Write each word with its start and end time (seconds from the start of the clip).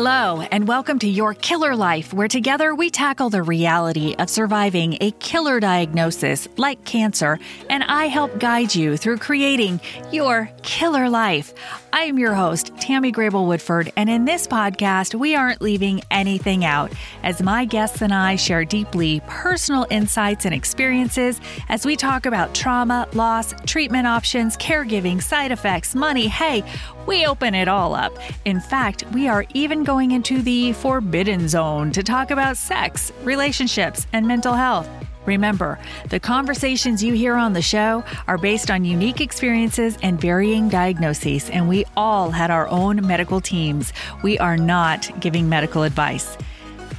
Hello, 0.00 0.42
and 0.52 0.68
welcome 0.68 1.00
to 1.00 1.08
Your 1.08 1.34
Killer 1.34 1.74
Life, 1.74 2.14
where 2.14 2.28
together 2.28 2.72
we 2.72 2.88
tackle 2.88 3.30
the 3.30 3.42
reality 3.42 4.14
of 4.20 4.30
surviving 4.30 4.96
a 5.00 5.10
killer 5.18 5.58
diagnosis 5.58 6.46
like 6.56 6.84
cancer, 6.84 7.40
and 7.68 7.82
I 7.82 8.06
help 8.06 8.38
guide 8.38 8.76
you 8.76 8.96
through 8.96 9.18
creating 9.18 9.80
your 10.12 10.48
killer 10.62 11.08
life. 11.08 11.52
I 11.92 12.02
am 12.02 12.16
your 12.16 12.34
host, 12.34 12.70
Tammy 12.78 13.10
Grable 13.10 13.48
Woodford, 13.48 13.92
and 13.96 14.08
in 14.08 14.24
this 14.24 14.46
podcast, 14.46 15.18
we 15.18 15.34
aren't 15.34 15.60
leaving 15.60 16.02
anything 16.12 16.64
out 16.64 16.92
as 17.24 17.42
my 17.42 17.64
guests 17.64 18.00
and 18.00 18.14
I 18.14 18.36
share 18.36 18.64
deeply 18.64 19.20
personal 19.26 19.84
insights 19.90 20.44
and 20.44 20.54
experiences 20.54 21.40
as 21.68 21.84
we 21.84 21.96
talk 21.96 22.24
about 22.24 22.54
trauma, 22.54 23.08
loss, 23.14 23.52
treatment 23.66 24.06
options, 24.06 24.56
caregiving, 24.58 25.20
side 25.20 25.50
effects, 25.50 25.96
money. 25.96 26.28
Hey, 26.28 26.62
we 27.06 27.24
open 27.24 27.54
it 27.54 27.68
all 27.68 27.94
up. 27.94 28.12
In 28.44 28.60
fact, 28.60 29.02
we 29.14 29.28
are 29.28 29.46
even 29.54 29.82
going 29.88 30.10
into 30.10 30.42
the 30.42 30.70
forbidden 30.74 31.48
zone 31.48 31.90
to 31.90 32.02
talk 32.02 32.30
about 32.30 32.58
sex, 32.58 33.10
relationships, 33.22 34.06
and 34.12 34.28
mental 34.28 34.52
health. 34.52 34.86
Remember, 35.24 35.78
the 36.10 36.20
conversations 36.20 37.02
you 37.02 37.14
hear 37.14 37.36
on 37.36 37.54
the 37.54 37.62
show 37.62 38.04
are 38.26 38.36
based 38.36 38.70
on 38.70 38.84
unique 38.84 39.22
experiences 39.22 39.96
and 40.02 40.20
varying 40.20 40.68
diagnoses, 40.68 41.48
and 41.48 41.70
we 41.70 41.86
all 41.96 42.30
had 42.30 42.50
our 42.50 42.68
own 42.68 43.06
medical 43.06 43.40
teams. 43.40 43.94
We 44.22 44.38
are 44.38 44.58
not 44.58 45.08
giving 45.20 45.48
medical 45.48 45.84
advice. 45.84 46.36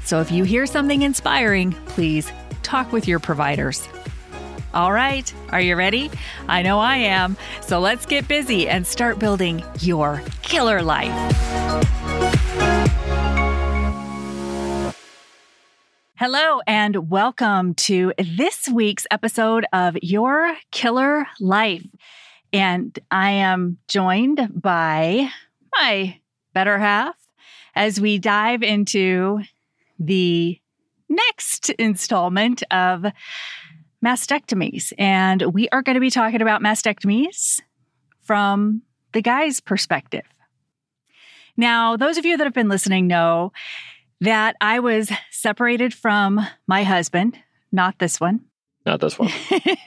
So 0.03 0.19
if 0.19 0.31
you 0.31 0.43
hear 0.43 0.65
something 0.65 1.03
inspiring, 1.03 1.73
please 1.89 2.31
talk 2.63 2.91
with 2.91 3.07
your 3.07 3.19
providers. 3.19 3.87
All 4.73 4.91
right, 4.91 5.31
are 5.49 5.61
you 5.61 5.75
ready? 5.75 6.09
I 6.47 6.63
know 6.63 6.79
I 6.79 6.95
am. 6.95 7.37
So 7.61 7.79
let's 7.81 8.07
get 8.07 8.27
busy 8.27 8.67
and 8.67 8.87
start 8.87 9.19
building 9.19 9.63
your 9.79 10.23
killer 10.41 10.81
life. 10.81 12.28
Hello, 16.19 16.59
and 16.67 17.09
welcome 17.09 17.75
to 17.75 18.11
this 18.17 18.67
week's 18.67 19.07
episode 19.09 19.65
of 19.71 19.95
Your 20.01 20.53
Killer 20.69 21.25
Life. 21.39 21.87
And 22.51 22.99
I 23.09 23.31
am 23.31 23.77
joined 23.87 24.49
by 24.53 25.29
my 25.73 26.19
better 26.53 26.77
half 26.77 27.15
as 27.73 28.01
we 28.01 28.19
dive 28.19 28.63
into 28.63 29.39
the 29.97 30.59
next 31.07 31.69
installment 31.69 32.63
of 32.69 33.05
mastectomies. 34.05 34.91
And 34.97 35.53
we 35.53 35.69
are 35.69 35.81
going 35.81 35.95
to 35.95 36.01
be 36.01 36.11
talking 36.11 36.41
about 36.41 36.61
mastectomies 36.61 37.61
from 38.23 38.81
the 39.13 39.21
guy's 39.21 39.61
perspective. 39.61 40.25
Now, 41.55 41.95
those 41.95 42.17
of 42.17 42.25
you 42.25 42.35
that 42.35 42.43
have 42.43 42.53
been 42.53 42.67
listening 42.67 43.07
know 43.07 43.53
that 44.21 44.55
I 44.61 44.79
was 44.79 45.11
separated 45.31 45.93
from 45.93 46.45
my 46.67 46.83
husband, 46.83 47.37
not 47.71 47.99
this 47.99 48.19
one. 48.19 48.41
Not 48.85 49.01
this 49.01 49.19
one. 49.19 49.29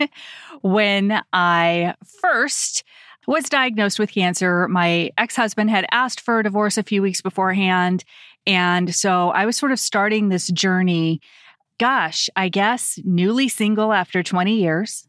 when 0.62 1.22
I 1.32 1.94
first 2.20 2.84
was 3.26 3.44
diagnosed 3.44 3.98
with 3.98 4.12
cancer, 4.12 4.68
my 4.68 5.10
ex 5.16 5.36
husband 5.36 5.70
had 5.70 5.86
asked 5.90 6.20
for 6.20 6.40
a 6.40 6.42
divorce 6.42 6.76
a 6.78 6.82
few 6.82 7.02
weeks 7.02 7.20
beforehand. 7.20 8.04
And 8.46 8.94
so 8.94 9.30
I 9.30 9.46
was 9.46 9.56
sort 9.56 9.72
of 9.72 9.78
starting 9.78 10.28
this 10.28 10.48
journey 10.48 11.20
gosh, 11.78 12.30
I 12.36 12.48
guess 12.48 13.00
newly 13.02 13.48
single 13.48 13.92
after 13.92 14.22
20 14.22 14.54
years. 14.54 15.08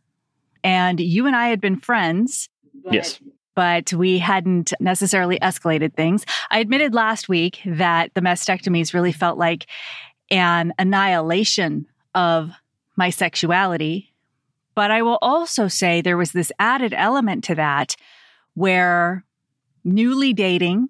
And 0.64 1.00
you 1.00 1.28
and 1.28 1.36
I 1.36 1.50
had 1.50 1.62
been 1.62 1.78
friends. 1.78 2.50
Yes. 2.90 3.20
But 3.56 3.94
we 3.94 4.18
hadn't 4.20 4.74
necessarily 4.80 5.38
escalated 5.40 5.94
things. 5.94 6.26
I 6.50 6.60
admitted 6.60 6.94
last 6.94 7.30
week 7.30 7.60
that 7.66 8.14
the 8.14 8.22
mastectomies 8.22 8.94
really 8.94 9.12
felt 9.12 9.38
like 9.38 9.68
an 10.32 10.74
annihilation 10.80 11.86
of 12.16 12.52
my 12.96 13.10
sexuality. 13.10 14.14
But 14.76 14.90
I 14.90 15.04
will 15.04 15.20
also 15.22 15.68
say 15.68 16.02
there 16.02 16.18
was 16.18 16.32
this 16.32 16.52
added 16.58 16.94
element 16.96 17.44
to 17.46 17.56
that 17.56 17.96
where 18.56 19.24
newly 19.84 20.34
dating, 20.34 20.90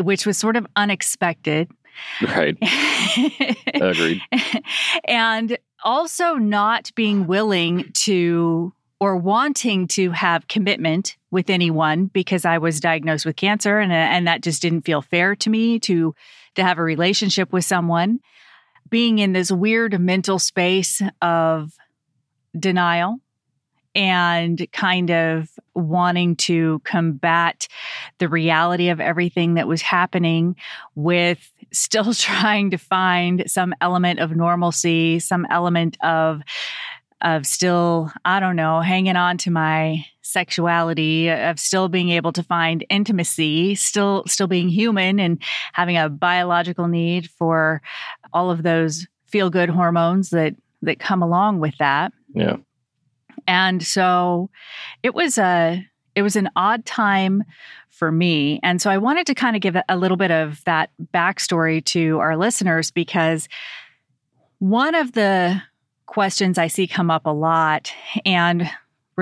which 0.00 0.24
was 0.24 0.38
sort 0.38 0.56
of 0.56 0.66
unexpected, 0.76 1.70
Right. 2.22 2.56
Agreed. 3.74 4.22
and 5.04 5.58
also 5.84 6.34
not 6.34 6.90
being 6.94 7.26
willing 7.26 7.90
to 8.04 8.72
or 9.00 9.16
wanting 9.16 9.88
to 9.88 10.10
have 10.12 10.48
commitment 10.48 11.16
with 11.32 11.50
anyone 11.50 12.06
because 12.06 12.44
I 12.44 12.58
was 12.58 12.78
diagnosed 12.78 13.26
with 13.26 13.34
cancer 13.34 13.80
and 13.80 13.90
uh, 13.90 13.96
and 13.96 14.28
that 14.28 14.42
just 14.42 14.62
didn't 14.62 14.82
feel 14.82 15.02
fair 15.02 15.34
to 15.34 15.50
me 15.50 15.80
to 15.80 16.14
to 16.54 16.62
have 16.62 16.78
a 16.78 16.82
relationship 16.82 17.52
with 17.52 17.64
someone. 17.64 18.20
Being 18.88 19.18
in 19.18 19.32
this 19.32 19.50
weird 19.50 19.98
mental 19.98 20.38
space 20.38 21.00
of 21.22 21.72
denial 22.56 23.18
and 23.94 24.66
kind 24.72 25.10
of 25.10 25.48
wanting 25.74 26.36
to 26.36 26.80
combat 26.84 27.66
the 28.18 28.28
reality 28.28 28.90
of 28.90 29.00
everything 29.00 29.54
that 29.54 29.66
was 29.66 29.80
happening 29.80 30.56
with 30.94 31.50
still 31.72 32.12
trying 32.14 32.70
to 32.70 32.78
find 32.78 33.50
some 33.50 33.74
element 33.80 34.20
of 34.20 34.36
normalcy, 34.36 35.18
some 35.18 35.46
element 35.50 35.96
of 36.02 36.42
of 37.22 37.46
still, 37.46 38.10
I 38.24 38.40
don't 38.40 38.56
know, 38.56 38.80
hanging 38.80 39.16
on 39.16 39.38
to 39.38 39.50
my 39.50 40.04
sexuality, 40.22 41.28
of 41.28 41.58
still 41.58 41.88
being 41.88 42.10
able 42.10 42.32
to 42.32 42.42
find 42.42 42.84
intimacy, 42.88 43.74
still 43.74 44.24
still 44.26 44.46
being 44.46 44.68
human 44.68 45.20
and 45.20 45.42
having 45.72 45.96
a 45.96 46.08
biological 46.08 46.88
need 46.88 47.28
for 47.30 47.82
all 48.32 48.50
of 48.50 48.62
those 48.62 49.06
feel 49.26 49.50
good 49.50 49.68
hormones 49.68 50.30
that 50.30 50.54
that 50.82 50.98
come 50.98 51.22
along 51.22 51.60
with 51.60 51.76
that. 51.78 52.12
Yeah. 52.34 52.56
And 53.46 53.82
so 53.82 54.50
it 55.02 55.14
was 55.14 55.38
a 55.38 55.84
it 56.14 56.22
was 56.22 56.36
an 56.36 56.50
odd 56.56 56.84
time 56.84 57.44
for 57.88 58.12
me. 58.12 58.60
And 58.62 58.80
so 58.80 58.90
I 58.90 58.98
wanted 58.98 59.26
to 59.26 59.34
kind 59.34 59.56
of 59.56 59.62
give 59.62 59.76
a 59.88 59.96
little 59.96 60.16
bit 60.16 60.30
of 60.30 60.62
that 60.64 60.90
backstory 61.14 61.84
to 61.86 62.18
our 62.18 62.36
listeners 62.36 62.90
because 62.90 63.48
one 64.58 64.94
of 64.94 65.12
the 65.12 65.62
questions 66.06 66.58
I 66.58 66.66
see 66.66 66.86
come 66.86 67.10
up 67.10 67.26
a 67.26 67.30
lot 67.30 67.92
and 68.24 68.68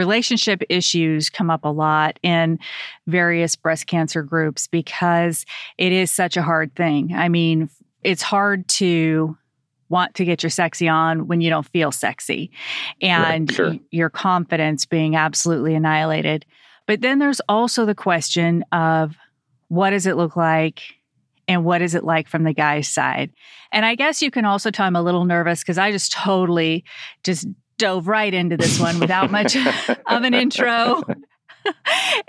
relationship 0.01 0.63
issues 0.71 1.29
come 1.29 1.51
up 1.51 1.63
a 1.63 1.69
lot 1.69 2.19
in 2.23 2.59
various 3.07 3.55
breast 3.55 3.87
cancer 3.87 4.23
groups 4.23 4.67
because 4.67 5.45
it 5.77 5.93
is 5.93 6.11
such 6.11 6.39
a 6.39 6.43
hard 6.43 6.75
thing. 6.75 7.13
I 7.15 7.29
mean, 7.29 7.69
it's 8.03 8.23
hard 8.23 8.67
to 8.69 9.37
want 9.91 10.15
to 10.15 10.25
get 10.25 10.43
your 10.43 10.49
sexy 10.49 10.89
on 10.89 11.27
when 11.27 11.43
you 11.43 11.51
don't 11.51 11.67
feel 11.67 11.93
sexy 11.93 12.51
and 13.03 13.51
right, 13.51 13.55
sure. 13.55 13.75
your 13.91 14.09
confidence 14.09 14.87
being 14.87 15.17
absolutely 15.17 15.75
annihilated. 15.75 16.47
But 16.87 17.03
then 17.03 17.19
there's 17.19 17.41
also 17.47 17.85
the 17.85 17.95
question 17.95 18.65
of 18.73 19.17
what 19.69 19.91
does 19.91 20.07
it 20.07 20.17
look 20.17 20.35
like 20.35 20.81
and 21.47 21.63
what 21.63 21.83
is 21.83 21.95
it 21.95 22.05
like 22.05 22.27
from 22.27 22.45
the 22.45 22.55
guy's 22.55 22.89
side? 22.89 23.33
And 23.71 23.85
I 23.85 23.97
guess 23.97 24.23
you 24.23 24.31
can 24.31 24.47
also 24.47 24.71
tell 24.71 24.87
I'm 24.87 24.97
a 24.97 25.03
little 25.03 25.27
nervous 25.27 25.61
because 25.61 25.77
I 25.77 25.93
just 25.93 26.11
totally 26.11 26.85
just 27.23 27.47
dove 27.81 28.07
right 28.07 28.33
into 28.33 28.57
this 28.57 28.79
one 28.79 29.01
without 29.01 29.31
much 29.31 29.57
of 30.07 30.23
an 30.23 30.35
intro. 30.35 31.03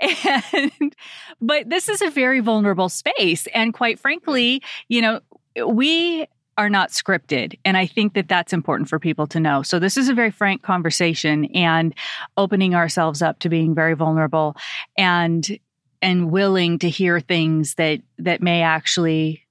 and 0.00 0.96
but 1.40 1.68
this 1.68 1.88
is 1.88 2.02
a 2.02 2.10
very 2.10 2.40
vulnerable 2.40 2.88
space 2.88 3.46
and 3.54 3.72
quite 3.72 3.98
frankly, 3.98 4.62
you 4.88 5.00
know, 5.00 5.20
we 5.66 6.26
are 6.58 6.68
not 6.68 6.90
scripted. 6.90 7.58
And 7.64 7.76
I 7.76 7.86
think 7.86 8.14
that 8.14 8.28
that's 8.28 8.52
important 8.52 8.88
for 8.88 8.98
people 8.98 9.26
to 9.28 9.40
know. 9.40 9.62
So 9.62 9.78
this 9.78 9.96
is 9.96 10.08
a 10.08 10.14
very 10.14 10.30
frank 10.30 10.62
conversation 10.62 11.46
and 11.46 11.94
opening 12.36 12.74
ourselves 12.74 13.22
up 13.22 13.38
to 13.40 13.48
being 13.48 13.74
very 13.74 13.94
vulnerable 13.94 14.56
and 14.96 15.58
and 16.02 16.30
willing 16.30 16.78
to 16.80 16.90
hear 16.90 17.20
things 17.20 17.74
that 17.74 18.00
that 18.18 18.42
may 18.42 18.62
actually 18.62 19.46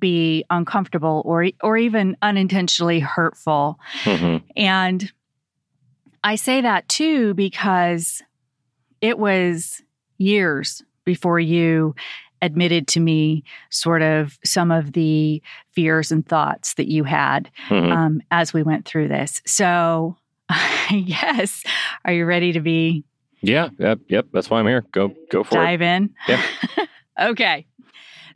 be 0.00 0.44
uncomfortable 0.48 1.22
or 1.24 1.48
or 1.62 1.76
even 1.76 2.16
unintentionally 2.22 3.00
hurtful. 3.00 3.78
Mm-hmm. 4.04 4.46
And 4.56 5.12
I 6.24 6.36
say 6.36 6.60
that 6.60 6.88
too 6.88 7.34
because 7.34 8.22
it 9.00 9.18
was 9.18 9.82
years 10.18 10.82
before 11.04 11.40
you 11.40 11.94
admitted 12.42 12.86
to 12.88 13.00
me 13.00 13.42
sort 13.70 14.02
of 14.02 14.38
some 14.44 14.70
of 14.70 14.92
the 14.92 15.42
fears 15.72 16.12
and 16.12 16.26
thoughts 16.26 16.74
that 16.74 16.88
you 16.88 17.04
had 17.04 17.50
mm-hmm. 17.68 17.90
um, 17.90 18.22
as 18.30 18.52
we 18.52 18.62
went 18.62 18.84
through 18.84 19.08
this. 19.08 19.42
So, 19.46 20.16
yes, 20.90 21.64
are 22.04 22.12
you 22.12 22.24
ready 22.24 22.52
to 22.52 22.60
be? 22.60 23.04
Yeah, 23.40 23.68
yep, 23.78 24.00
yep. 24.08 24.26
That's 24.32 24.50
why 24.50 24.58
I'm 24.58 24.66
here. 24.66 24.84
Go, 24.92 25.14
go 25.30 25.44
for 25.44 25.54
dive 25.54 25.80
it. 25.80 25.84
Dive 25.84 26.02
in. 26.02 26.14
Yeah. 26.28 26.86
okay. 27.30 27.66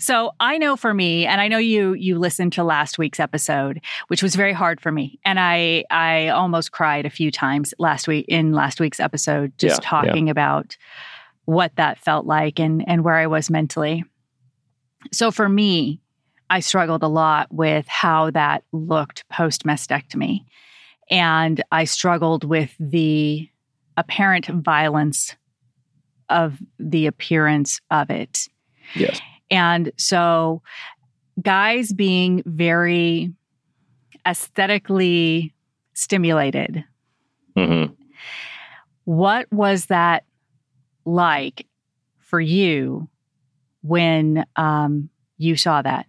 So 0.02 0.32
I 0.40 0.58
know 0.58 0.74
for 0.74 0.92
me, 0.92 1.26
and 1.26 1.40
I 1.40 1.46
know 1.46 1.58
you 1.58 1.92
you 1.94 2.18
listened 2.18 2.52
to 2.54 2.64
last 2.64 2.98
week's 2.98 3.20
episode, 3.20 3.80
which 4.08 4.20
was 4.20 4.34
very 4.34 4.52
hard 4.52 4.80
for 4.80 4.90
me, 4.90 5.20
and 5.24 5.38
I 5.38 5.84
I 5.90 6.28
almost 6.28 6.72
cried 6.72 7.06
a 7.06 7.10
few 7.10 7.30
times 7.30 7.72
last 7.78 8.08
week 8.08 8.24
in 8.26 8.52
last 8.52 8.80
week's 8.80 8.98
episode, 8.98 9.52
just 9.58 9.80
yeah, 9.80 9.88
talking 9.88 10.26
yeah. 10.26 10.32
about 10.32 10.76
what 11.44 11.70
that 11.76 12.00
felt 12.00 12.26
like 12.26 12.58
and 12.58 12.82
and 12.88 13.04
where 13.04 13.14
I 13.14 13.28
was 13.28 13.48
mentally. 13.48 14.02
so 15.12 15.30
for 15.30 15.48
me, 15.48 16.00
I 16.50 16.58
struggled 16.58 17.04
a 17.04 17.08
lot 17.08 17.52
with 17.52 17.86
how 17.86 18.32
that 18.32 18.64
looked 18.72 19.28
post 19.28 19.62
mastectomy. 19.64 20.40
And 21.10 21.62
I 21.70 21.84
struggled 21.84 22.42
with 22.42 22.74
the 22.80 23.48
apparent 23.96 24.46
violence 24.46 25.36
of 26.28 26.58
the 26.80 27.06
appearance 27.06 27.80
of 27.90 28.10
it. 28.10 28.48
Yes. 28.94 29.20
And 29.52 29.92
so, 29.98 30.62
guys 31.40 31.92
being 31.92 32.42
very 32.46 33.32
aesthetically 34.26 35.54
stimulated, 35.94 36.84
Mm-hmm. 37.56 37.92
what 39.04 39.46
was 39.52 39.86
that 39.86 40.24
like 41.04 41.66
for 42.18 42.40
you 42.40 43.10
when 43.82 44.46
um, 44.56 45.10
you 45.36 45.54
saw 45.54 45.82
that? 45.82 46.06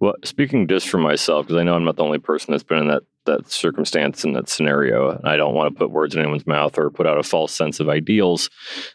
Well, 0.00 0.14
speaking 0.24 0.66
just 0.66 0.88
for 0.88 0.96
myself, 0.96 1.46
because 1.46 1.60
I 1.60 1.62
know 1.62 1.74
I'm 1.74 1.84
not 1.84 1.96
the 1.96 2.04
only 2.04 2.18
person 2.18 2.52
that's 2.52 2.62
been 2.64 2.78
in 2.78 2.88
that 2.88 3.02
that 3.26 3.50
circumstance 3.50 4.24
and 4.24 4.36
that 4.36 4.48
scenario. 4.48 5.18
I 5.24 5.36
don't 5.36 5.54
want 5.54 5.74
to 5.74 5.78
put 5.78 5.90
words 5.90 6.14
in 6.14 6.20
anyone's 6.20 6.46
mouth 6.46 6.78
or 6.78 6.90
put 6.90 7.06
out 7.06 7.18
a 7.18 7.22
false 7.22 7.54
sense 7.54 7.80
of 7.80 7.88
ideals 7.88 8.50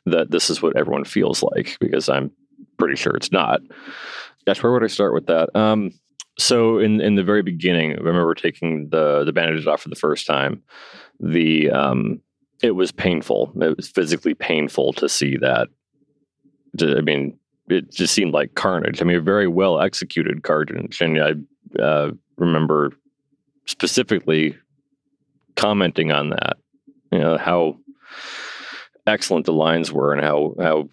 that 0.06 0.30
this 0.32 0.50
is 0.50 0.62
what 0.62 0.78
everyone 0.78 1.04
feels 1.04 1.42
like, 1.44 1.78
because 1.80 2.10
I'm 2.10 2.32
pretty 2.80 2.96
sure 2.96 3.14
it's 3.16 3.32
not. 3.32 3.62
Gosh, 4.48 4.64
where 4.64 4.72
would 4.72 4.84
I 4.84 4.88
start 4.88 5.14
with 5.14 5.28
that? 5.28 5.56
Um, 5.56 5.92
so 6.38 6.80
in 6.80 7.02
in 7.02 7.16
the 7.16 7.24
very 7.24 7.44
beginning, 7.44 7.92
I 7.92 7.96
remember 7.98 8.34
taking 8.34 8.90
the 8.90 9.24
the 9.26 9.34
bandages 9.34 9.68
off 9.68 9.82
for 9.82 9.90
the 9.90 9.96
first 9.96 10.26
time. 10.26 10.64
The 11.20 11.70
um, 11.70 12.22
it 12.64 12.72
was 12.72 12.92
painful. 12.92 13.52
It 13.62 13.76
was 13.76 13.90
physically 13.90 14.34
painful 14.34 14.94
to 14.94 15.10
see 15.10 15.38
that. 15.38 15.68
I 16.82 17.02
mean, 17.02 17.38
it 17.70 17.92
just 17.92 18.14
seemed 18.14 18.34
like 18.34 18.56
carnage. 18.56 19.02
I 19.02 19.06
mean, 19.06 19.24
very 19.24 19.48
well 19.48 19.82
executed 19.82 20.44
carnage, 20.44 21.02
and 21.02 21.22
I 21.22 21.82
uh, 21.82 22.12
remember 22.38 22.92
specifically 23.66 24.58
commenting 25.56 26.12
on 26.12 26.30
that. 26.30 26.58
You 27.12 27.20
know 27.20 27.38
how 27.38 27.78
excellent 29.06 29.46
the 29.46 29.54
lines 29.54 29.92
were, 29.92 30.14
and 30.14 30.24
how 30.24 30.56
how 30.60 30.90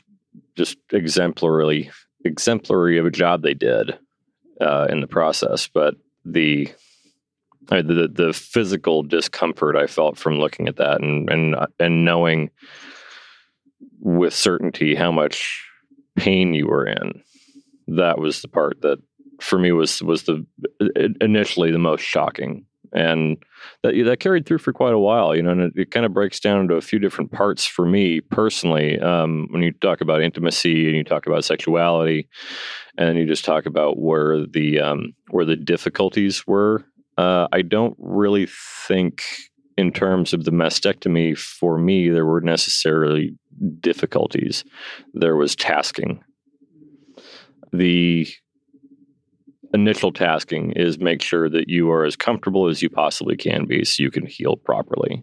just 0.56 0.78
exemplarily 0.92 1.90
exemplary 2.24 2.98
of 2.98 3.06
a 3.06 3.10
job 3.10 3.42
they 3.42 3.54
did 3.54 3.98
uh, 4.60 4.86
in 4.90 5.00
the 5.00 5.06
process. 5.06 5.68
But 5.68 5.94
the 6.24 6.68
mean, 7.70 7.86
the 7.86 8.08
the 8.08 8.32
physical 8.32 9.02
discomfort 9.02 9.76
I 9.76 9.86
felt 9.86 10.16
from 10.16 10.38
looking 10.38 10.68
at 10.68 10.76
that 10.76 11.00
and 11.00 11.28
and 11.30 11.56
and 11.78 12.04
knowing 12.04 12.50
with 14.00 14.34
certainty 14.34 14.94
how 14.94 15.10
much 15.10 15.64
pain 16.16 16.54
you 16.54 16.66
were 16.66 16.86
in, 16.86 17.22
that 17.88 18.18
was 18.18 18.42
the 18.42 18.48
part 18.48 18.82
that 18.82 18.98
for 19.40 19.58
me 19.58 19.72
was 19.72 20.02
was 20.02 20.24
the 20.24 20.46
initially 21.20 21.70
the 21.70 21.78
most 21.78 22.02
shocking, 22.02 22.64
and 22.92 23.36
that 23.82 23.94
that 24.04 24.20
carried 24.20 24.46
through 24.46 24.58
for 24.58 24.72
quite 24.72 24.94
a 24.94 24.98
while. 24.98 25.34
You 25.34 25.42
know, 25.42 25.50
and 25.50 25.60
it, 25.60 25.72
it 25.76 25.90
kind 25.90 26.06
of 26.06 26.12
breaks 26.12 26.40
down 26.40 26.60
into 26.60 26.74
a 26.74 26.80
few 26.80 26.98
different 26.98 27.32
parts 27.32 27.66
for 27.66 27.86
me 27.86 28.20
personally. 28.20 28.98
Um, 29.00 29.48
when 29.50 29.62
you 29.62 29.72
talk 29.72 30.00
about 30.00 30.22
intimacy 30.22 30.86
and 30.86 30.96
you 30.96 31.04
talk 31.04 31.26
about 31.26 31.44
sexuality, 31.44 32.28
and 32.98 33.18
you 33.18 33.26
just 33.26 33.44
talk 33.44 33.66
about 33.66 33.98
where 33.98 34.46
the 34.46 34.80
um, 34.80 35.12
where 35.30 35.44
the 35.44 35.56
difficulties 35.56 36.46
were. 36.46 36.84
Uh, 37.18 37.48
I 37.50 37.62
don't 37.62 37.96
really 37.98 38.46
think, 38.86 39.22
in 39.78 39.90
terms 39.90 40.34
of 40.34 40.44
the 40.44 40.50
mastectomy, 40.50 41.36
for 41.36 41.78
me, 41.78 42.10
there 42.10 42.26
were 42.26 42.42
necessarily 42.42 43.34
difficulties. 43.80 44.64
There 45.14 45.36
was 45.36 45.56
tasking. 45.56 46.22
The 47.72 48.28
initial 49.76 50.10
tasking 50.10 50.72
is 50.72 50.98
make 50.98 51.22
sure 51.22 51.48
that 51.50 51.68
you 51.68 51.90
are 51.90 52.04
as 52.04 52.16
comfortable 52.16 52.66
as 52.66 52.82
you 52.82 52.88
possibly 52.88 53.36
can 53.36 53.66
be 53.66 53.84
so 53.84 54.02
you 54.02 54.10
can 54.10 54.26
heal 54.26 54.56
properly. 54.56 55.22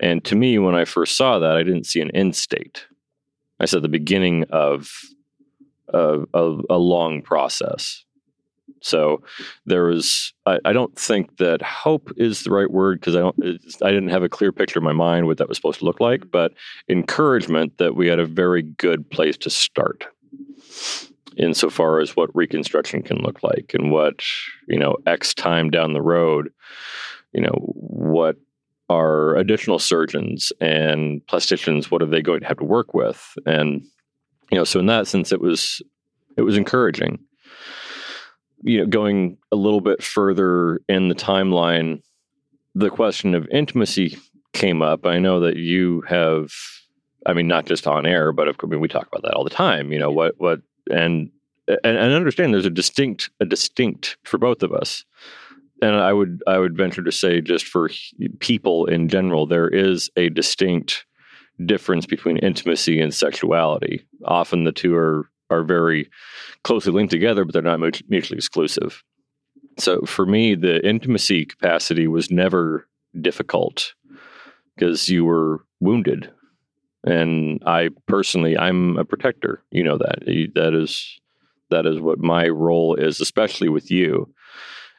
And 0.00 0.24
to 0.24 0.34
me, 0.34 0.58
when 0.58 0.74
I 0.74 0.84
first 0.84 1.16
saw 1.16 1.38
that, 1.38 1.56
I 1.56 1.62
didn't 1.62 1.86
see 1.86 2.00
an 2.00 2.10
end 2.10 2.34
state. 2.34 2.86
I 3.60 3.66
said 3.66 3.82
the 3.82 3.88
beginning 3.88 4.44
of 4.50 4.90
a, 5.92 6.24
long 6.70 7.22
process. 7.22 8.04
So 8.82 9.22
there 9.66 9.84
was, 9.84 10.32
I, 10.46 10.58
I 10.64 10.72
don't 10.72 10.98
think 10.98 11.36
that 11.38 11.62
hope 11.62 12.10
is 12.16 12.42
the 12.42 12.50
right 12.50 12.70
word 12.70 13.00
because 13.00 13.16
I 13.16 13.20
don't, 13.20 13.36
I 13.82 13.90
didn't 13.90 14.08
have 14.08 14.22
a 14.22 14.28
clear 14.28 14.52
picture 14.52 14.80
in 14.80 14.84
my 14.84 14.92
mind 14.92 15.26
what 15.26 15.38
that 15.38 15.48
was 15.48 15.56
supposed 15.56 15.78
to 15.80 15.84
look 15.84 16.00
like, 16.00 16.20
mm-hmm. 16.20 16.30
but 16.30 16.52
encouragement 16.88 17.78
that 17.78 17.94
we 17.94 18.08
had 18.08 18.18
a 18.18 18.26
very 18.26 18.62
good 18.62 19.10
place 19.10 19.36
to 19.38 19.50
start 19.50 20.06
insofar 21.36 22.00
as 22.00 22.16
what 22.16 22.34
reconstruction 22.34 23.02
can 23.02 23.18
look 23.18 23.42
like 23.42 23.72
and 23.74 23.90
what, 23.90 24.22
you 24.68 24.78
know, 24.78 24.96
X 25.06 25.34
time 25.34 25.70
down 25.70 25.92
the 25.92 26.02
road, 26.02 26.50
you 27.32 27.40
know, 27.40 27.72
what 27.74 28.36
are 28.88 29.36
additional 29.36 29.78
surgeons 29.78 30.52
and 30.60 31.20
plasticians, 31.26 31.90
what 31.90 32.02
are 32.02 32.06
they 32.06 32.22
going 32.22 32.40
to 32.40 32.46
have 32.46 32.58
to 32.58 32.64
work 32.64 32.94
with? 32.94 33.36
And, 33.44 33.82
you 34.50 34.58
know, 34.58 34.64
so 34.64 34.80
in 34.80 34.86
that 34.86 35.06
sense, 35.06 35.32
it 35.32 35.40
was, 35.40 35.82
it 36.36 36.42
was 36.42 36.56
encouraging 36.56 37.18
you 38.62 38.80
know, 38.80 38.86
going 38.86 39.38
a 39.52 39.56
little 39.56 39.80
bit 39.80 40.02
further 40.02 40.80
in 40.88 41.08
the 41.08 41.14
timeline, 41.14 42.02
the 42.74 42.90
question 42.90 43.34
of 43.34 43.46
intimacy 43.48 44.18
came 44.52 44.82
up. 44.82 45.06
I 45.06 45.18
know 45.18 45.40
that 45.40 45.56
you 45.56 46.02
have, 46.08 46.50
I 47.26 47.32
mean, 47.32 47.46
not 47.46 47.66
just 47.66 47.86
on 47.86 48.06
air, 48.06 48.32
but 48.32 48.48
of 48.48 48.58
course, 48.58 48.70
I 48.70 48.72
mean, 48.72 48.80
we 48.80 48.88
talk 48.88 49.06
about 49.06 49.22
that 49.22 49.34
all 49.34 49.44
the 49.44 49.50
time. 49.50 49.92
You 49.92 49.98
know 49.98 50.10
what, 50.10 50.34
what, 50.38 50.60
and 50.90 51.30
and, 51.68 51.96
and 51.96 52.14
understand 52.14 52.54
there's 52.54 52.66
a 52.66 52.70
distinct, 52.70 53.30
a 53.40 53.44
distinct 53.44 54.16
for 54.24 54.38
both 54.38 54.62
of 54.62 54.72
us. 54.72 55.04
And 55.82 55.96
I 55.96 56.12
would, 56.12 56.42
I 56.46 56.58
would 56.58 56.76
venture 56.76 57.02
to 57.02 57.12
say, 57.12 57.40
just 57.40 57.66
for 57.66 57.90
people 58.38 58.86
in 58.86 59.08
general, 59.08 59.46
there 59.46 59.68
is 59.68 60.08
a 60.16 60.30
distinct 60.30 61.04
difference 61.64 62.06
between 62.06 62.38
intimacy 62.38 63.00
and 63.00 63.12
sexuality. 63.12 64.06
Often 64.24 64.64
the 64.64 64.72
two 64.72 64.94
are 64.94 65.28
are 65.48 65.62
very 65.62 66.10
closely 66.64 66.92
linked 66.92 67.12
together, 67.12 67.44
but 67.44 67.52
they're 67.52 67.62
not 67.62 67.80
mutually 68.08 68.36
exclusive. 68.36 69.04
So 69.78 70.00
for 70.02 70.26
me, 70.26 70.54
the 70.56 70.84
intimacy 70.86 71.44
capacity 71.44 72.08
was 72.08 72.30
never 72.30 72.88
difficult 73.20 73.94
because 74.74 75.08
you 75.08 75.24
were 75.24 75.64
wounded. 75.80 76.30
And 77.06 77.62
I 77.64 77.90
personally, 78.06 78.58
I'm 78.58 78.98
a 78.98 79.04
protector. 79.04 79.62
You 79.70 79.84
know 79.84 79.98
that. 79.98 80.50
That 80.54 80.74
is 80.74 81.20
that 81.70 81.86
is 81.86 82.00
what 82.00 82.18
my 82.18 82.48
role 82.48 82.94
is, 82.94 83.20
especially 83.20 83.68
with 83.68 83.90
you. 83.90 84.32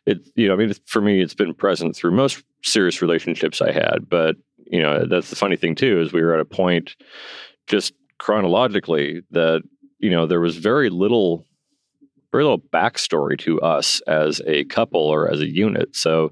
It, 0.05 0.19
you 0.35 0.47
know, 0.47 0.53
I 0.53 0.57
mean, 0.57 0.73
for 0.85 1.01
me, 1.01 1.21
it's 1.21 1.33
been 1.33 1.53
present 1.53 1.95
through 1.95 2.11
most 2.11 2.41
serious 2.63 3.01
relationships 3.01 3.61
I 3.61 3.71
had. 3.71 4.09
But 4.09 4.37
you 4.65 4.81
know, 4.81 5.05
that's 5.05 5.29
the 5.29 5.35
funny 5.35 5.57
thing 5.57 5.75
too 5.75 5.99
is 6.01 6.13
we 6.13 6.23
were 6.23 6.33
at 6.33 6.39
a 6.39 6.45
point, 6.45 6.95
just 7.67 7.93
chronologically, 8.17 9.21
that 9.31 9.63
you 9.99 10.09
know 10.09 10.25
there 10.25 10.41
was 10.41 10.57
very 10.57 10.89
little 10.89 11.45
very 12.31 12.43
little 12.43 12.59
backstory 12.59 13.37
to 13.39 13.59
us 13.61 14.01
as 14.01 14.41
a 14.45 14.65
couple 14.65 15.01
or 15.01 15.31
as 15.31 15.39
a 15.39 15.47
unit 15.47 15.95
so 15.95 16.31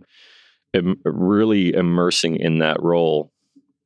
really 1.05 1.73
immersing 1.73 2.35
in 2.35 2.59
that 2.59 2.81
role 2.83 3.31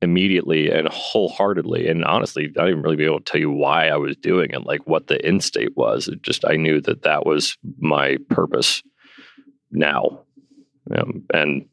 immediately 0.02 0.72
and 0.72 0.88
wholeheartedly 0.88 1.88
and 1.88 2.06
honestly 2.06 2.46
i 2.58 2.66
didn't 2.66 2.82
really 2.82 2.96
be 2.96 3.06
able 3.06 3.20
to 3.20 3.32
tell 3.32 3.42
you 3.42 3.52
why 3.52 3.88
i 3.88 3.98
was 3.98 4.16
doing 4.18 4.50
it 4.52 4.66
like 4.66 4.82
what 4.88 5.08
the 5.08 5.24
end 5.26 5.44
state 5.44 5.76
was 5.76 6.08
it 6.08 6.22
just 6.22 6.46
i 6.46 6.56
knew 6.56 6.80
that 6.80 7.04
that 7.04 7.26
was 7.26 7.58
my 7.80 8.18
purpose 8.30 8.82
now 9.72 10.22
um, 10.98 11.24
and 11.34 11.66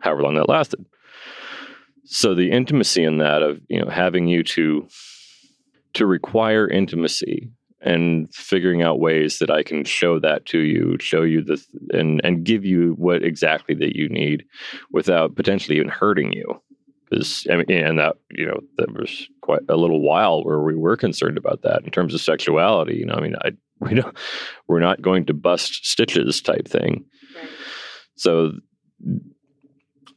however 0.00 0.22
long 0.22 0.34
that 0.34 0.48
lasted 0.48 0.84
so 2.04 2.34
the 2.34 2.50
intimacy 2.50 3.02
in 3.02 3.18
that 3.18 3.42
of 3.42 3.60
you 3.68 3.80
know 3.80 3.90
having 3.90 4.28
you 4.28 4.42
to 4.42 4.86
to 5.94 6.04
require 6.04 6.68
intimacy 6.68 7.50
and 7.80 8.32
figuring 8.34 8.82
out 8.82 9.00
ways 9.00 9.38
that 9.38 9.50
I 9.50 9.62
can 9.62 9.84
show 9.84 10.18
that 10.20 10.44
to 10.46 10.58
you, 10.58 10.96
show 11.00 11.22
you 11.22 11.42
the 11.42 11.62
and 11.90 12.20
and 12.24 12.44
give 12.44 12.64
you 12.64 12.94
what 12.98 13.22
exactly 13.22 13.74
that 13.76 13.96
you 13.96 14.08
need 14.08 14.44
without 14.90 15.36
potentially 15.36 15.76
even 15.76 15.88
hurting 15.88 16.32
you. 16.32 16.60
Because 17.08 17.46
I 17.50 17.56
mean, 17.56 17.70
and 17.70 17.98
that 17.98 18.16
you 18.30 18.46
know 18.46 18.60
that 18.78 18.92
was 18.92 19.28
quite 19.40 19.60
a 19.68 19.76
little 19.76 20.00
while 20.00 20.42
where 20.44 20.60
we 20.60 20.74
were 20.74 20.96
concerned 20.96 21.38
about 21.38 21.62
that 21.62 21.82
in 21.84 21.90
terms 21.90 22.14
of 22.14 22.20
sexuality. 22.20 22.96
You 22.96 23.06
know, 23.06 23.14
I 23.14 23.20
mean, 23.20 23.36
I 23.44 23.52
we 23.80 23.94
don't 23.94 24.16
we're 24.66 24.80
not 24.80 25.02
going 25.02 25.26
to 25.26 25.34
bust 25.34 25.86
stitches 25.86 26.40
type 26.40 26.66
thing. 26.66 27.04
So 28.16 28.52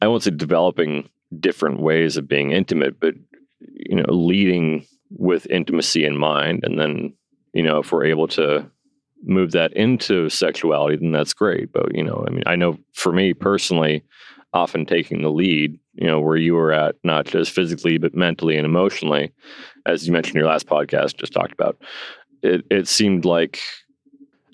I 0.00 0.08
won't 0.08 0.22
say 0.22 0.30
developing 0.30 1.08
different 1.38 1.80
ways 1.80 2.16
of 2.16 2.26
being 2.26 2.52
intimate, 2.52 2.98
but 2.98 3.14
you 3.60 3.96
know, 3.96 4.06
leading 4.08 4.86
with 5.10 5.46
intimacy 5.46 6.04
in 6.04 6.16
mind, 6.16 6.64
and 6.64 6.78
then 6.78 7.14
you 7.52 7.62
know, 7.62 7.78
if 7.78 7.92
we're 7.92 8.04
able 8.04 8.28
to 8.28 8.70
move 9.22 9.52
that 9.52 9.72
into 9.74 10.28
sexuality, 10.30 10.96
then 10.96 11.12
that's 11.12 11.34
great. 11.34 11.72
But 11.72 11.94
you 11.94 12.02
know, 12.02 12.24
I 12.26 12.30
mean, 12.30 12.42
I 12.46 12.56
know 12.56 12.78
for 12.94 13.12
me 13.12 13.34
personally, 13.34 14.02
often 14.52 14.84
taking 14.84 15.22
the 15.22 15.30
lead, 15.30 15.78
you 15.94 16.06
know, 16.06 16.20
where 16.20 16.36
you 16.36 16.54
were 16.54 16.72
at, 16.72 16.96
not 17.04 17.26
just 17.26 17.52
physically 17.52 17.98
but 17.98 18.14
mentally 18.14 18.56
and 18.56 18.64
emotionally, 18.64 19.32
as 19.86 20.06
you 20.06 20.12
mentioned 20.12 20.36
in 20.36 20.40
your 20.40 20.50
last 20.50 20.66
podcast, 20.66 21.16
just 21.16 21.32
talked 21.32 21.52
about. 21.52 21.76
It 22.42 22.64
it 22.70 22.88
seemed 22.88 23.24
like 23.24 23.60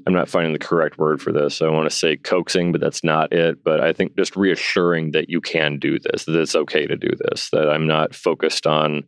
I'm 0.07 0.13
not 0.13 0.29
finding 0.29 0.53
the 0.53 0.59
correct 0.59 0.99
word 0.99 1.21
for 1.21 1.33
this. 1.33 1.61
I 1.61 1.69
want 1.69 1.91
to 1.91 1.97
say 1.97 2.17
coaxing, 2.17 2.71
but 2.71 2.81
that's 2.81 3.03
not 3.03 3.33
it. 3.33 3.65
But 3.65 3.81
I 3.81 3.93
think 3.93 4.17
just 4.17 4.37
reassuring 4.37 5.11
that 5.13 5.29
you 5.29 5.41
can 5.41 5.79
do 5.79 5.99
this, 5.99 6.25
that 6.25 6.41
it's 6.41 6.55
okay 6.55 6.87
to 6.87 6.97
do 6.97 7.11
this, 7.29 7.51
that 7.51 7.69
I'm 7.69 7.87
not 7.87 8.15
focused 8.15 8.67
on 8.67 9.05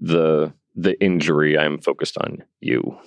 the 0.00 0.52
the 0.74 1.00
injury. 1.02 1.58
I'm 1.58 1.78
focused 1.78 2.16
on 2.18 2.42
you 2.60 2.98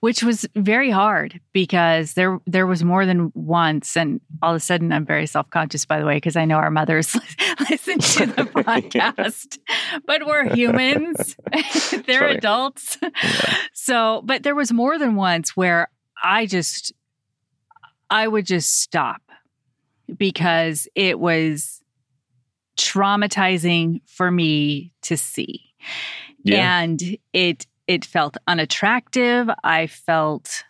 which 0.00 0.22
was 0.22 0.46
very 0.54 0.90
hard 0.90 1.40
because 1.52 2.14
there 2.14 2.40
there 2.46 2.66
was 2.66 2.84
more 2.84 3.06
than 3.06 3.32
once 3.34 3.96
and 3.96 4.20
all 4.42 4.50
of 4.50 4.56
a 4.56 4.60
sudden 4.60 4.92
I'm 4.92 5.06
very 5.06 5.26
self-conscious 5.26 5.86
by 5.86 6.00
the 6.00 6.06
way 6.06 6.16
because 6.16 6.36
I 6.36 6.44
know 6.44 6.56
our 6.56 6.70
mothers 6.70 7.16
listen 7.70 7.98
to 7.98 8.26
the 8.26 8.42
podcast 8.44 9.58
but 10.06 10.26
we're 10.26 10.54
humans. 10.54 11.36
They're 12.06 12.28
adults. 12.28 12.98
Yeah. 13.02 13.56
so 13.72 14.22
but 14.24 14.42
there 14.42 14.54
was 14.54 14.72
more 14.72 14.98
than 14.98 15.16
once 15.16 15.56
where 15.56 15.88
I 16.22 16.46
just 16.46 16.92
I 18.10 18.28
would 18.28 18.46
just 18.46 18.80
stop 18.80 19.22
because 20.16 20.88
it 20.94 21.18
was 21.18 21.82
traumatizing 22.76 24.00
for 24.06 24.30
me 24.30 24.92
to 25.02 25.16
see. 25.16 25.62
Yeah. 26.44 26.80
and 26.80 27.00
it 27.32 27.66
it 27.86 28.04
felt 28.04 28.36
unattractive. 28.46 29.48
I 29.62 29.86
felt 29.86 30.64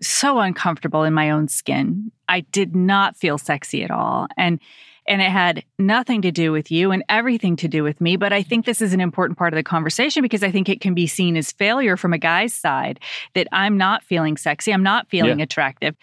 so 0.00 0.38
uncomfortable 0.38 1.04
in 1.04 1.14
my 1.14 1.30
own 1.30 1.48
skin. 1.48 2.12
I 2.28 2.40
did 2.40 2.74
not 2.74 3.16
feel 3.16 3.38
sexy 3.38 3.82
at 3.82 3.90
all. 3.90 4.26
And 4.36 4.60
and 5.08 5.22
it 5.22 5.30
had 5.30 5.64
nothing 5.78 6.22
to 6.22 6.32
do 6.32 6.50
with 6.50 6.70
you 6.70 6.90
and 6.90 7.04
everything 7.08 7.54
to 7.56 7.68
do 7.68 7.84
with 7.84 8.00
me. 8.00 8.16
But 8.16 8.32
I 8.32 8.42
think 8.42 8.66
this 8.66 8.82
is 8.82 8.92
an 8.92 9.00
important 9.00 9.38
part 9.38 9.52
of 9.52 9.56
the 9.56 9.62
conversation 9.62 10.20
because 10.20 10.42
I 10.42 10.50
think 10.50 10.68
it 10.68 10.80
can 10.80 10.94
be 10.94 11.06
seen 11.06 11.36
as 11.36 11.52
failure 11.52 11.96
from 11.96 12.12
a 12.12 12.18
guy's 12.18 12.52
side 12.52 12.98
that 13.34 13.46
I'm 13.52 13.76
not 13.76 14.02
feeling 14.02 14.36
sexy, 14.36 14.72
I'm 14.72 14.82
not 14.82 15.08
feeling 15.08 15.38
yeah. 15.38 15.44
attractive. 15.44 15.94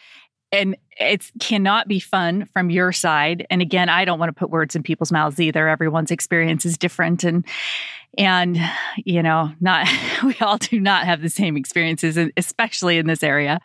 And 0.53 0.77
it 0.99 1.31
cannot 1.39 1.87
be 1.87 1.99
fun 1.99 2.47
from 2.53 2.69
your 2.69 2.91
side. 2.91 3.45
And 3.49 3.61
again, 3.61 3.89
I 3.89 4.05
don't 4.05 4.19
want 4.19 4.29
to 4.29 4.39
put 4.39 4.51
words 4.51 4.75
in 4.75 4.83
people's 4.83 5.11
mouths 5.11 5.39
either. 5.39 5.67
Everyone's 5.67 6.11
experience 6.11 6.65
is 6.65 6.77
different. 6.77 7.23
And 7.23 7.45
and, 8.17 8.59
you 8.97 9.23
know, 9.23 9.51
not, 9.59 9.87
we 10.23 10.35
all 10.39 10.57
do 10.57 10.79
not 10.79 11.05
have 11.05 11.21
the 11.21 11.29
same 11.29 11.57
experiences, 11.57 12.17
especially 12.37 12.97
in 12.97 13.07
this 13.07 13.23
area. 13.23 13.59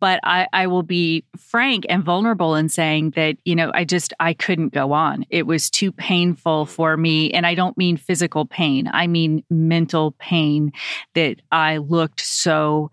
But 0.00 0.20
I, 0.22 0.46
I 0.52 0.66
will 0.66 0.82
be 0.82 1.24
frank 1.36 1.84
and 1.90 2.02
vulnerable 2.02 2.54
in 2.54 2.70
saying 2.70 3.10
that, 3.16 3.36
you 3.44 3.54
know, 3.54 3.70
I 3.74 3.84
just, 3.84 4.14
I 4.18 4.32
couldn't 4.32 4.72
go 4.72 4.92
on. 4.92 5.26
It 5.28 5.46
was 5.46 5.68
too 5.68 5.92
painful 5.92 6.64
for 6.64 6.96
me. 6.96 7.32
And 7.32 7.46
I 7.46 7.54
don't 7.54 7.76
mean 7.76 7.98
physical 7.98 8.46
pain, 8.46 8.88
I 8.90 9.06
mean 9.06 9.44
mental 9.50 10.12
pain 10.12 10.72
that 11.14 11.42
I 11.52 11.78
looked 11.78 12.20
so 12.20 12.90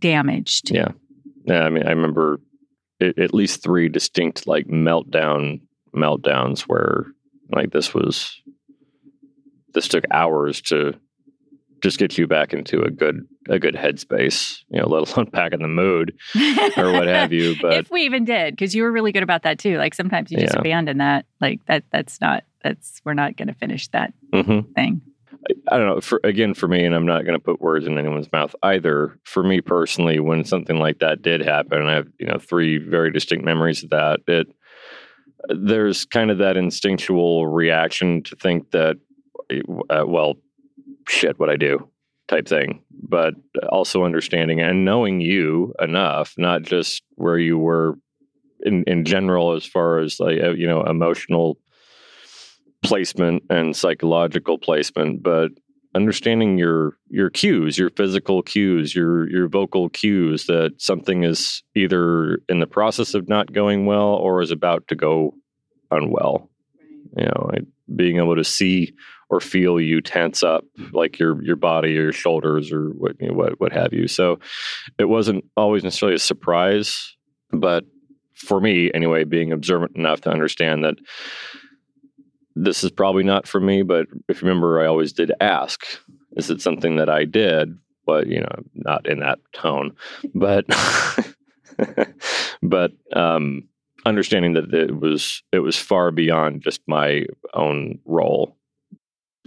damaged. 0.00 0.70
Yeah. 0.70 0.88
Yeah. 1.44 1.62
I 1.62 1.70
mean, 1.70 1.86
I 1.86 1.90
remember 1.90 2.40
at 3.00 3.34
least 3.34 3.62
three 3.62 3.88
distinct 3.88 4.46
like 4.46 4.66
meltdown 4.66 5.60
meltdowns 5.94 6.62
where 6.62 7.06
like 7.50 7.70
this 7.72 7.92
was 7.92 8.40
this 9.74 9.88
took 9.88 10.04
hours 10.12 10.60
to 10.62 10.94
just 11.82 11.98
get 11.98 12.16
you 12.16 12.26
back 12.26 12.52
into 12.52 12.82
a 12.82 12.90
good 12.90 13.26
a 13.48 13.58
good 13.58 13.74
headspace, 13.74 14.60
you 14.68 14.80
know, 14.80 14.86
let 14.88 15.12
alone 15.12 15.28
back 15.30 15.52
in 15.52 15.60
the 15.62 15.68
mood 15.68 16.14
or 16.76 16.92
what 16.92 17.08
have 17.08 17.32
you. 17.32 17.56
But 17.62 17.74
if 17.74 17.90
we 17.90 18.02
even 18.02 18.24
did, 18.24 18.54
because 18.54 18.74
you 18.74 18.82
were 18.84 18.92
really 18.92 19.12
good 19.12 19.22
about 19.22 19.42
that 19.42 19.58
too. 19.58 19.76
Like 19.78 19.94
sometimes 19.94 20.30
you 20.30 20.38
just 20.38 20.54
yeah. 20.54 20.60
abandon 20.60 20.98
that. 20.98 21.26
Like 21.40 21.64
that 21.66 21.84
that's 21.90 22.20
not 22.20 22.44
that's 22.62 23.00
we're 23.04 23.14
not 23.14 23.36
going 23.36 23.48
to 23.48 23.54
finish 23.54 23.88
that 23.88 24.14
mm-hmm. 24.32 24.72
thing. 24.72 25.02
I, 25.70 25.76
don't 25.76 25.86
know. 25.86 26.00
For 26.00 26.20
again, 26.22 26.54
for 26.54 26.68
me, 26.68 26.84
and 26.84 26.94
I'm 26.94 27.06
not 27.06 27.24
going 27.24 27.38
to 27.38 27.44
put 27.44 27.60
words 27.60 27.86
in 27.86 27.98
anyone's 27.98 28.30
mouth 28.32 28.54
either. 28.62 29.18
For 29.24 29.42
me 29.42 29.60
personally, 29.60 30.20
when 30.20 30.44
something 30.44 30.78
like 30.78 31.00
that 31.00 31.22
did 31.22 31.40
happen, 31.42 31.82
I 31.82 31.94
have 31.94 32.08
you 32.18 32.26
know 32.26 32.38
three 32.38 32.78
very 32.78 33.10
distinct 33.10 33.44
memories 33.44 33.82
of 33.82 33.90
that. 33.90 34.20
It 34.28 34.48
there's 35.48 36.04
kind 36.04 36.30
of 36.30 36.38
that 36.38 36.56
instinctual 36.56 37.48
reaction 37.48 38.22
to 38.24 38.36
think 38.36 38.70
that 38.70 38.96
uh, 39.90 40.04
well, 40.06 40.34
shit, 41.08 41.38
what 41.38 41.50
I 41.50 41.56
do 41.56 41.88
type 42.28 42.46
thing, 42.46 42.82
but 43.08 43.34
also 43.70 44.04
understanding 44.04 44.60
and 44.60 44.84
knowing 44.84 45.20
you 45.20 45.74
enough, 45.80 46.34
not 46.38 46.62
just 46.62 47.02
where 47.16 47.38
you 47.38 47.58
were 47.58 47.98
in, 48.60 48.84
in 48.86 49.04
general, 49.04 49.52
as 49.52 49.66
far 49.66 49.98
as 49.98 50.20
like, 50.20 50.40
uh, 50.40 50.50
you 50.50 50.66
know, 50.66 50.82
emotional 50.84 51.58
placement 52.82 53.44
and 53.50 53.76
psychological 53.76 54.58
placement, 54.58 55.22
but 55.22 55.50
understanding 55.94 56.58
your 56.58 56.96
your 57.08 57.30
cues, 57.30 57.78
your 57.78 57.90
physical 57.90 58.42
cues, 58.42 58.94
your 58.94 59.28
your 59.30 59.48
vocal 59.48 59.88
cues 59.90 60.46
that 60.46 60.72
something 60.78 61.24
is 61.24 61.62
either 61.74 62.38
in 62.48 62.60
the 62.60 62.66
process 62.66 63.14
of 63.14 63.28
not 63.28 63.52
going 63.52 63.86
well 63.86 64.14
or 64.14 64.42
is 64.42 64.50
about 64.50 64.86
to 64.88 64.94
go 64.94 65.34
unwell. 65.90 66.48
You 67.16 67.26
know, 67.26 67.50
being 67.94 68.16
able 68.16 68.36
to 68.36 68.44
see 68.44 68.94
or 69.28 69.40
feel 69.40 69.80
you 69.80 70.00
tense 70.00 70.42
up 70.42 70.64
like 70.92 71.18
your 71.18 71.42
your 71.42 71.56
body 71.56 71.98
or 71.98 72.04
your 72.04 72.12
shoulders 72.12 72.72
or 72.72 72.88
what 72.90 73.16
you 73.20 73.28
know, 73.28 73.34
what 73.34 73.60
what 73.60 73.72
have 73.72 73.92
you. 73.92 74.08
So 74.08 74.38
it 74.98 75.06
wasn't 75.06 75.44
always 75.56 75.84
necessarily 75.84 76.16
a 76.16 76.20
surprise, 76.20 77.16
but 77.50 77.84
for 78.34 78.60
me 78.60 78.90
anyway, 78.92 79.24
being 79.24 79.52
observant 79.52 79.96
enough 79.96 80.22
to 80.22 80.30
understand 80.30 80.84
that 80.84 80.96
this 82.54 82.84
is 82.84 82.90
probably 82.90 83.24
not 83.24 83.46
for 83.46 83.60
me. 83.60 83.82
But 83.82 84.06
if 84.28 84.42
you 84.42 84.48
remember, 84.48 84.80
I 84.80 84.86
always 84.86 85.12
did 85.12 85.32
ask, 85.40 85.84
is 86.36 86.50
it 86.50 86.60
something 86.60 86.96
that 86.96 87.08
I 87.08 87.24
did? 87.24 87.78
But 88.04 88.26
you 88.26 88.40
know, 88.40 88.54
not 88.74 89.08
in 89.08 89.20
that 89.20 89.38
tone, 89.54 89.92
but 90.34 90.64
but 92.62 92.92
um, 93.14 93.68
understanding 94.04 94.54
that 94.54 94.72
it 94.74 95.00
was 95.00 95.42
it 95.52 95.60
was 95.60 95.76
far 95.76 96.10
beyond 96.10 96.62
just 96.62 96.80
my 96.86 97.24
own 97.54 97.98
role 98.04 98.56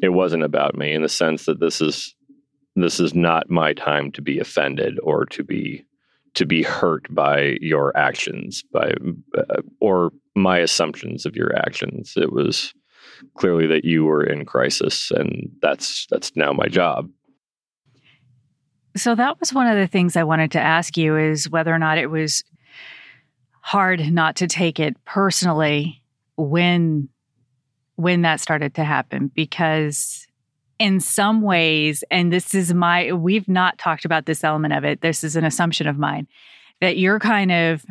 it 0.02 0.10
wasn't 0.10 0.44
about 0.44 0.76
me 0.76 0.94
in 0.94 1.02
the 1.02 1.10
sense 1.10 1.46
that 1.46 1.60
this 1.60 1.82
is 1.82 2.16
this 2.76 3.00
is 3.00 3.14
not 3.14 3.50
my 3.50 3.74
time 3.74 4.12
to 4.12 4.22
be 4.22 4.40
offended 4.40 5.00
or 5.02 5.26
to 5.26 5.44
be 5.44 5.86
to 6.34 6.46
be 6.46 6.62
hurt 6.62 7.06
by 7.14 7.58
your 7.62 7.96
actions 7.98 8.64
by 8.74 8.94
uh, 9.38 9.62
or 9.80 10.12
my 10.36 10.60
assumptions 10.60 11.26
of 11.26 11.36
your 11.36 11.56
actions 11.58 12.14
it 12.18 12.32
was 12.32 12.74
clearly 13.36 13.68
that 13.68 13.86
you 13.86 14.06
were 14.06 14.24
in 14.24 14.46
crisis 14.46 15.12
and 15.12 15.52
that's 15.62 16.08
that's 16.10 16.36
now 16.36 16.54
my 16.54 16.68
job. 16.68 17.10
So 18.98 19.14
that 19.16 19.40
was 19.40 19.54
one 19.54 19.68
of 19.68 19.78
the 19.78 19.88
things 19.88 20.16
i 20.16 20.24
wanted 20.24 20.52
to 20.52 20.60
ask 20.60 20.98
you 20.98 21.18
is 21.18 21.50
whether 21.50 21.74
or 21.74 21.80
not 21.80 21.98
it 21.98 22.08
was 22.08 22.44
hard 23.62 24.12
not 24.14 24.36
to 24.38 24.48
take 24.48 24.80
it 24.80 24.96
personally 25.06 26.02
when 26.38 27.10
when 27.96 28.22
that 28.22 28.40
started 28.40 28.76
to 28.76 28.84
happen 28.84 29.32
because 29.34 30.28
in 30.78 31.00
some 31.00 31.42
ways 31.42 32.04
and 32.12 32.32
this 32.32 32.54
is 32.54 32.74
my 32.74 33.12
we've 33.14 33.48
not 33.48 33.78
talked 33.78 34.06
about 34.06 34.26
this 34.26 34.44
element 34.44 34.74
of 34.74 34.84
it 34.84 35.02
this 35.02 35.24
is 35.24 35.36
an 35.36 35.44
assumption 35.44 35.88
of 35.88 35.98
mine 35.98 36.28
that 36.80 36.98
you're 36.98 37.20
kind 37.20 37.52
of 37.52 37.86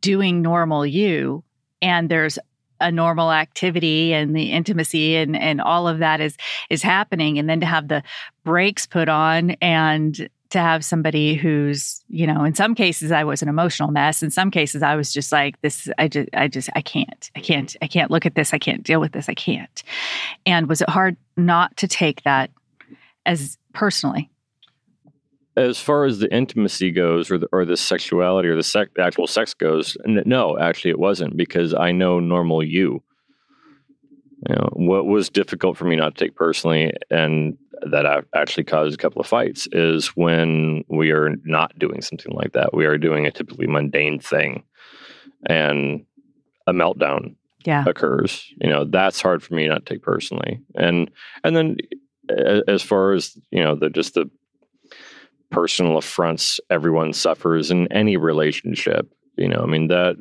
doing 0.00 0.42
normal 0.42 0.84
you 0.84 1.42
and 1.80 2.10
there's 2.10 2.38
a 2.80 2.90
normal 2.90 3.32
activity 3.32 4.12
and 4.12 4.34
the 4.34 4.52
intimacy 4.52 5.16
and 5.16 5.36
and 5.36 5.60
all 5.60 5.88
of 5.88 5.98
that 5.98 6.20
is 6.20 6.36
is 6.70 6.82
happening. 6.82 7.38
And 7.38 7.48
then 7.48 7.60
to 7.60 7.66
have 7.66 7.88
the 7.88 8.02
brakes 8.44 8.86
put 8.86 9.08
on 9.08 9.52
and 9.62 10.28
to 10.50 10.58
have 10.60 10.84
somebody 10.84 11.34
who's 11.34 12.04
you 12.08 12.26
know 12.26 12.44
in 12.44 12.54
some 12.54 12.74
cases 12.74 13.10
i 13.10 13.24
was 13.24 13.42
an 13.42 13.48
emotional 13.48 13.90
mess. 13.90 14.22
In 14.22 14.30
some 14.30 14.50
cases 14.50 14.82
i 14.82 14.94
was 14.96 15.12
just 15.12 15.32
like 15.32 15.60
this 15.60 15.88
i 15.98 16.08
just 16.08 16.28
i 16.32 16.48
just 16.48 16.70
i 16.74 16.80
can't 16.80 17.30
i 17.36 17.40
can't 17.40 17.76
i 17.82 17.86
can't 17.86 18.10
look 18.10 18.26
at 18.26 18.34
this. 18.34 18.54
I 18.54 18.58
can't 18.58 18.82
deal 18.82 19.00
with 19.00 19.12
this. 19.12 19.28
I 19.28 19.34
can't. 19.34 19.82
And 20.44 20.68
was 20.68 20.80
it 20.80 20.88
hard 20.88 21.16
not 21.36 21.76
to 21.78 21.88
take 21.88 22.22
that 22.22 22.50
as 23.24 23.58
personally 23.72 24.30
as 25.56 25.80
far 25.80 26.04
as 26.04 26.18
the 26.18 26.32
intimacy 26.32 26.90
goes 26.90 27.30
or 27.30 27.38
the, 27.38 27.48
or 27.52 27.64
the 27.64 27.76
sexuality 27.76 28.48
or 28.48 28.56
the, 28.56 28.62
sec, 28.62 28.88
the 28.94 29.02
actual 29.02 29.26
sex 29.26 29.54
goes 29.54 29.96
no 30.04 30.58
actually 30.58 30.90
it 30.90 30.98
wasn't 30.98 31.36
because 31.36 31.74
i 31.74 31.92
know 31.92 32.20
normal 32.20 32.62
you 32.62 33.02
you 34.48 34.54
know 34.54 34.68
what 34.74 35.06
was 35.06 35.30
difficult 35.30 35.76
for 35.76 35.86
me 35.86 35.96
not 35.96 36.14
to 36.14 36.24
take 36.24 36.34
personally 36.34 36.92
and 37.10 37.56
that 37.82 38.24
actually 38.34 38.64
caused 38.64 38.94
a 38.94 38.98
couple 38.98 39.20
of 39.20 39.26
fights 39.26 39.68
is 39.72 40.08
when 40.08 40.84
we 40.88 41.10
are 41.10 41.34
not 41.44 41.78
doing 41.78 42.02
something 42.02 42.32
like 42.32 42.52
that. 42.52 42.74
We 42.74 42.86
are 42.86 42.98
doing 42.98 43.26
a 43.26 43.30
typically 43.30 43.66
mundane 43.66 44.18
thing, 44.18 44.64
and 45.46 46.04
a 46.66 46.72
meltdown 46.72 47.36
yeah. 47.64 47.84
occurs. 47.86 48.52
You 48.60 48.70
know, 48.70 48.84
that's 48.84 49.20
hard 49.20 49.42
for 49.42 49.54
me 49.54 49.68
not 49.68 49.86
to 49.86 49.94
take 49.94 50.02
personally. 50.02 50.60
And 50.74 51.10
and 51.44 51.56
then 51.56 51.76
as 52.66 52.82
far 52.82 53.12
as 53.12 53.36
you 53.50 53.62
know, 53.62 53.76
the 53.76 53.90
just 53.90 54.14
the 54.14 54.30
personal 55.56 55.96
affronts 55.96 56.60
everyone 56.68 57.14
suffers 57.14 57.70
in 57.70 57.90
any 57.90 58.18
relationship. 58.18 59.10
You 59.38 59.48
know, 59.48 59.60
I 59.62 59.66
mean 59.66 59.88
that 59.88 60.16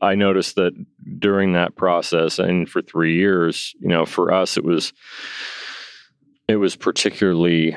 I 0.00 0.14
noticed 0.14 0.54
that 0.54 0.72
during 1.18 1.54
that 1.54 1.74
process 1.74 2.38
and 2.38 2.68
for 2.68 2.80
three 2.80 3.16
years, 3.16 3.74
you 3.80 3.88
know, 3.88 4.06
for 4.06 4.32
us 4.32 4.56
it 4.56 4.64
was 4.64 4.92
it 6.46 6.56
was 6.56 6.76
particularly 6.76 7.76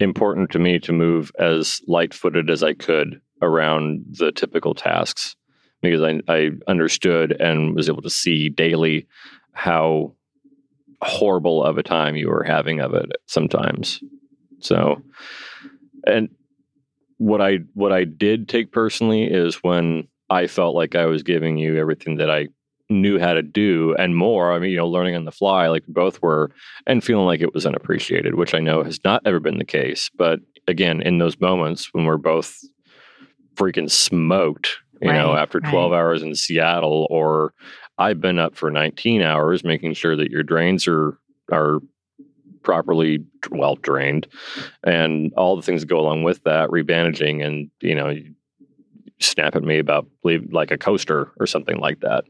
important 0.00 0.50
to 0.50 0.58
me 0.58 0.80
to 0.80 0.92
move 0.92 1.30
as 1.38 1.80
light 1.86 2.12
footed 2.12 2.50
as 2.50 2.64
I 2.64 2.74
could 2.74 3.20
around 3.42 4.06
the 4.18 4.32
typical 4.32 4.74
tasks 4.74 5.36
because 5.82 6.02
I, 6.02 6.20
I 6.26 6.50
understood 6.66 7.40
and 7.40 7.76
was 7.76 7.88
able 7.88 8.02
to 8.02 8.10
see 8.10 8.48
daily 8.48 9.06
how 9.52 10.16
horrible 11.02 11.62
of 11.64 11.78
a 11.78 11.82
time 11.82 12.16
you 12.16 12.28
were 12.28 12.44
having 12.44 12.80
of 12.80 12.94
it 12.94 13.10
sometimes. 13.26 14.00
So, 14.60 15.02
and 16.06 16.28
what 17.18 17.40
I 17.40 17.58
what 17.74 17.92
I 17.92 18.04
did 18.04 18.48
take 18.48 18.72
personally 18.72 19.24
is 19.24 19.56
when 19.56 20.08
I 20.30 20.46
felt 20.46 20.74
like 20.74 20.94
I 20.94 21.06
was 21.06 21.22
giving 21.22 21.56
you 21.56 21.78
everything 21.78 22.16
that 22.16 22.30
I 22.30 22.48
knew 22.90 23.18
how 23.18 23.34
to 23.34 23.42
do 23.42 23.94
and 23.98 24.16
more. 24.16 24.52
I 24.52 24.58
mean, 24.58 24.70
you 24.70 24.76
know, 24.78 24.88
learning 24.88 25.14
on 25.14 25.24
the 25.24 25.32
fly, 25.32 25.68
like 25.68 25.84
both 25.86 26.22
were, 26.22 26.50
and 26.86 27.04
feeling 27.04 27.26
like 27.26 27.40
it 27.40 27.54
was 27.54 27.66
unappreciated, 27.66 28.34
which 28.34 28.54
I 28.54 28.60
know 28.60 28.82
has 28.82 28.98
not 29.04 29.22
ever 29.26 29.40
been 29.40 29.58
the 29.58 29.64
case. 29.64 30.10
But 30.16 30.40
again, 30.66 31.02
in 31.02 31.18
those 31.18 31.38
moments 31.40 31.92
when 31.92 32.04
we're 32.04 32.16
both 32.16 32.58
freaking 33.56 33.90
smoked, 33.90 34.76
you 35.02 35.10
right, 35.10 35.16
know, 35.16 35.36
after 35.36 35.60
12 35.60 35.92
right. 35.92 35.98
hours 35.98 36.22
in 36.22 36.34
Seattle, 36.34 37.06
or 37.10 37.52
I've 37.98 38.20
been 38.20 38.38
up 38.38 38.56
for 38.56 38.70
19 38.70 39.22
hours 39.22 39.64
making 39.64 39.94
sure 39.94 40.16
that 40.16 40.30
your 40.30 40.42
drains 40.42 40.86
are 40.86 41.18
are 41.50 41.80
properly 42.62 43.24
well 43.50 43.76
drained 43.76 44.26
and 44.84 45.32
all 45.34 45.56
the 45.56 45.62
things 45.62 45.80
that 45.80 45.86
go 45.86 45.98
along 45.98 46.22
with 46.22 46.42
that 46.44 46.68
rebandaging 46.68 47.44
and 47.44 47.70
you 47.80 47.94
know 47.94 48.08
you 48.08 48.34
snap 49.20 49.56
at 49.56 49.62
me 49.62 49.78
about 49.78 50.06
like 50.50 50.70
a 50.70 50.78
coaster 50.78 51.32
or 51.40 51.46
something 51.46 51.78
like 51.78 52.00
that 52.00 52.24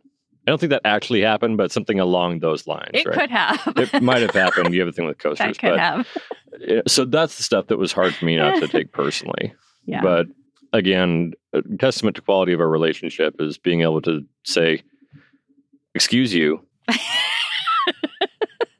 I 0.48 0.50
don't 0.50 0.58
think 0.58 0.70
that 0.70 0.80
actually 0.86 1.20
happened, 1.20 1.58
but 1.58 1.70
something 1.70 2.00
along 2.00 2.38
those 2.38 2.66
lines. 2.66 2.92
It 2.94 3.06
right? 3.06 3.18
could 3.18 3.30
have. 3.30 3.60
it 3.76 4.02
might 4.02 4.22
have 4.22 4.30
happened. 4.30 4.72
You 4.72 4.80
have 4.80 4.88
a 4.88 4.92
thing 4.92 5.04
with 5.04 5.18
coasters. 5.22 5.58
that 5.58 5.58
could 5.58 5.72
but, 5.72 5.78
have. 5.78 6.82
so 6.86 7.04
that's 7.04 7.36
the 7.36 7.42
stuff 7.42 7.66
that 7.66 7.76
was 7.76 7.92
hard 7.92 8.14
for 8.14 8.24
me 8.24 8.36
not 8.36 8.58
to 8.60 8.68
take 8.68 8.92
personally. 8.92 9.52
Yeah. 9.84 10.02
But 10.02 10.26
again, 10.74 11.32
testament 11.78 12.16
to 12.16 12.20
quality 12.22 12.52
of 12.52 12.60
our 12.60 12.68
relationship 12.68 13.36
is 13.38 13.56
being 13.56 13.80
able 13.80 14.02
to 14.02 14.26
say, 14.44 14.82
"Excuse 15.98 16.32
you," 16.32 16.64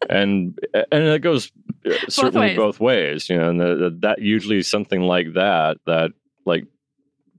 and 0.09 0.57
and 0.73 1.03
it 1.03 1.21
goes 1.21 1.51
uh, 1.85 1.95
certainly 2.09 2.55
both 2.55 2.57
ways. 2.57 2.57
both 2.57 2.81
ways. 2.81 3.29
You 3.29 3.39
know, 3.39 3.51
and 3.51 3.61
the, 3.61 3.75
the, 3.75 3.99
that 4.03 4.23
usually 4.23 4.63
something 4.63 5.03
like 5.03 5.35
that 5.35 5.79
that 5.87 6.13
like 6.47 6.65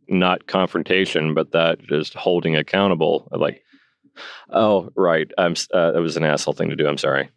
not 0.10 0.48
confrontation, 0.48 1.34
but 1.34 1.54
that 1.54 1.82
just 1.88 2.14
holding 2.14 2.58
accountable. 2.58 3.30
Like, 3.32 3.64
oh 4.50 4.90
right, 4.98 5.32
I'm 5.38 5.54
uh, 5.74 5.92
that 5.92 6.02
was 6.02 6.18
an 6.18 6.26
asshole 6.26 6.56
thing 6.56 6.72
to 6.72 6.76
do. 6.76 6.86
I'm 6.86 6.98
sorry, 6.98 7.30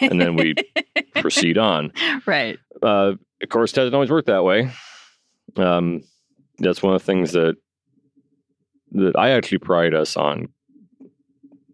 and 0.00 0.20
then 0.20 0.34
we 0.34 0.56
proceed 1.14 1.58
on. 1.58 1.92
Right. 2.26 2.58
Uh, 2.82 3.12
of 3.40 3.48
course, 3.48 3.72
it 3.72 3.76
doesn't 3.76 3.94
always 3.94 4.10
work 4.10 4.26
that 4.26 4.42
way. 4.42 4.72
Um, 5.56 6.02
that's 6.58 6.82
one 6.82 6.92
of 6.92 7.00
the 7.00 7.06
things 7.06 7.30
that 7.32 7.54
that 8.90 9.16
I 9.16 9.30
actually 9.30 9.58
pride 9.58 9.94
us 9.94 10.16
on 10.16 10.48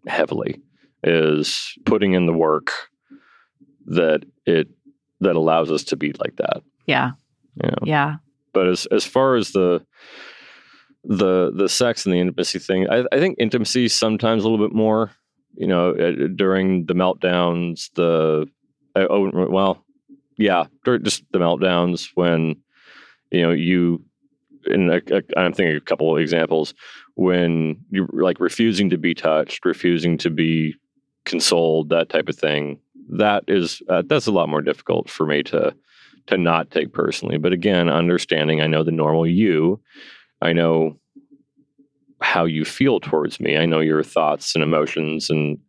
heavily 0.07 0.61
is 1.03 1.73
putting 1.85 2.13
in 2.13 2.25
the 2.25 2.33
work 2.33 2.71
that 3.87 4.23
it 4.45 4.67
that 5.19 5.35
allows 5.35 5.71
us 5.71 5.83
to 5.85 5.95
be 5.95 6.13
like 6.13 6.35
that. 6.37 6.61
Yeah. 6.85 7.11
You 7.61 7.69
know? 7.69 7.77
Yeah. 7.83 8.15
But 8.53 8.67
as 8.67 8.85
as 8.87 9.05
far 9.05 9.35
as 9.35 9.51
the 9.51 9.85
the 11.03 11.51
the 11.55 11.69
sex 11.69 12.05
and 12.05 12.13
the 12.13 12.19
intimacy 12.19 12.59
thing, 12.59 12.87
I, 12.89 13.05
I 13.11 13.19
think 13.19 13.37
intimacy 13.39 13.87
sometimes 13.87 14.43
a 14.43 14.49
little 14.49 14.65
bit 14.65 14.75
more. 14.75 15.11
You 15.55 15.67
know, 15.67 15.91
uh, 15.91 16.27
during 16.35 16.85
the 16.85 16.93
meltdowns, 16.93 17.91
the 17.95 18.47
uh, 18.95 19.05
oh 19.09 19.29
well, 19.49 19.83
yeah, 20.37 20.65
just 21.03 21.23
the 21.31 21.39
meltdowns 21.39 22.09
when 22.15 22.55
you 23.31 23.41
know 23.41 23.51
you. 23.51 24.03
And 24.65 24.91
I'm 25.35 25.53
thinking 25.53 25.75
a 25.75 25.81
couple 25.81 26.15
of 26.15 26.21
examples 26.21 26.75
when 27.21 27.77
you're 27.91 28.09
like 28.11 28.39
refusing 28.39 28.89
to 28.89 28.97
be 28.97 29.13
touched, 29.13 29.63
refusing 29.63 30.17
to 30.17 30.31
be 30.31 30.75
consoled, 31.25 31.89
that 31.89 32.09
type 32.09 32.27
of 32.27 32.35
thing. 32.35 32.79
That 33.09 33.43
is 33.47 33.81
uh, 33.89 34.01
that's 34.07 34.25
a 34.25 34.31
lot 34.31 34.49
more 34.49 34.61
difficult 34.61 35.07
for 35.09 35.27
me 35.27 35.43
to 35.43 35.75
to 36.27 36.37
not 36.37 36.71
take 36.71 36.93
personally. 36.93 37.37
But 37.37 37.53
again, 37.53 37.89
understanding 37.89 38.61
I 38.61 38.67
know 38.67 38.83
the 38.83 38.91
normal 38.91 39.27
you, 39.27 39.79
I 40.41 40.53
know 40.53 40.97
how 42.21 42.45
you 42.45 42.65
feel 42.65 42.99
towards 42.99 43.39
me. 43.39 43.57
I 43.57 43.65
know 43.65 43.79
your 43.79 44.03
thoughts 44.03 44.55
and 44.55 44.63
emotions 44.63 45.29
and 45.29 45.59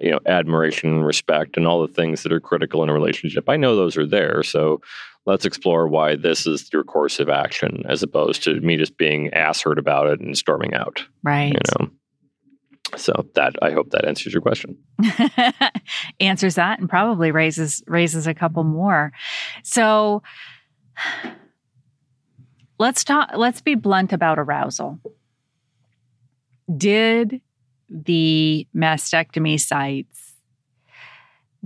you 0.00 0.10
know 0.10 0.20
admiration 0.26 0.90
and 0.90 1.06
respect 1.06 1.56
and 1.56 1.68
all 1.68 1.86
the 1.86 1.92
things 1.92 2.24
that 2.24 2.32
are 2.32 2.40
critical 2.40 2.82
in 2.82 2.88
a 2.88 2.92
relationship. 2.92 3.48
I 3.48 3.56
know 3.56 3.76
those 3.76 3.96
are 3.96 4.06
there. 4.06 4.42
So 4.42 4.80
let's 5.26 5.44
explore 5.44 5.88
why 5.88 6.16
this 6.16 6.46
is 6.46 6.68
your 6.72 6.84
course 6.84 7.20
of 7.20 7.28
action 7.28 7.82
as 7.88 8.02
opposed 8.02 8.42
to 8.44 8.60
me 8.60 8.76
just 8.76 8.96
being 8.96 9.32
ass 9.34 9.60
hurt 9.60 9.78
about 9.78 10.06
it 10.06 10.20
and 10.20 10.36
storming 10.36 10.74
out. 10.74 11.04
Right. 11.22 11.52
You 11.52 11.60
know. 11.78 11.90
So 12.96 13.26
that 13.34 13.56
I 13.60 13.72
hope 13.72 13.90
that 13.90 14.06
answers 14.06 14.32
your 14.32 14.42
question. 14.42 14.78
answers 16.20 16.54
that 16.54 16.78
and 16.78 16.88
probably 16.88 17.32
raises 17.32 17.82
raises 17.88 18.28
a 18.28 18.34
couple 18.34 18.62
more. 18.62 19.12
So 19.64 20.22
let's 22.78 23.02
talk 23.02 23.30
let's 23.34 23.60
be 23.60 23.74
blunt 23.74 24.12
about 24.12 24.38
arousal. 24.38 25.00
Did 26.76 27.40
the 27.90 28.66
mastectomy 28.74 29.58
sites 29.60 30.26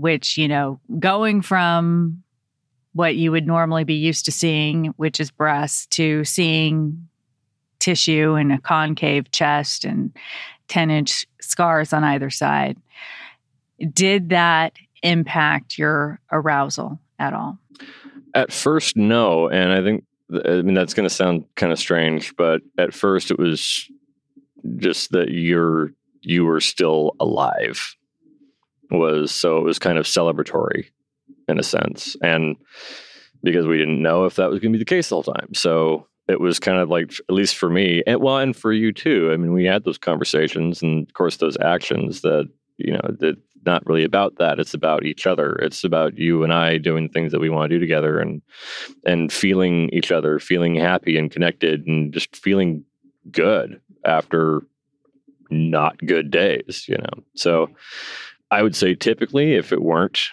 which, 0.01 0.38
you 0.38 0.49
know, 0.49 0.81
going 0.99 1.42
from 1.42 2.23
what 2.92 3.16
you 3.16 3.31
would 3.31 3.46
normally 3.46 3.85
be 3.85 3.94
used 3.94 4.24
to 4.24 4.33
seeing, 4.33 4.87
which 4.96 5.20
is 5.20 5.31
breasts, 5.31 5.87
to 5.87 6.24
seeing 6.24 7.09
tissue 7.79 8.35
and 8.35 8.53
a 8.53 8.59
concave 8.59 9.31
chest 9.31 9.85
and 9.85 10.14
10 10.68 10.90
inch 10.90 11.26
scars 11.40 11.92
on 11.92 12.05
either 12.05 12.31
side. 12.31 12.76
Did 13.92 14.31
that 14.31 14.74
impact 15.03 15.79
your 15.79 16.20
arousal 16.31 17.00
at 17.18 17.33
all? 17.33 17.59
At 18.35 18.53
first, 18.53 18.96
no. 18.96 19.48
And 19.48 19.72
I 19.72 19.83
think, 19.83 20.05
I 20.46 20.62
mean, 20.62 20.74
that's 20.74 20.94
going 20.94 21.09
to 21.09 21.14
sound 21.14 21.44
kind 21.57 21.72
of 21.72 21.79
strange, 21.79 22.37
but 22.37 22.61
at 22.79 22.94
first 22.94 23.31
it 23.31 23.38
was 23.38 23.90
just 24.76 25.12
that 25.12 25.31
you're, 25.31 25.92
you 26.20 26.44
were 26.44 26.61
still 26.61 27.16
alive 27.18 27.96
was 28.90 29.33
so 29.33 29.57
it 29.59 29.62
was 29.62 29.79
kind 29.79 29.98
of 29.98 30.05
celebratory 30.05 30.87
in 31.51 31.59
a 31.59 31.63
sense. 31.63 32.17
And 32.23 32.57
because 33.43 33.67
we 33.67 33.79
didn't 33.79 34.03
know 34.03 34.25
if 34.25 34.37
that 34.37 34.51
was 34.51 34.61
going 34.61 34.73
to 34.73 34.79
be 34.79 34.83
the 34.83 34.89
case 34.89 35.13
all 35.13 35.23
the 35.23 35.33
time. 35.33 35.55
So 35.55 36.07
it 36.31 36.41
was 36.41 36.61
kind 36.61 36.79
of 36.79 36.89
like 36.89 37.13
at 37.29 37.35
least 37.35 37.57
for 37.57 37.69
me 37.69 38.03
and 38.07 38.21
well 38.21 38.39
and 38.39 38.55
for 38.55 38.73
you 38.73 38.93
too 38.93 39.31
i 39.33 39.37
mean 39.37 39.53
we 39.53 39.65
had 39.65 39.85
those 39.85 39.99
conversations 39.99 40.81
and 40.81 41.07
of 41.07 41.15
course 41.15 41.39
those 41.39 41.57
actions 41.61 42.21
that 42.21 42.49
you 42.79 42.93
know 42.93 43.17
that 43.19 43.37
not 43.67 43.85
really 43.87 44.05
about 44.05 44.39
that 44.39 44.59
it's 44.59 44.73
about 44.73 45.05
each 45.05 45.27
other 45.27 45.53
it's 45.57 45.85
about 45.85 46.17
you 46.17 46.43
and 46.43 46.53
i 46.53 46.79
doing 46.79 47.09
things 47.09 47.33
that 47.33 47.41
we 47.41 47.51
want 47.51 47.69
to 47.69 47.77
do 47.77 47.81
together 47.81 48.19
and 48.19 48.41
and 49.05 49.33
feeling 49.33 49.91
each 49.91 50.13
other 50.13 50.39
feeling 50.39 50.75
happy 50.75 51.19
and 51.19 51.31
connected 51.31 51.87
and 51.87 52.13
just 52.13 52.35
feeling 52.37 52.85
good 53.31 53.81
after 54.05 54.63
not 55.51 55.99
good 56.07 56.31
days 56.31 56.87
you 56.89 56.97
know 56.97 57.25
so 57.35 57.69
i 58.51 58.63
would 58.63 58.77
say 58.77 58.95
typically 58.95 59.55
if 59.55 59.73
it 59.73 59.83
weren't 59.83 60.31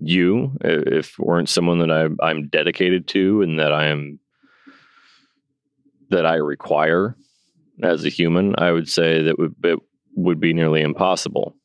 you 0.00 0.52
if 0.62 1.18
weren't 1.18 1.48
someone 1.48 1.78
that 1.78 1.90
I, 1.90 2.08
i'm 2.24 2.48
dedicated 2.48 3.06
to 3.08 3.42
and 3.42 3.58
that 3.58 3.72
i 3.72 3.86
am 3.86 4.18
that 6.10 6.26
I 6.26 6.34
require 6.34 7.16
as 7.82 8.04
a 8.04 8.08
human, 8.08 8.54
I 8.58 8.72
would 8.72 8.88
say 8.88 9.22
that 9.22 9.38
would, 9.38 9.54
it 9.64 9.78
would 10.14 10.40
be 10.40 10.52
nearly 10.52 10.82
impossible. 10.82 11.56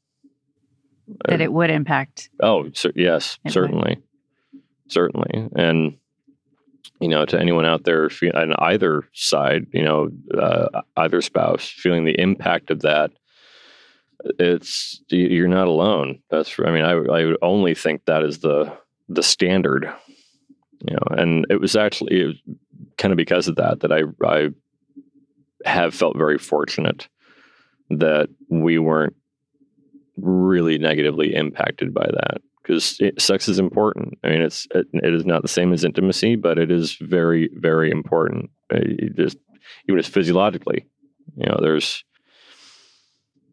That 1.27 1.41
it 1.41 1.51
would 1.51 1.69
impact. 1.69 2.29
Oh, 2.41 2.69
so, 2.73 2.91
yes, 2.95 3.37
certainly, 3.47 3.97
would. 4.53 4.63
certainly, 4.91 5.49
and 5.55 5.97
you 6.99 7.09
know, 7.09 7.25
to 7.25 7.39
anyone 7.39 7.65
out 7.65 7.83
there 7.83 8.09
on 8.33 8.53
either 8.59 9.03
side, 9.13 9.67
you 9.71 9.83
know, 9.83 10.09
uh, 10.39 10.81
either 10.97 11.21
spouse 11.21 11.67
feeling 11.67 12.05
the 12.05 12.19
impact 12.19 12.71
of 12.71 12.81
that, 12.81 13.11
it's 14.39 15.01
you're 15.09 15.47
not 15.47 15.67
alone. 15.67 16.19
That's 16.29 16.55
I 16.59 16.71
mean, 16.71 16.83
I 16.83 16.91
I 16.91 17.25
would 17.25 17.37
only 17.41 17.75
think 17.75 18.05
that 18.05 18.23
is 18.23 18.39
the 18.39 18.75
the 19.09 19.23
standard, 19.23 19.91
you 20.87 20.93
know, 20.93 21.17
and 21.17 21.45
it 21.49 21.59
was 21.59 21.75
actually 21.75 22.21
it 22.21 22.25
was 22.27 22.41
kind 22.97 23.11
of 23.11 23.17
because 23.17 23.47
of 23.47 23.55
that 23.57 23.81
that 23.81 23.91
I 23.91 24.03
I 24.25 24.49
have 25.65 25.93
felt 25.93 26.17
very 26.17 26.37
fortunate 26.37 27.07
that 27.89 28.29
we 28.49 28.77
weren't 28.77 29.15
really 30.17 30.77
negatively 30.77 31.33
impacted 31.35 31.93
by 31.93 32.05
that 32.05 32.41
because 32.61 32.99
sex 33.17 33.47
is 33.47 33.59
important. 33.59 34.17
I 34.23 34.29
mean, 34.29 34.41
it's 34.41 34.67
it, 34.73 34.87
it 34.93 35.13
is 35.13 35.25
not 35.25 35.41
the 35.41 35.47
same 35.47 35.73
as 35.73 35.83
intimacy, 35.83 36.35
but 36.35 36.57
it 36.57 36.71
is 36.71 36.97
very 36.99 37.49
very 37.55 37.91
important. 37.91 38.49
Uh, 38.73 38.79
just 39.15 39.37
even 39.87 39.99
as 39.99 40.07
physiologically, 40.07 40.87
you 41.35 41.45
know, 41.45 41.59
there's 41.61 42.03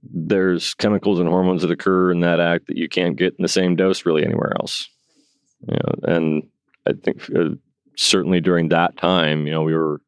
there's 0.03 0.75
chemicals 0.75 1.21
and 1.21 1.29
hormones 1.29 1.63
that 1.63 1.71
occur 1.71 2.11
in 2.11 2.21
that 2.21 2.41
act 2.41 2.67
that 2.67 2.77
you 2.77 2.89
can't 2.89 3.17
get 3.17 3.35
in 3.39 3.43
the 3.43 3.49
same 3.49 3.77
dose 3.77 4.05
really 4.05 4.25
anywhere 4.25 4.53
else. 4.59 4.89
You 5.69 5.75
know, 5.75 6.15
and 6.15 6.43
I 6.87 6.93
think 6.93 7.31
uh, 7.37 7.55
certainly 7.97 8.41
during 8.41 8.69
that 8.71 8.97
time, 8.97 9.47
you 9.47 9.53
know, 9.53 9.63
we 9.63 9.75
were 9.75 10.01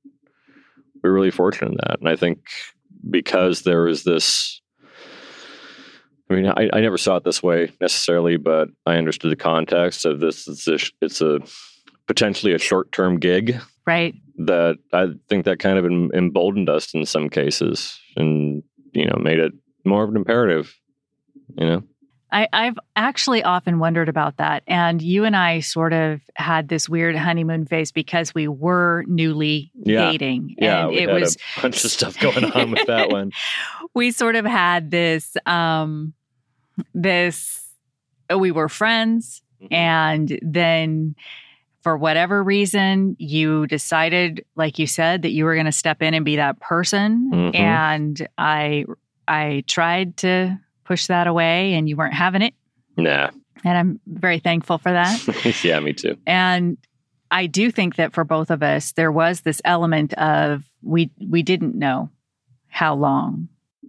we 1.02 1.10
were 1.10 1.14
really 1.14 1.30
fortunate 1.30 1.72
in 1.72 1.78
that, 1.86 2.00
and 2.00 2.08
I 2.08 2.16
think 2.16 2.40
because 3.08 3.62
there 3.62 3.82
was 3.82 4.04
this. 4.04 4.60
I 6.30 6.34
mean, 6.34 6.46
I, 6.46 6.70
I 6.72 6.80
never 6.80 6.96
saw 6.96 7.16
it 7.16 7.24
this 7.24 7.42
way 7.42 7.70
necessarily, 7.82 8.38
but 8.38 8.68
I 8.86 8.96
understood 8.96 9.30
the 9.30 9.36
context 9.36 10.06
of 10.06 10.20
this. 10.20 10.48
It's 10.48 10.66
a, 10.66 10.78
it's 11.02 11.20
a 11.20 11.40
potentially 12.06 12.54
a 12.54 12.58
short 12.58 12.90
term 12.92 13.20
gig, 13.20 13.60
right? 13.86 14.14
That 14.38 14.78
I 14.92 15.08
think 15.28 15.44
that 15.44 15.58
kind 15.58 15.78
of 15.78 15.84
emboldened 15.84 16.70
us 16.70 16.94
in 16.94 17.04
some 17.04 17.28
cases, 17.28 18.00
and 18.16 18.62
you 18.92 19.06
know, 19.06 19.18
made 19.20 19.38
it 19.38 19.52
more 19.84 20.04
of 20.04 20.10
an 20.10 20.16
imperative. 20.16 20.74
You 21.56 21.66
know. 21.66 21.82
I, 22.32 22.48
I've 22.52 22.78
actually 22.96 23.44
often 23.44 23.78
wondered 23.78 24.08
about 24.08 24.38
that. 24.38 24.64
And 24.66 25.00
you 25.00 25.24
and 25.24 25.36
I 25.36 25.60
sort 25.60 25.92
of 25.92 26.20
had 26.34 26.68
this 26.68 26.88
weird 26.88 27.14
honeymoon 27.14 27.64
phase 27.64 27.92
because 27.92 28.34
we 28.34 28.48
were 28.48 29.04
newly 29.06 29.70
yeah. 29.76 30.10
dating. 30.10 30.56
Yeah, 30.58 30.88
and 30.88 30.96
it 30.96 31.12
was 31.12 31.36
a 31.58 31.62
bunch 31.62 31.84
of 31.84 31.92
stuff 31.92 32.18
going 32.18 32.44
on 32.44 32.72
with 32.72 32.88
that 32.88 33.10
one. 33.10 33.30
we 33.94 34.10
sort 34.10 34.34
of 34.36 34.44
had 34.44 34.90
this 34.90 35.36
um 35.46 36.12
this 36.92 37.64
we 38.36 38.50
were 38.50 38.68
friends 38.68 39.42
mm-hmm. 39.62 39.72
and 39.72 40.38
then 40.42 41.14
for 41.82 41.96
whatever 41.96 42.42
reason 42.42 43.14
you 43.18 43.66
decided 43.66 44.44
like 44.56 44.78
you 44.78 44.86
said 44.86 45.22
that 45.22 45.30
you 45.30 45.44
were 45.44 45.54
going 45.54 45.66
to 45.66 45.72
step 45.72 46.02
in 46.02 46.14
and 46.14 46.24
be 46.24 46.36
that 46.36 46.58
person 46.58 47.30
mm-hmm. 47.32 47.56
and 47.56 48.26
i 48.38 48.84
i 49.28 49.64
tried 49.66 50.16
to 50.18 50.58
push 50.84 51.06
that 51.06 51.26
away 51.26 51.74
and 51.74 51.88
you 51.88 51.96
weren't 51.96 52.14
having 52.14 52.42
it. 52.42 52.54
Nah. 52.96 53.30
And 53.64 53.78
I'm 53.78 54.00
very 54.06 54.38
thankful 54.38 54.78
for 54.78 54.92
that. 54.92 55.64
yeah, 55.64 55.80
me 55.80 55.94
too. 55.94 56.16
And 56.26 56.76
I 57.30 57.46
do 57.46 57.70
think 57.70 57.96
that 57.96 58.12
for 58.12 58.24
both 58.24 58.50
of 58.50 58.62
us, 58.62 58.92
there 58.92 59.10
was 59.10 59.40
this 59.40 59.60
element 59.64 60.12
of 60.14 60.64
we 60.82 61.10
we 61.18 61.42
didn't 61.42 61.74
know 61.74 62.10
how 62.68 62.94
long. 62.94 63.48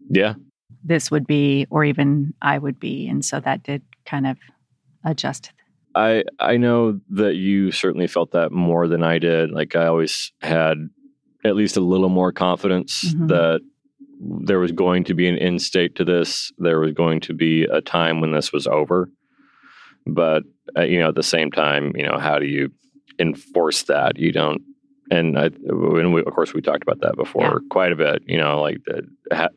Yeah. 0.09 0.35
This 0.83 1.11
would 1.11 1.27
be, 1.27 1.67
or 1.69 1.83
even 1.83 2.33
I 2.41 2.57
would 2.57 2.79
be, 2.79 3.07
and 3.07 3.25
so 3.25 3.39
that 3.39 3.63
did 3.63 3.81
kind 4.05 4.27
of 4.27 4.37
adjust. 5.03 5.51
I 5.93 6.23
I 6.39 6.57
know 6.57 6.99
that 7.09 7.35
you 7.35 7.71
certainly 7.71 8.07
felt 8.07 8.31
that 8.31 8.51
more 8.51 8.87
than 8.87 9.03
I 9.03 9.19
did. 9.19 9.51
Like 9.51 9.75
I 9.75 9.87
always 9.87 10.31
had 10.41 10.89
at 11.43 11.55
least 11.55 11.75
a 11.75 11.81
little 11.81 12.09
more 12.09 12.31
confidence 12.31 13.03
mm-hmm. 13.03 13.27
that 13.27 13.61
there 14.25 14.59
was 14.59 14.71
going 14.71 15.03
to 15.05 15.13
be 15.13 15.27
an 15.27 15.37
end 15.37 15.61
state 15.61 15.95
to 15.95 16.05
this. 16.05 16.51
There 16.57 16.79
was 16.79 16.93
going 16.93 17.21
to 17.21 17.33
be 17.33 17.63
a 17.63 17.81
time 17.81 18.21
when 18.21 18.31
this 18.31 18.51
was 18.51 18.67
over. 18.67 19.09
But, 20.07 20.43
uh, 20.77 20.83
you 20.83 20.99
know, 20.99 21.09
at 21.09 21.15
the 21.15 21.23
same 21.23 21.51
time, 21.51 21.93
you 21.95 22.03
know, 22.03 22.17
how 22.17 22.39
do 22.39 22.45
you 22.45 22.71
enforce 23.19 23.83
that? 23.83 24.17
You 24.17 24.31
don't, 24.31 24.61
and 25.09 25.37
I, 25.37 25.45
and 25.45 26.13
we, 26.13 26.21
of 26.21 26.33
course, 26.33 26.53
we 26.53 26.61
talked 26.61 26.83
about 26.83 27.01
that 27.01 27.15
before 27.15 27.43
yeah. 27.43 27.67
quite 27.69 27.91
a 27.91 27.95
bit, 27.95 28.23
you 28.25 28.37
know, 28.37 28.61
like 28.61 28.77
the, 28.85 29.03
ha, 29.31 29.49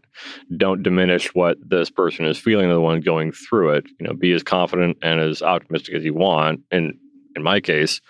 don't 0.56 0.82
diminish 0.82 1.34
what 1.34 1.56
this 1.66 1.90
person 1.90 2.26
is 2.26 2.38
feeling, 2.38 2.68
the 2.68 2.80
one 2.80 3.00
going 3.00 3.32
through 3.32 3.70
it, 3.70 3.86
you 3.98 4.06
know, 4.06 4.14
be 4.14 4.32
as 4.32 4.42
confident 4.42 4.98
and 5.02 5.20
as 5.20 5.42
optimistic 5.42 5.94
as 5.94 6.04
you 6.04 6.14
want. 6.14 6.60
And 6.70 6.94
in 7.36 7.42
my 7.42 7.60
case, 7.60 8.00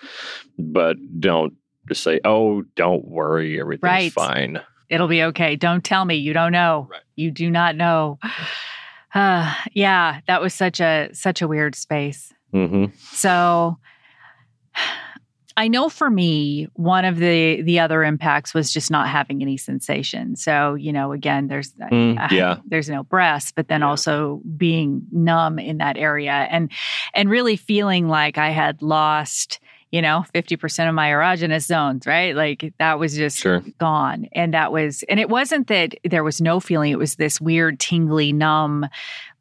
but 0.57 0.97
don't 1.19 1.53
just 1.87 2.03
say, 2.03 2.19
oh, 2.23 2.63
don't 2.75 3.05
worry, 3.05 3.59
everything's 3.59 3.83
right. 3.83 4.11
fine. 4.11 4.61
It'll 4.89 5.07
be 5.07 5.23
okay. 5.23 5.55
Don't 5.55 5.83
tell 5.83 6.05
me. 6.05 6.15
You 6.15 6.33
don't 6.33 6.51
know. 6.51 6.87
Right. 6.89 7.01
You 7.15 7.31
do 7.31 7.49
not 7.49 7.75
know. 7.75 8.19
Uh, 9.13 9.53
yeah, 9.73 10.21
that 10.27 10.41
was 10.41 10.53
such 10.53 10.79
a 10.79 11.09
such 11.13 11.41
a 11.41 11.47
weird 11.47 11.75
space. 11.75 12.33
Mm-hmm. 12.53 12.85
So 13.11 13.77
I 15.59 15.67
know 15.67 15.89
for 15.89 16.09
me, 16.09 16.69
one 16.75 17.03
of 17.03 17.17
the 17.17 17.61
the 17.61 17.79
other 17.79 18.03
impacts 18.03 18.53
was 18.53 18.71
just 18.71 18.89
not 18.89 19.09
having 19.09 19.41
any 19.41 19.57
sensation. 19.57 20.37
So 20.37 20.75
you 20.75 20.93
know, 20.93 21.11
again, 21.11 21.47
there's 21.47 21.73
mm, 21.73 22.31
yeah, 22.31 22.59
there's 22.65 22.89
no 22.89 23.03
breath, 23.03 23.51
but 23.55 23.67
then 23.67 23.81
yeah. 23.81 23.89
also 23.89 24.41
being 24.55 25.05
numb 25.11 25.59
in 25.59 25.79
that 25.79 25.97
area 25.97 26.31
and 26.31 26.71
and 27.13 27.29
really 27.29 27.57
feeling 27.57 28.07
like 28.07 28.37
I 28.37 28.51
had 28.51 28.81
lost 28.81 29.59
you 29.91 30.01
know, 30.03 30.23
50% 30.35 30.87
of 30.87 30.93
my 30.93 31.09
erogenous 31.09 31.65
zones, 31.65 32.05
right? 32.05 32.35
Like 32.35 32.73
that 32.77 32.99
was 32.99 33.15
just 33.15 33.37
sure. 33.37 33.63
gone. 33.79 34.27
And 34.33 34.53
that 34.53 34.71
was, 34.71 35.03
and 35.09 35.19
it 35.19 35.29
wasn't 35.29 35.67
that 35.67 35.95
there 36.03 36.23
was 36.23 36.39
no 36.39 36.59
feeling, 36.59 36.91
it 36.91 36.99
was 36.99 37.15
this 37.15 37.41
weird, 37.41 37.79
tingly, 37.79 38.31
numb, 38.31 38.87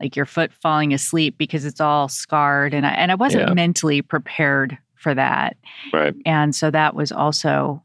like 0.00 0.16
your 0.16 0.24
foot 0.24 0.52
falling 0.52 0.94
asleep 0.94 1.36
because 1.36 1.66
it's 1.66 1.80
all 1.80 2.08
scarred. 2.08 2.72
And 2.72 2.86
I, 2.86 2.90
and 2.92 3.12
I 3.12 3.14
wasn't 3.14 3.48
yeah. 3.48 3.54
mentally 3.54 4.00
prepared 4.00 4.78
for 4.94 5.14
that. 5.14 5.56
Right. 5.92 6.14
And 6.24 6.54
so 6.54 6.70
that 6.70 6.94
was 6.94 7.12
also 7.12 7.82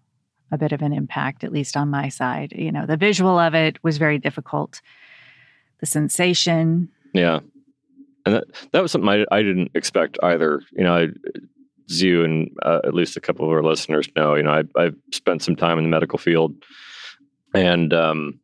a 0.51 0.57
bit 0.57 0.71
of 0.71 0.81
an 0.81 0.93
impact, 0.93 1.43
at 1.43 1.51
least 1.51 1.75
on 1.75 1.89
my 1.89 2.07
side. 2.07 2.53
You 2.55 2.71
know, 2.71 2.85
the 2.85 2.97
visual 2.97 3.39
of 3.39 3.53
it 3.55 3.83
was 3.83 3.97
very 3.97 4.19
difficult, 4.19 4.81
the 5.81 5.85
sensation. 5.85 6.89
Yeah. 7.13 7.39
And 8.25 8.35
that, 8.35 8.45
that 8.71 8.81
was 8.81 8.91
something 8.93 9.09
I, 9.09 9.25
I 9.35 9.41
didn't 9.41 9.71
expect 9.73 10.17
either. 10.23 10.61
You 10.71 10.85
know, 10.85 10.95
I, 10.95 11.07
you 11.87 12.23
and 12.23 12.49
uh, 12.63 12.79
at 12.83 12.93
least 12.93 13.17
a 13.17 13.21
couple 13.21 13.45
of 13.45 13.51
our 13.51 13.63
listeners 13.63 14.09
know, 14.15 14.35
you 14.35 14.43
know, 14.43 14.51
I, 14.51 14.63
I've 14.81 14.95
spent 15.11 15.41
some 15.41 15.55
time 15.55 15.77
in 15.77 15.83
the 15.83 15.89
medical 15.89 16.17
field, 16.17 16.55
and 17.53 17.93
um, 17.93 18.39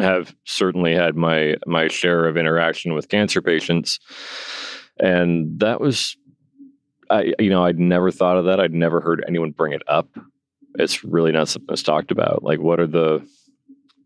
have 0.00 0.34
certainly 0.44 0.94
had 0.94 1.16
my 1.16 1.56
my 1.66 1.88
share 1.88 2.26
of 2.26 2.36
interaction 2.36 2.94
with 2.94 3.08
cancer 3.08 3.42
patients, 3.42 3.98
and 4.98 5.58
that 5.60 5.80
was, 5.80 6.16
I 7.10 7.34
you 7.38 7.50
know, 7.50 7.64
I'd 7.64 7.78
never 7.78 8.10
thought 8.10 8.36
of 8.36 8.44
that. 8.44 8.60
I'd 8.60 8.74
never 8.74 9.00
heard 9.00 9.24
anyone 9.26 9.50
bring 9.50 9.72
it 9.72 9.82
up. 9.88 10.08
It's 10.78 11.02
really 11.02 11.32
not 11.32 11.48
something 11.48 11.66
that's 11.68 11.82
talked 11.82 12.10
about. 12.10 12.42
Like, 12.44 12.60
what 12.60 12.78
are 12.78 12.86
the 12.86 13.26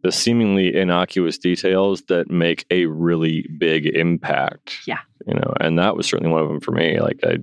the 0.02 0.12
seemingly 0.12 0.74
innocuous 0.74 1.38
details 1.38 2.02
that 2.02 2.30
make 2.30 2.64
a 2.70 2.87
really 2.87 3.46
big 3.58 3.87
impact? 3.87 4.78
Yeah, 4.87 5.00
you 5.26 5.35
know, 5.35 5.54
and 5.61 5.78
that 5.78 5.96
was 5.96 6.06
certainly 6.06 6.32
one 6.32 6.42
of 6.42 6.48
them 6.48 6.61
for 6.61 6.72
me. 6.72 7.00
Like, 7.00 7.20
I 7.24 7.38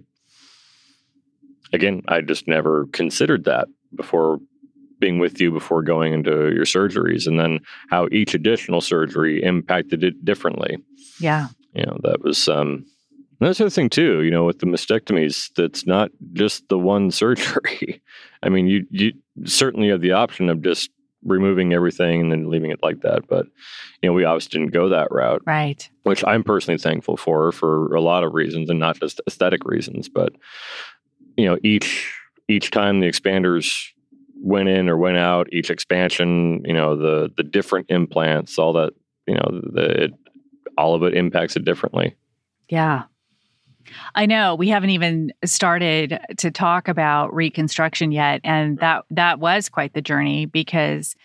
again, 1.74 2.02
I 2.08 2.22
just 2.22 2.48
never 2.48 2.88
considered 2.88 3.46
that 3.46 3.68
before 3.96 4.40
being 5.00 5.20
with 5.20 5.40
you 5.40 5.52
before 5.52 5.82
going 5.82 6.14
into 6.14 6.52
your 6.54 6.66
surgeries 6.66 7.26
and 7.26 7.40
then 7.40 7.60
how 7.90 8.08
each 8.12 8.34
additional 8.34 8.82
surgery 8.82 9.42
impacted 9.42 10.04
it 10.04 10.26
differently. 10.26 10.78
Yeah. 11.20 11.48
You 11.74 11.86
know, 11.86 11.98
that 12.04 12.22
was 12.22 12.48
um 12.48 12.86
that's 13.40 13.58
the 13.58 13.66
other 13.66 13.70
thing 13.70 13.90
too, 13.90 14.22
you 14.22 14.32
know, 14.32 14.44
with 14.44 14.60
the 14.60 14.66
mastectomies, 14.66 15.50
that's 15.56 15.88
not 15.88 16.12
just 16.34 16.68
the 16.68 16.78
one 16.78 17.12
surgery. 17.12 18.02
I 18.44 18.50
mean, 18.50 18.68
you 18.68 18.86
you 18.92 19.14
certainly 19.46 19.90
have 19.90 20.02
the 20.02 20.12
option 20.12 20.50
of 20.50 20.62
just 20.62 20.90
removing 21.24 21.74
everything 21.74 22.22
and 22.22 22.32
then 22.32 22.50
leaving 22.50 22.72
it 22.72 22.80
like 22.82 23.02
that. 23.02 23.28
But 23.28 23.46
you 24.02 24.10
know, 24.10 24.14
we 24.14 24.26
obviously 24.26 24.60
didn't 24.60 24.74
go 24.74 24.90
that 24.90 25.12
route. 25.12 25.42
Right. 25.46 25.90
Which 26.04 26.24
I'm 26.26 26.44
personally 26.44 26.78
thankful 26.78 27.18
for 27.18 27.52
for 27.52 27.94
a 27.96 28.02
lot 28.02 28.24
of 28.24 28.34
reasons 28.34 28.70
and 28.70 28.80
not 28.80 29.00
just 29.00 29.22
aesthetic 29.28 29.66
reasons. 29.66 30.10
But 30.10 30.34
you 31.40 31.46
know 31.46 31.58
each 31.64 32.14
each 32.48 32.72
time 32.72 33.00
the 33.00 33.08
expanders 33.08 33.90
went 34.42 34.70
in 34.70 34.90
or 34.90 34.98
went 34.98 35.18
out, 35.18 35.48
each 35.52 35.70
expansion, 35.70 36.62
you 36.66 36.74
know 36.74 36.96
the 36.98 37.32
the 37.38 37.44
different 37.44 37.88
implants, 37.90 38.58
all 38.58 38.74
that, 38.74 38.94
you 39.28 39.36
know, 39.36 39.62
the 39.74 40.04
it, 40.04 40.14
all 40.78 40.96
of 40.96 41.04
it 41.04 41.14
impacts 41.14 41.56
it 41.56 41.66
differently. 41.66 42.16
Yeah. 42.68 43.04
I 44.14 44.28
know 44.28 44.54
we 44.54 44.70
haven't 44.70 44.92
even 44.92 45.34
started 45.46 46.20
to 46.38 46.52
talk 46.52 46.88
about 46.88 47.34
reconstruction 47.34 48.12
yet 48.12 48.40
and 48.44 48.78
that 48.80 49.06
that 49.10 49.40
was 49.40 49.68
quite 49.68 49.94
the 49.94 50.02
journey 50.02 50.46
because 50.46 51.16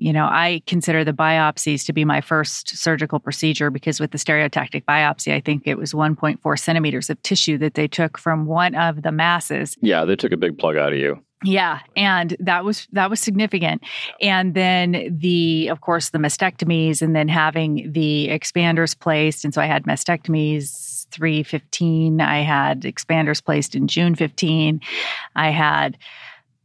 you 0.00 0.14
know, 0.14 0.24
I 0.24 0.62
consider 0.66 1.04
the 1.04 1.12
biopsies 1.12 1.84
to 1.84 1.92
be 1.92 2.06
my 2.06 2.22
first 2.22 2.74
surgical 2.76 3.20
procedure 3.20 3.70
because 3.70 4.00
with 4.00 4.12
the 4.12 4.18
stereotactic 4.18 4.84
biopsy, 4.84 5.34
I 5.34 5.40
think 5.40 5.64
it 5.66 5.76
was 5.76 5.92
1.4 5.92 6.58
centimeters 6.58 7.10
of 7.10 7.22
tissue 7.22 7.58
that 7.58 7.74
they 7.74 7.86
took 7.86 8.16
from 8.16 8.46
one 8.46 8.74
of 8.74 9.02
the 9.02 9.12
masses. 9.12 9.76
Yeah, 9.82 10.06
they 10.06 10.16
took 10.16 10.32
a 10.32 10.38
big 10.38 10.56
plug 10.56 10.78
out 10.78 10.94
of 10.94 10.98
you. 10.98 11.22
Yeah, 11.44 11.80
and 11.96 12.34
that 12.40 12.64
was 12.64 12.86
that 12.92 13.08
was 13.08 13.20
significant. 13.20 13.82
And 14.20 14.54
then 14.54 15.16
the 15.18 15.68
of 15.68 15.82
course 15.82 16.10
the 16.10 16.18
mastectomies 16.18 17.02
and 17.02 17.14
then 17.14 17.28
having 17.28 17.92
the 17.92 18.28
expanders 18.30 18.98
placed 18.98 19.44
and 19.44 19.52
so 19.54 19.60
I 19.60 19.66
had 19.66 19.84
mastectomies 19.84 21.06
315, 21.10 22.20
I 22.20 22.40
had 22.40 22.82
expanders 22.82 23.44
placed 23.44 23.74
in 23.74 23.88
June 23.88 24.14
15. 24.14 24.80
I 25.34 25.50
had 25.50 25.98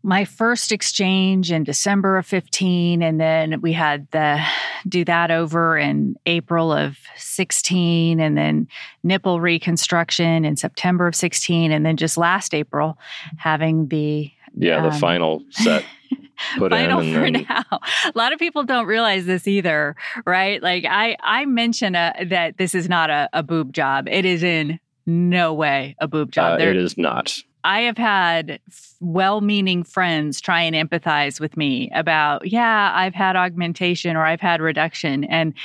my 0.05 0.23
first 0.23 0.71
exchange 0.71 1.51
in 1.51 1.63
December 1.63 2.17
of 2.17 2.27
15 2.27 3.01
and 3.01 3.19
then 3.19 3.59
we 3.59 3.73
had 3.73 4.07
the 4.11 4.39
do 4.87 5.03
that 5.03 5.31
over 5.31 5.75
in 5.79 6.15
April 6.27 6.71
of 6.71 6.99
16 7.17 8.19
and 8.19 8.37
then 8.37 8.67
nipple 9.01 9.41
reconstruction 9.41 10.45
in 10.45 10.57
September 10.57 11.07
of 11.07 11.15
16 11.15 11.71
and 11.71 11.83
then 11.83 11.97
just 11.97 12.17
last 12.17 12.53
April 12.53 12.99
having 13.37 13.87
the 13.87 14.31
yeah 14.55 14.77
um, 14.77 14.83
the 14.83 14.91
final 14.91 15.43
set 15.49 15.83
put 16.59 16.71
final 16.71 16.99
in 16.99 17.11
for 17.11 17.21
then... 17.21 17.45
now. 17.49 17.63
A 17.71 18.11
lot 18.13 18.31
of 18.31 18.37
people 18.37 18.63
don't 18.63 18.85
realize 18.85 19.25
this 19.25 19.47
either 19.47 19.95
right? 20.23 20.61
Like 20.61 20.85
i 20.87 21.17
i 21.23 21.45
mention 21.45 21.95
a, 21.95 22.13
that 22.29 22.59
this 22.59 22.75
is 22.75 22.87
not 22.87 23.09
a, 23.09 23.27
a 23.33 23.41
boob 23.41 23.73
job. 23.73 24.07
It 24.07 24.23
is 24.23 24.43
in 24.43 24.79
no 25.07 25.51
way 25.51 25.95
a 25.97 26.07
boob 26.07 26.31
job. 26.31 26.61
Uh, 26.61 26.63
it 26.63 26.75
is 26.77 26.95
not 26.95 27.39
I 27.65 27.81
have 27.81 27.97
had 27.97 28.59
well 29.01 29.41
meaning 29.41 29.83
friends 29.83 30.39
try 30.39 30.61
and 30.61 30.75
empathize 30.75 31.39
with 31.39 31.57
me 31.57 31.89
about, 31.95 32.47
yeah, 32.47 32.91
I've 32.93 33.15
had 33.15 33.35
augmentation 33.35 34.15
or 34.15 34.23
I've 34.23 34.39
had 34.39 34.61
reduction. 34.61 35.23
And 35.23 35.55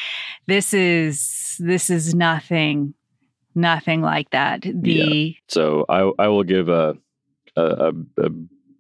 this 0.46 0.72
is, 0.72 1.56
this 1.58 1.90
is 1.90 2.14
nothing, 2.14 2.94
nothing 3.54 4.00
like 4.00 4.30
that. 4.30 4.62
The, 4.62 4.90
yeah. 4.90 5.32
so 5.48 5.84
I, 5.90 6.10
I 6.18 6.28
will 6.28 6.42
give 6.42 6.70
a, 6.70 6.94
a, 7.54 7.92
a 8.16 8.30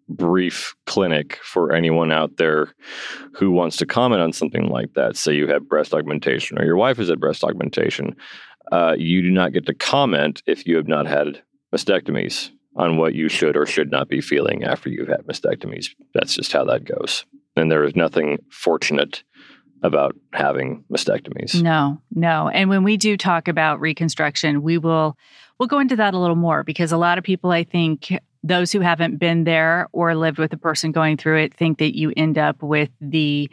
brief 0.08 0.74
clinic 0.86 1.38
for 1.42 1.72
anyone 1.74 2.10
out 2.10 2.38
there 2.38 2.74
who 3.34 3.50
wants 3.50 3.76
to 3.76 3.86
comment 3.86 4.22
on 4.22 4.32
something 4.32 4.70
like 4.70 4.94
that. 4.94 5.14
Say 5.14 5.34
you 5.34 5.46
have 5.48 5.68
breast 5.68 5.92
augmentation 5.92 6.58
or 6.58 6.64
your 6.64 6.76
wife 6.76 6.96
has 6.96 7.10
had 7.10 7.20
breast 7.20 7.44
augmentation. 7.44 8.16
Uh, 8.72 8.94
you 8.96 9.20
do 9.20 9.30
not 9.30 9.52
get 9.52 9.66
to 9.66 9.74
comment 9.74 10.42
if 10.46 10.66
you 10.66 10.76
have 10.76 10.88
not 10.88 11.06
had 11.06 11.42
mastectomies 11.70 12.50
on 12.76 12.96
what 12.96 13.14
you 13.14 13.28
should 13.28 13.56
or 13.56 13.66
should 13.66 13.90
not 13.90 14.08
be 14.08 14.20
feeling 14.20 14.64
after 14.64 14.88
you've 14.88 15.08
had 15.08 15.26
mastectomies. 15.26 15.88
That's 16.14 16.34
just 16.34 16.52
how 16.52 16.64
that 16.64 16.84
goes. 16.84 17.24
And 17.56 17.70
there 17.70 17.84
is 17.84 17.96
nothing 17.96 18.38
fortunate 18.50 19.22
about 19.82 20.14
having 20.32 20.84
mastectomies. 20.90 21.60
No, 21.60 22.00
no. 22.14 22.48
And 22.48 22.68
when 22.68 22.84
we 22.84 22.96
do 22.96 23.16
talk 23.16 23.48
about 23.48 23.80
reconstruction, 23.80 24.62
we 24.62 24.78
will 24.78 25.16
we'll 25.58 25.66
go 25.66 25.78
into 25.78 25.96
that 25.96 26.14
a 26.14 26.18
little 26.18 26.36
more 26.36 26.62
because 26.62 26.92
a 26.92 26.96
lot 26.96 27.18
of 27.18 27.24
people 27.24 27.50
I 27.50 27.64
think 27.64 28.12
those 28.42 28.72
who 28.72 28.80
haven't 28.80 29.18
been 29.18 29.44
there 29.44 29.88
or 29.92 30.14
lived 30.14 30.38
with 30.38 30.52
a 30.52 30.56
person 30.56 30.92
going 30.92 31.16
through 31.16 31.38
it 31.38 31.54
think 31.54 31.78
that 31.78 31.96
you 31.96 32.12
end 32.16 32.38
up 32.38 32.62
with 32.62 32.88
the 33.00 33.50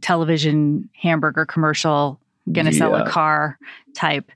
television 0.00 0.88
hamburger 0.94 1.46
commercial 1.46 2.20
gonna 2.52 2.70
yeah. 2.70 2.78
sell 2.78 2.94
a 2.94 3.08
car 3.08 3.58
type 3.94 4.30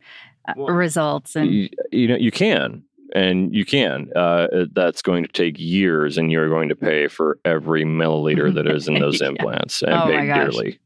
uh, 0.49 0.55
well, 0.57 0.75
results 0.75 1.37
and 1.37 1.53
you, 1.53 1.69
you, 1.91 2.09
know 2.09 2.17
you 2.17 2.31
can 2.31 2.83
and 3.15 3.55
you 3.55 3.65
can 3.65 4.11
uh, 4.17 4.47
that's 4.73 5.03
going 5.03 5.23
to 5.23 5.33
take 5.33 5.59
years 5.59 6.19
and 6.19 6.33
you're 6.33 6.49
going 6.49 6.69
to 6.69 6.77
pay 6.77 7.09
for 7.09 7.39
every 7.45 7.85
milliliter 7.85 8.53
that 8.53 8.67
is 8.67 8.89
in 8.89 8.95
those 8.95 9.21
yeah. 9.21 9.29
implants 9.29 9.83
and 9.83 9.93
oh 9.93 10.07
pay 10.07 10.27
dearly 10.27 10.79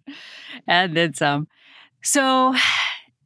and 0.67 0.97
then 0.97 1.15
some 1.15 1.47
so 2.03 2.55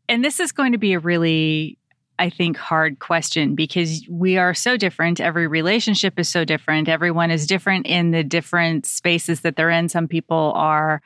and 0.08 0.24
this 0.24 0.40
is 0.40 0.52
going 0.52 0.72
to 0.72 0.78
be 0.78 0.92
a 0.92 0.98
really 0.98 1.78
I 2.20 2.28
think, 2.28 2.58
hard 2.58 2.98
question 2.98 3.54
because 3.54 4.06
we 4.10 4.36
are 4.36 4.52
so 4.52 4.76
different. 4.76 5.20
Every 5.20 5.46
relationship 5.46 6.18
is 6.18 6.28
so 6.28 6.44
different. 6.44 6.86
Everyone 6.86 7.30
is 7.30 7.46
different 7.46 7.86
in 7.86 8.10
the 8.10 8.22
different 8.22 8.84
spaces 8.84 9.40
that 9.40 9.56
they're 9.56 9.70
in. 9.70 9.88
Some 9.88 10.06
people 10.06 10.52
are, 10.54 11.00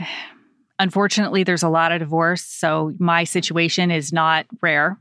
unfortunately, 0.80 1.44
there's 1.44 1.62
a 1.62 1.68
lot 1.68 1.92
of 1.92 2.00
divorce. 2.00 2.42
So 2.42 2.94
my 2.98 3.22
situation 3.22 3.92
is 3.92 4.12
not 4.12 4.46
rare. 4.60 4.98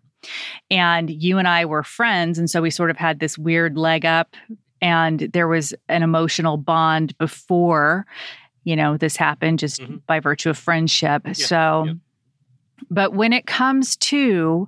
And 0.69 1.09
you 1.09 1.37
and 1.37 1.47
I 1.47 1.65
were 1.65 1.83
friends. 1.83 2.39
And 2.39 2.49
so 2.49 2.61
we 2.61 2.69
sort 2.69 2.89
of 2.89 2.97
had 2.97 3.19
this 3.19 3.37
weird 3.37 3.77
leg 3.77 4.05
up. 4.05 4.35
And 4.81 5.19
there 5.19 5.47
was 5.47 5.73
an 5.87 6.03
emotional 6.03 6.57
bond 6.57 7.17
before, 7.17 8.05
you 8.63 8.75
know, 8.75 8.97
this 8.97 9.15
happened 9.15 9.59
just 9.59 9.81
mm-hmm. 9.81 9.97
by 10.07 10.19
virtue 10.19 10.49
of 10.49 10.57
friendship. 10.57 11.21
Yeah. 11.25 11.33
So, 11.33 11.83
yeah. 11.87 11.93
but 12.89 13.13
when 13.13 13.33
it 13.33 13.45
comes 13.45 13.95
to 13.97 14.67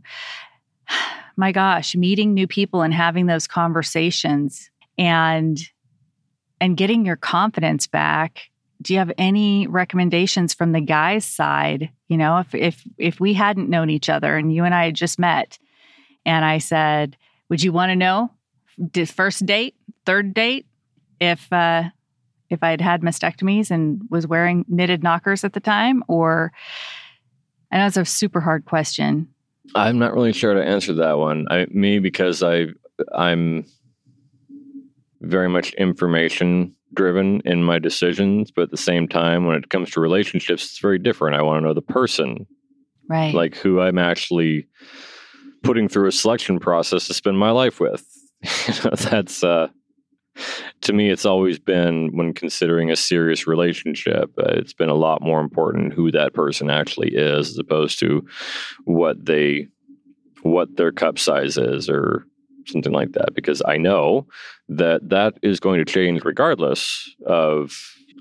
my 1.38 1.52
gosh, 1.52 1.96
meeting 1.96 2.34
new 2.34 2.48
people 2.48 2.82
and 2.82 2.94
having 2.94 3.26
those 3.26 3.48
conversations 3.48 4.70
and 4.98 5.60
and 6.62 6.78
getting 6.78 7.06
your 7.06 7.18
confidence 7.18 7.86
back. 7.86 8.50
Do 8.86 8.94
you 8.94 9.00
have 9.00 9.12
any 9.18 9.66
recommendations 9.66 10.54
from 10.54 10.72
the 10.72 10.80
guy's 10.80 11.26
side? 11.26 11.90
You 12.08 12.18
know, 12.18 12.38
if 12.38 12.54
if 12.54 12.84
if 13.00 13.20
we 13.20 13.34
hadn't 13.34 13.68
known 13.68 13.90
each 13.90 14.10
other 14.10 14.38
and 14.38 14.54
you 14.54 14.64
and 14.64 14.76
I 14.76 14.86
had 14.86 14.94
just 14.94 15.18
met 15.18 15.58
and 16.24 16.46
I 16.46 16.60
said, 16.60 17.18
"Would 17.50 17.64
you 17.64 17.72
want 17.72 17.90
to 17.90 17.96
know 17.96 18.30
first 19.08 19.44
date, 19.48 19.74
third 20.06 20.36
date 20.36 20.68
if 21.20 21.52
uh 21.52 21.86
if 22.52 22.62
I'd 22.62 22.80
had 22.80 23.02
mastectomies 23.02 23.72
and 23.72 24.04
was 24.12 24.28
wearing 24.28 24.66
knitted 24.68 25.02
knockers 25.02 25.44
at 25.44 25.54
the 25.54 25.60
time 25.60 26.04
or 26.08 26.52
I 27.72 27.80
know 27.80 27.88
it's 27.88 27.98
a 27.98 28.06
super 28.06 28.40
hard 28.40 28.66
question. 28.66 29.30
I'm 29.74 29.98
not 29.98 30.14
really 30.14 30.32
sure 30.32 30.54
to 30.54 30.64
answer 30.64 30.94
that 30.94 31.18
one. 31.18 31.48
I 31.50 31.66
me 31.72 31.98
because 31.98 32.44
I 32.44 32.68
I'm 33.16 33.66
very 35.22 35.50
much 35.50 35.74
information 35.74 36.76
driven 36.96 37.42
in 37.46 37.64
my 37.64 37.80
decisions, 37.80 38.52
but 38.52 38.64
at 38.64 38.72
the 38.72 38.78
same 38.78 39.08
time 39.08 39.46
when 39.46 39.56
it 39.56 39.70
comes 39.70 39.92
to 39.92 40.00
relationships 40.00 40.66
it's 40.66 40.80
very 40.80 41.00
different. 41.00 41.36
I 41.36 41.42
want 41.42 41.62
to 41.62 41.68
know 41.68 41.74
the 41.74 41.82
person. 41.82 42.48
Right. 43.08 43.34
Like 43.34 43.56
who 43.56 43.82
I'm 43.82 44.00
actually 44.00 44.68
putting 45.64 45.88
through 45.88 46.08
a 46.08 46.12
selection 46.12 46.60
process 46.60 47.08
to 47.08 47.14
spend 47.14 47.38
my 47.38 47.52
life 47.52 47.80
with. 47.80 48.06
you 48.42 48.74
know, 48.84 48.96
that's 48.96 49.44
uh 49.44 49.68
to 50.82 50.94
me, 50.94 51.10
it's 51.10 51.26
always 51.26 51.60
been 51.60 52.16
when 52.16 52.34
considering 52.34 52.92
a 52.92 52.96
serious 52.96 53.48
relationship, 53.48 54.32
uh, 54.38 54.50
it's 54.50 54.74
been 54.74 54.90
a 54.90 54.96
lot 54.96 55.22
more 55.22 55.40
important 55.40 55.94
who 55.94 56.12
that 56.12 56.34
person 56.34 56.70
actually 56.70 57.16
is 57.16 57.52
as 57.52 57.58
opposed 57.58 58.00
to 58.00 58.26
what 58.84 59.26
they 59.26 59.68
what 60.42 60.76
their 60.78 60.92
cup 60.92 61.18
size 61.18 61.58
is 61.58 61.90
or 61.90 62.26
something 62.68 62.94
like 62.94 63.14
that 63.14 63.34
because 63.34 63.62
I 63.66 63.78
know 63.78 64.28
that 64.70 65.10
that 65.10 65.36
is 65.42 65.60
going 65.60 65.80
to 65.80 65.86
change 65.86 66.24
regardless 66.24 67.14
of 67.26 67.74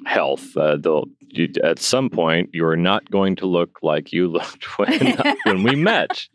health. 0.07 0.57
Uh, 0.57 0.76
they'll 0.76 1.07
you, 1.28 1.48
at 1.62 1.78
some 1.78 2.11
point 2.11 2.50
you 2.52 2.66
are 2.66 2.76
not 2.76 3.11
going 3.11 3.37
to 3.37 3.46
look 3.46 3.78
like 3.83 4.12
you 4.12 4.28
looked 4.33 4.78
when 4.78 5.16
when 5.44 5.62
we 5.62 5.76
met 5.76 6.26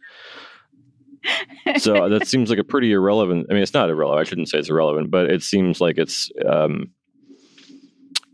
so 1.78 2.10
that 2.10 2.28
seems 2.28 2.50
like 2.50 2.60
a 2.60 2.64
pretty 2.64 2.92
irrelevant. 2.92 3.48
I 3.50 3.54
mean, 3.54 3.64
it's 3.64 3.74
not 3.74 3.90
irrelevant. 3.90 4.26
I 4.26 4.30
shouldn't 4.30 4.50
say 4.50 4.60
it's 4.60 4.70
irrelevant, 4.70 5.12
but 5.12 5.30
it 5.30 5.44
seems 5.44 5.82
like 5.82 5.98
it's 5.98 6.32
um, 6.48 6.92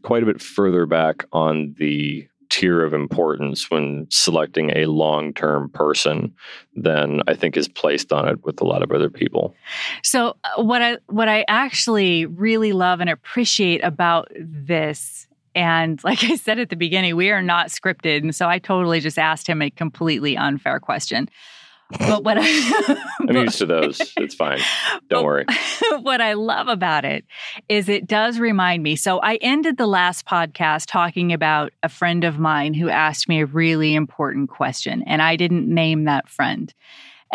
quite 0.03 0.23
a 0.23 0.25
bit 0.25 0.41
further 0.41 0.85
back 0.85 1.25
on 1.31 1.75
the 1.77 2.27
tier 2.49 2.83
of 2.83 2.93
importance 2.93 3.69
when 3.69 4.07
selecting 4.09 4.71
a 4.75 4.85
long-term 4.85 5.69
person 5.69 6.33
than 6.75 7.21
I 7.27 7.33
think 7.33 7.57
is 7.57 7.67
placed 7.67 8.11
on 8.11 8.27
it 8.27 8.43
with 8.43 8.61
a 8.61 8.65
lot 8.65 8.83
of 8.83 8.91
other 8.91 9.09
people. 9.09 9.55
So 10.03 10.35
uh, 10.43 10.63
what 10.63 10.81
I 10.81 10.97
what 11.07 11.29
I 11.29 11.45
actually 11.47 12.25
really 12.25 12.73
love 12.73 12.99
and 13.01 13.09
appreciate 13.09 13.83
about 13.83 14.31
this 14.35 15.27
and 15.53 16.01
like 16.03 16.23
I 16.23 16.35
said 16.35 16.59
at 16.59 16.69
the 16.69 16.75
beginning, 16.75 17.15
we 17.15 17.31
are 17.31 17.41
not 17.41 17.67
scripted 17.67 18.19
and 18.19 18.35
so 18.35 18.47
I 18.47 18.59
totally 18.59 18.99
just 18.99 19.17
asked 19.19 19.47
him 19.47 19.61
a 19.61 19.69
completely 19.69 20.37
unfair 20.37 20.79
question. 20.79 21.29
But 21.91 22.23
what 22.23 22.37
I, 22.39 22.97
I'm 23.19 23.35
used 23.35 23.59
to 23.59 23.65
those. 23.65 24.01
It's 24.17 24.33
fine. 24.33 24.59
Don't 25.09 25.23
worry. 25.23 25.45
What 26.01 26.21
I 26.21 26.33
love 26.33 26.67
about 26.67 27.05
it 27.05 27.25
is 27.69 27.89
it 27.89 28.07
does 28.07 28.39
remind 28.39 28.83
me. 28.83 28.95
So 28.95 29.19
I 29.19 29.35
ended 29.35 29.77
the 29.77 29.87
last 29.87 30.25
podcast 30.25 30.85
talking 30.87 31.31
about 31.31 31.73
a 31.83 31.89
friend 31.89 32.23
of 32.23 32.37
mine 32.37 32.73
who 32.73 32.89
asked 32.89 33.29
me 33.29 33.41
a 33.41 33.45
really 33.45 33.95
important 33.95 34.49
question, 34.49 35.03
and 35.03 35.21
I 35.21 35.35
didn't 35.35 35.67
name 35.67 36.05
that 36.05 36.27
friend. 36.27 36.73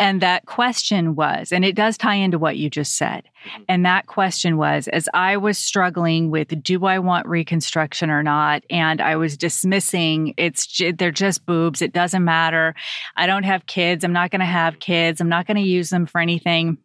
And 0.01 0.19
that 0.21 0.47
question 0.47 1.13
was, 1.13 1.51
and 1.51 1.63
it 1.63 1.75
does 1.75 1.95
tie 1.95 2.15
into 2.15 2.39
what 2.39 2.57
you 2.57 2.71
just 2.71 2.97
said. 2.97 3.23
Mm-hmm. 3.45 3.63
And 3.69 3.85
that 3.85 4.07
question 4.07 4.57
was 4.57 4.87
as 4.87 5.07
I 5.13 5.37
was 5.37 5.59
struggling 5.59 6.31
with 6.31 6.63
do 6.63 6.85
I 6.85 6.97
want 6.97 7.27
reconstruction 7.27 8.09
or 8.09 8.23
not? 8.23 8.63
And 8.71 8.99
I 8.99 9.15
was 9.15 9.37
dismissing 9.37 10.33
it's, 10.37 10.81
they're 10.95 11.11
just 11.11 11.45
boobs. 11.45 11.83
It 11.83 11.93
doesn't 11.93 12.23
matter. 12.23 12.73
I 13.15 13.27
don't 13.27 13.43
have 13.43 13.67
kids. 13.67 14.03
I'm 14.03 14.11
not 14.11 14.31
going 14.31 14.39
to 14.39 14.45
have 14.45 14.79
kids. 14.79 15.21
I'm 15.21 15.29
not 15.29 15.45
going 15.45 15.57
to 15.57 15.63
use 15.63 15.91
them 15.91 16.07
for 16.07 16.19
anything. 16.19 16.79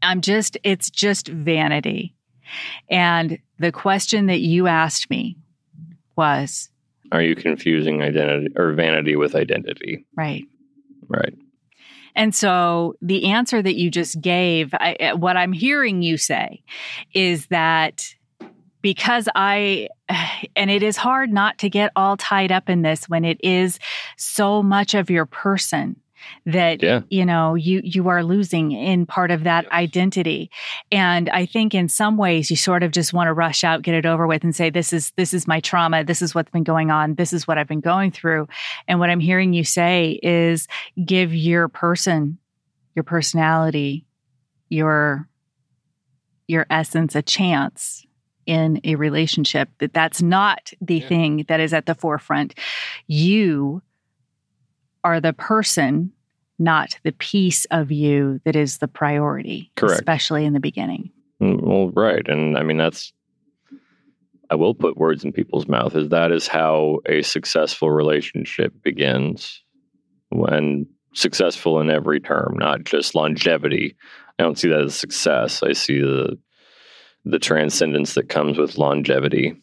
I'm 0.00 0.20
just, 0.20 0.56
it's 0.62 0.90
just 0.90 1.26
vanity. 1.26 2.14
And 2.88 3.40
the 3.58 3.72
question 3.72 4.26
that 4.26 4.40
you 4.40 4.68
asked 4.68 5.10
me 5.10 5.38
was 6.16 6.68
Are 7.10 7.22
you 7.22 7.34
confusing 7.34 8.00
identity 8.00 8.54
or 8.56 8.74
vanity 8.74 9.16
with 9.16 9.34
identity? 9.34 10.06
Right. 10.16 10.44
Right. 11.08 11.34
And 12.14 12.34
so 12.34 12.96
the 13.00 13.30
answer 13.30 13.62
that 13.62 13.76
you 13.76 13.90
just 13.90 14.20
gave, 14.20 14.74
I, 14.74 14.94
uh, 14.94 15.16
what 15.16 15.36
I'm 15.36 15.52
hearing 15.52 16.02
you 16.02 16.16
say 16.16 16.62
is 17.14 17.46
that 17.46 18.14
because 18.82 19.28
I, 19.34 19.88
and 20.56 20.70
it 20.70 20.82
is 20.82 20.96
hard 20.96 21.32
not 21.32 21.58
to 21.58 21.70
get 21.70 21.92
all 21.96 22.16
tied 22.16 22.52
up 22.52 22.68
in 22.68 22.82
this 22.82 23.08
when 23.08 23.24
it 23.24 23.40
is 23.42 23.78
so 24.16 24.62
much 24.62 24.94
of 24.94 25.10
your 25.10 25.26
person 25.26 25.96
that 26.46 26.82
yeah. 26.82 27.00
you 27.08 27.24
know 27.24 27.54
you 27.54 27.80
you 27.84 28.08
are 28.08 28.22
losing 28.22 28.72
in 28.72 29.06
part 29.06 29.30
of 29.30 29.44
that 29.44 29.64
yes. 29.64 29.72
identity 29.72 30.50
and 30.90 31.28
i 31.30 31.46
think 31.46 31.74
in 31.74 31.88
some 31.88 32.16
ways 32.16 32.50
you 32.50 32.56
sort 32.56 32.82
of 32.82 32.90
just 32.90 33.12
want 33.12 33.28
to 33.28 33.32
rush 33.32 33.64
out 33.64 33.82
get 33.82 33.94
it 33.94 34.06
over 34.06 34.26
with 34.26 34.42
and 34.44 34.54
say 34.54 34.70
this 34.70 34.92
is 34.92 35.12
this 35.16 35.34
is 35.34 35.46
my 35.46 35.60
trauma 35.60 36.04
this 36.04 36.22
is 36.22 36.34
what's 36.34 36.50
been 36.50 36.64
going 36.64 36.90
on 36.90 37.14
this 37.14 37.32
is 37.32 37.46
what 37.46 37.58
i've 37.58 37.68
been 37.68 37.80
going 37.80 38.10
through 38.10 38.46
and 38.88 38.98
what 38.98 39.10
i'm 39.10 39.20
hearing 39.20 39.52
you 39.52 39.64
say 39.64 40.18
is 40.22 40.66
give 41.04 41.34
your 41.34 41.68
person 41.68 42.38
your 42.94 43.02
personality 43.02 44.06
your 44.68 45.28
your 46.48 46.66
essence 46.70 47.14
a 47.14 47.22
chance 47.22 48.04
in 48.46 48.80
a 48.84 48.96
relationship 48.96 49.68
that 49.78 49.94
that's 49.94 50.20
not 50.20 50.72
the 50.80 50.96
yeah. 50.96 51.08
thing 51.08 51.44
that 51.48 51.60
is 51.60 51.72
at 51.72 51.86
the 51.86 51.94
forefront 51.94 52.54
you 53.06 53.82
are 55.04 55.20
the 55.20 55.32
person 55.32 56.12
not 56.58 56.98
the 57.02 57.12
piece 57.12 57.64
of 57.66 57.90
you 57.90 58.40
that 58.44 58.56
is 58.56 58.78
the 58.78 58.88
priority, 58.88 59.70
Correct. 59.76 59.98
especially 60.00 60.44
in 60.44 60.52
the 60.52 60.60
beginning. 60.60 61.10
Mm, 61.42 61.60
Well, 61.60 61.90
right. 61.90 62.26
And 62.28 62.56
I 62.56 62.62
mean, 62.62 62.76
that's, 62.76 63.12
I 64.50 64.54
will 64.54 64.74
put 64.74 64.96
words 64.96 65.24
in 65.24 65.32
people's 65.32 65.66
mouth, 65.66 65.96
is 65.96 66.10
that 66.10 66.30
is 66.30 66.46
how 66.46 67.00
a 67.06 67.22
successful 67.22 67.90
relationship 67.90 68.72
begins 68.82 69.62
when 70.28 70.86
successful 71.14 71.80
in 71.80 71.90
every 71.90 72.20
term, 72.20 72.56
not 72.58 72.84
just 72.84 73.14
longevity. 73.14 73.96
I 74.38 74.42
don't 74.42 74.58
see 74.58 74.68
that 74.68 74.82
as 74.82 74.94
success. 74.94 75.62
I 75.62 75.72
see 75.72 76.00
the, 76.00 76.38
the 77.24 77.38
transcendence 77.38 78.14
that 78.14 78.28
comes 78.28 78.56
with 78.58 78.78
longevity, 78.78 79.54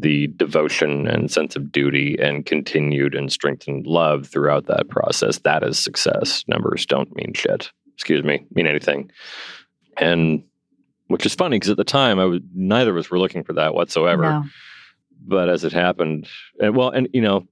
the 0.00 0.26
devotion 0.28 1.06
and 1.06 1.30
sense 1.30 1.54
of 1.56 1.70
duty 1.70 2.16
and 2.20 2.44
continued 2.46 3.14
and 3.14 3.30
strengthened 3.30 3.86
love 3.86 4.26
throughout 4.26 4.66
that 4.66 4.88
process. 4.88 5.38
That 5.40 5.62
is 5.62 5.78
success. 5.78 6.44
Numbers 6.48 6.84
don't 6.86 7.14
mean 7.14 7.32
shit. 7.34 7.70
Excuse 7.94 8.24
me, 8.24 8.44
mean 8.54 8.66
anything. 8.66 9.10
And 9.96 10.42
which 11.06 11.24
is 11.26 11.34
funny 11.34 11.56
because 11.56 11.70
at 11.70 11.76
the 11.76 11.84
time 11.84 12.18
I 12.18 12.24
was 12.24 12.40
neither 12.54 12.90
of 12.90 12.96
us 12.96 13.10
were 13.10 13.18
looking 13.18 13.44
for 13.44 13.52
that 13.52 13.74
whatsoever. 13.74 14.22
No. 14.22 14.44
But 15.26 15.48
as 15.48 15.62
it 15.64 15.72
happened, 15.72 16.28
and 16.60 16.74
well, 16.76 16.90
and 16.90 17.08
you 17.12 17.20
know, 17.20 17.46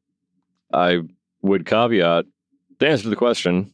I 0.72 1.00
would 1.42 1.64
caveat 1.64 2.24
to 2.80 2.88
answer 2.88 3.04
to 3.04 3.08
the 3.10 3.16
question, 3.16 3.72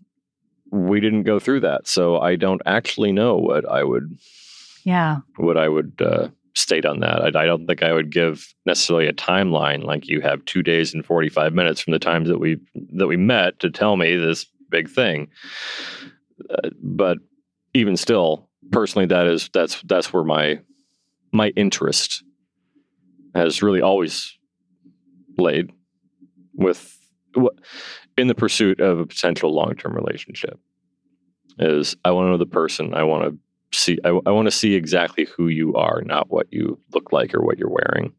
we 0.70 1.00
didn't 1.00 1.22
go 1.22 1.38
through 1.38 1.60
that, 1.60 1.88
so 1.88 2.18
I 2.20 2.36
don't 2.36 2.60
actually 2.66 3.12
know 3.12 3.36
what 3.36 3.66
I 3.68 3.82
would 3.82 4.18
Yeah. 4.84 5.20
what 5.36 5.56
I 5.56 5.68
would 5.68 6.00
uh, 6.04 6.28
state 6.58 6.84
on 6.84 7.00
that. 7.00 7.36
I, 7.36 7.42
I 7.42 7.46
don't 7.46 7.66
think 7.66 7.82
I 7.82 7.92
would 7.92 8.10
give 8.10 8.52
necessarily 8.66 9.06
a 9.06 9.12
timeline 9.12 9.84
like 9.84 10.08
you 10.08 10.20
have 10.20 10.44
two 10.44 10.62
days 10.62 10.92
and 10.92 11.04
forty 11.04 11.28
five 11.28 11.54
minutes 11.54 11.80
from 11.80 11.92
the 11.92 11.98
times 11.98 12.28
that 12.28 12.38
we 12.38 12.58
that 12.94 13.06
we 13.06 13.16
met 13.16 13.58
to 13.60 13.70
tell 13.70 13.96
me 13.96 14.16
this 14.16 14.46
big 14.70 14.88
thing. 14.88 15.28
Uh, 16.50 16.70
but 16.82 17.18
even 17.74 17.96
still, 17.96 18.48
personally, 18.70 19.06
that 19.06 19.26
is 19.26 19.48
that's 19.52 19.80
that's 19.82 20.12
where 20.12 20.24
my 20.24 20.60
my 21.32 21.48
interest 21.50 22.24
has 23.34 23.62
really 23.62 23.80
always 23.80 24.36
laid 25.36 25.70
with 26.54 26.98
in 28.16 28.26
the 28.26 28.34
pursuit 28.34 28.80
of 28.80 28.98
a 28.98 29.06
potential 29.06 29.54
long 29.54 29.74
term 29.74 29.94
relationship. 29.94 30.58
Is 31.58 31.96
I 32.04 32.10
want 32.10 32.26
to 32.26 32.30
know 32.30 32.38
the 32.38 32.46
person. 32.46 32.94
I 32.94 33.04
want 33.04 33.24
to 33.24 33.38
see 33.72 33.98
I, 34.04 34.08
I 34.08 34.30
want 34.30 34.46
to 34.46 34.52
see 34.52 34.74
exactly 34.74 35.26
who 35.36 35.48
you 35.48 35.74
are 35.74 36.02
not 36.04 36.30
what 36.30 36.46
you 36.50 36.78
look 36.92 37.12
like 37.12 37.34
or 37.34 37.42
what 37.42 37.58
you're 37.58 37.68
wearing 37.68 38.12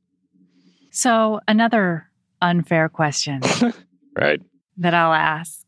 So, 0.92 1.40
another 1.48 2.10
unfair 2.42 2.90
question 2.90 3.42
right 4.18 4.42
that 4.78 4.94
I'll 4.94 5.14
ask 5.14 5.66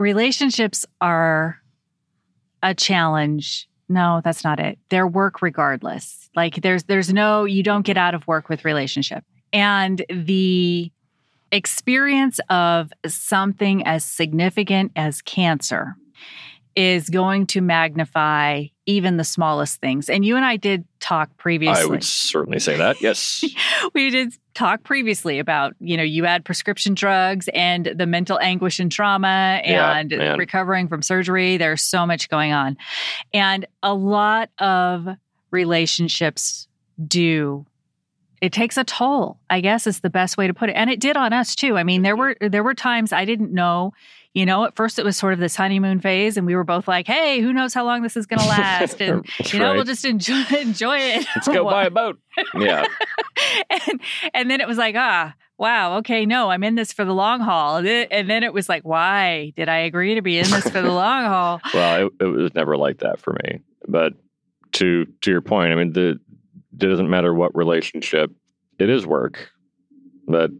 relationships 0.00 0.86
are 1.00 1.58
a 2.62 2.74
challenge. 2.74 3.68
No, 3.88 4.20
that's 4.24 4.42
not 4.42 4.58
it. 4.58 4.78
They're 4.88 5.06
work 5.06 5.42
regardless. 5.42 6.30
Like 6.34 6.62
there's 6.62 6.84
there's 6.84 7.12
no 7.12 7.44
you 7.44 7.62
don't 7.62 7.84
get 7.84 7.96
out 7.96 8.14
of 8.14 8.26
work 8.26 8.48
with 8.48 8.64
relationship. 8.64 9.24
And 9.52 10.04
the 10.08 10.90
experience 11.52 12.38
of 12.48 12.92
something 13.06 13.84
as 13.84 14.04
significant 14.04 14.92
as 14.94 15.22
cancer 15.22 15.96
is 16.76 17.10
going 17.10 17.46
to 17.48 17.60
magnify 17.60 18.64
even 18.86 19.16
the 19.16 19.24
smallest 19.24 19.80
things. 19.80 20.08
And 20.08 20.24
you 20.24 20.36
and 20.36 20.44
I 20.44 20.56
did 20.56 20.84
talk 21.00 21.34
previously 21.38 21.82
i 21.82 21.86
would 21.86 22.04
certainly 22.04 22.60
say 22.60 22.76
that 22.76 23.00
yes 23.00 23.42
we 23.94 24.10
did 24.10 24.32
talk 24.54 24.82
previously 24.82 25.38
about 25.38 25.74
you 25.80 25.96
know 25.96 26.02
you 26.02 26.26
add 26.26 26.44
prescription 26.44 26.94
drugs 26.94 27.48
and 27.54 27.90
the 27.96 28.06
mental 28.06 28.38
anguish 28.38 28.78
and 28.78 28.92
trauma 28.92 29.60
and 29.64 30.10
man. 30.10 30.38
recovering 30.38 30.88
from 30.88 31.00
surgery 31.00 31.56
there's 31.56 31.82
so 31.82 32.06
much 32.06 32.28
going 32.28 32.52
on 32.52 32.76
and 33.32 33.66
a 33.82 33.94
lot 33.94 34.50
of 34.58 35.08
relationships 35.50 36.68
do 37.08 37.64
it 38.40 38.52
takes 38.52 38.76
a 38.76 38.84
toll 38.84 39.38
i 39.50 39.60
guess 39.60 39.86
is 39.86 40.00
the 40.00 40.10
best 40.10 40.36
way 40.36 40.46
to 40.46 40.54
put 40.54 40.68
it. 40.70 40.72
And 40.72 40.90
it 40.90 41.00
did 41.00 41.16
on 41.16 41.32
us 41.32 41.54
too. 41.54 41.76
I 41.76 41.84
mean 41.84 42.02
there 42.02 42.16
were 42.16 42.36
there 42.40 42.62
were 42.64 42.74
times 42.74 43.12
i 43.12 43.24
didn't 43.24 43.52
know 43.52 43.92
you 44.32 44.46
know 44.46 44.64
at 44.64 44.76
first 44.76 44.98
it 44.98 45.04
was 45.04 45.16
sort 45.16 45.32
of 45.32 45.38
this 45.38 45.56
honeymoon 45.56 46.00
phase 46.00 46.36
and 46.36 46.46
we 46.46 46.54
were 46.54 46.64
both 46.64 46.86
like 46.88 47.06
hey 47.06 47.40
who 47.40 47.52
knows 47.52 47.74
how 47.74 47.84
long 47.84 48.02
this 48.02 48.16
is 48.16 48.26
going 48.26 48.40
to 48.40 48.46
last? 48.46 49.00
And 49.00 49.26
you 49.52 49.58
know 49.58 49.68
right. 49.68 49.74
we'll 49.76 49.84
just 49.84 50.04
enjoy 50.04 50.42
enjoy 50.58 50.98
it. 50.98 51.26
Let's 51.34 51.48
go 51.48 51.64
buy 51.64 51.86
a 51.86 51.90
boat. 51.90 52.18
Yeah. 52.58 52.86
And 53.70 54.00
and 54.34 54.50
then 54.50 54.60
it 54.60 54.68
was 54.68 54.78
like 54.78 54.94
ah 54.96 55.34
wow 55.56 55.98
okay 55.98 56.26
no 56.26 56.50
i'm 56.50 56.62
in 56.62 56.74
this 56.74 56.92
for 56.92 57.04
the 57.04 57.14
long 57.14 57.40
haul. 57.40 57.76
And 57.76 58.28
then- 58.30 58.42
it 58.42 58.52
was 58.52 58.68
like 58.68 58.82
why? 58.84 59.52
Did 59.56 59.68
i 59.68 59.78
agree 59.78 60.14
to 60.14 60.22
be 60.22 60.38
in 60.38 60.50
this 60.50 60.68
for 60.68 60.80
the 60.82 60.92
long 60.92 61.24
haul? 61.24 61.60
Well 61.72 62.06
it, 62.06 62.12
it 62.24 62.26
was 62.26 62.54
never 62.54 62.76
like 62.76 62.98
that 62.98 63.20
for 63.20 63.36
me. 63.44 63.60
But 63.88 64.14
to 64.72 65.06
to 65.22 65.30
your 65.30 65.40
point 65.40 65.72
i 65.72 65.74
mean 65.74 65.92
the 65.92 66.20
doesn't 66.88 67.10
matter 67.10 67.34
what 67.34 67.54
relationship 67.54 68.30
it 68.78 68.90
is 68.90 69.06
work. 69.06 69.50
But 70.26 70.50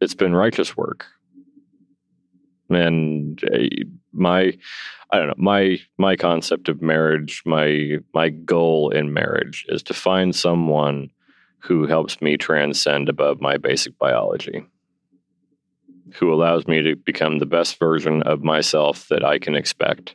it's 0.00 0.14
been 0.14 0.34
righteous 0.34 0.76
work. 0.76 1.06
And 2.68 3.40
my 4.12 4.56
i 5.10 5.18
don't 5.18 5.28
know 5.28 5.34
my 5.36 5.78
my 5.98 6.16
concept 6.16 6.68
of 6.68 6.82
marriage 6.82 7.42
my 7.46 7.98
my 8.14 8.28
goal 8.28 8.90
in 8.90 9.12
marriage 9.12 9.64
is 9.68 9.82
to 9.82 9.94
find 9.94 10.34
someone 10.34 11.10
who 11.58 11.86
helps 11.86 12.20
me 12.20 12.36
transcend 12.36 13.08
above 13.08 13.40
my 13.40 13.56
basic 13.56 13.98
biology 13.98 14.64
who 16.14 16.32
allows 16.32 16.66
me 16.66 16.82
to 16.82 16.94
become 16.94 17.38
the 17.38 17.46
best 17.46 17.78
version 17.78 18.22
of 18.22 18.42
myself 18.42 19.08
that 19.08 19.24
i 19.24 19.38
can 19.38 19.54
expect 19.54 20.14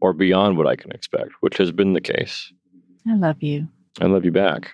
or 0.00 0.12
beyond 0.12 0.58
what 0.58 0.66
i 0.66 0.76
can 0.76 0.90
expect 0.90 1.30
which 1.40 1.56
has 1.56 1.70
been 1.70 1.92
the 1.92 2.00
case. 2.00 2.52
I 3.08 3.14
love 3.14 3.42
you 3.42 3.68
I 4.00 4.06
love 4.06 4.24
you 4.24 4.32
back. 4.32 4.72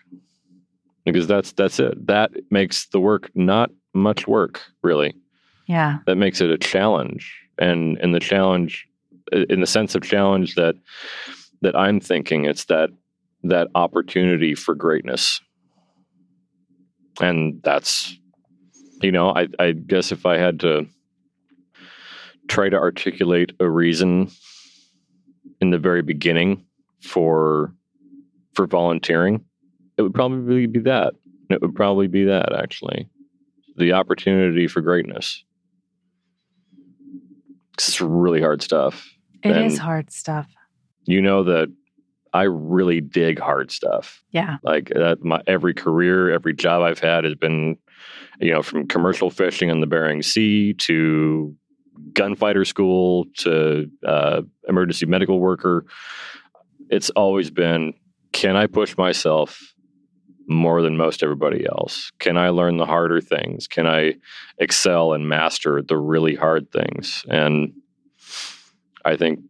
Because 1.05 1.27
that's 1.27 1.53
that's 1.53 1.81
it. 1.81 2.07
That 2.07 2.31
makes 2.51 2.87
the 2.87 3.01
work 3.01 3.31
not 3.35 3.71
much 3.93 4.29
work, 4.29 4.63
really. 4.83 5.15
yeah 5.67 5.99
That 6.07 6.17
makes 6.17 6.41
it 6.41 6.51
a 6.51 6.59
challenge. 6.59 7.35
And 7.59 7.99
in 7.99 8.13
the 8.13 8.21
challenge 8.21 8.87
in 9.33 9.61
the 9.61 9.67
sense 9.67 9.95
of 9.95 10.03
challenge 10.03 10.55
that 10.55 10.75
that 11.63 11.77
I'm 11.77 12.01
thinking, 12.01 12.45
it's 12.45 12.65
that 12.67 12.91
that 13.43 13.69
opportunity 13.75 14.55
for 14.55 14.75
greatness. 14.75 15.41
And 17.21 17.61
that's 17.63 18.17
you 19.03 19.11
know, 19.11 19.31
I, 19.31 19.49
I 19.59 19.73
guess 19.73 20.13
if 20.13 20.25
I 20.25 20.39
had 20.39 20.61
to 20.61 20.87
try 22.49 22.69
to 22.69 22.77
articulate 22.77 23.53
a 23.59 23.69
reason 23.69 24.31
in 25.61 25.71
the 25.71 25.79
very 25.79 26.03
beginning 26.03 26.65
for 27.01 27.75
for 28.55 28.67
volunteering, 28.67 29.45
it 29.97 30.03
would 30.03 30.15
probably 30.15 30.67
be 30.67 30.81
that. 30.81 31.15
It 31.51 31.61
would 31.61 31.75
probably 31.75 32.07
be 32.09 32.25
that 32.25 32.53
actually, 32.55 33.09
the 33.77 33.93
opportunity 33.93 34.67
for 34.69 34.81
greatness. 34.81 35.45
It's 37.75 38.01
really 38.01 38.41
hard 38.41 38.63
stuff. 38.63 39.11
It 39.43 39.57
is 39.57 39.75
And- 39.75 39.83
hard 39.83 40.11
stuff 40.13 40.49
You 41.05 41.21
know 41.21 41.43
that 41.45 41.69
I 42.33 42.45
really 42.45 43.01
dig 43.01 43.39
hard 43.41 43.71
stuff. 43.73 44.23
yeah 44.31 44.59
Like 44.63 44.89
that, 44.91 45.23
my 45.25 45.43
every 45.47 45.75
career, 45.75 46.31
every 46.31 46.55
job 46.55 46.83
I've 46.83 47.01
had 47.01 47.25
has 47.25 47.35
been, 47.35 47.77
you 48.41 48.53
know, 48.53 48.63
from 48.63 48.87
commercial 48.87 49.29
fishing 49.31 49.69
in 49.69 49.81
the 49.81 49.87
Bering 49.87 50.23
Sea 50.23 50.75
to 50.75 51.55
gunfighter 52.15 52.65
school 52.65 53.27
to 53.39 53.91
uh, 54.07 54.43
emergency 54.69 55.07
medical 55.07 55.41
worker. 55.41 55.85
It's 56.89 57.11
always 57.11 57.51
been, 57.51 57.95
can 58.33 58.57
I 58.57 58.67
push 58.67 58.97
myself 58.97 59.75
more 60.49 60.83
than 60.83 60.97
most 60.97 61.23
everybody 61.23 61.67
else? 61.67 62.11
Can 62.19 62.37
I 62.37 62.49
learn 62.49 62.77
the 62.77 62.87
harder 62.87 63.21
things? 63.21 63.69
Can 63.69 63.87
I 63.87 64.15
excel 64.59 65.13
and 65.13 65.29
master 65.29 65.83
the 65.83 65.97
really 65.97 66.35
hard 66.35 66.71
things? 66.73 67.25
And 67.29 67.73
I 69.05 69.17
think 69.17 69.41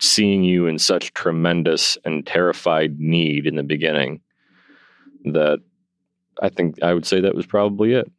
seeing 0.00 0.42
you 0.42 0.66
in 0.66 0.78
such 0.78 1.12
tremendous 1.12 1.98
and 2.04 2.26
terrified 2.26 2.98
need 2.98 3.46
in 3.46 3.56
the 3.56 3.62
beginning 3.62 4.20
that 5.24 5.60
I 6.42 6.48
think 6.48 6.82
I 6.82 6.94
would 6.94 7.06
say 7.06 7.20
that 7.20 7.34
was 7.34 7.46
probably 7.46 7.92
it. 7.92 8.10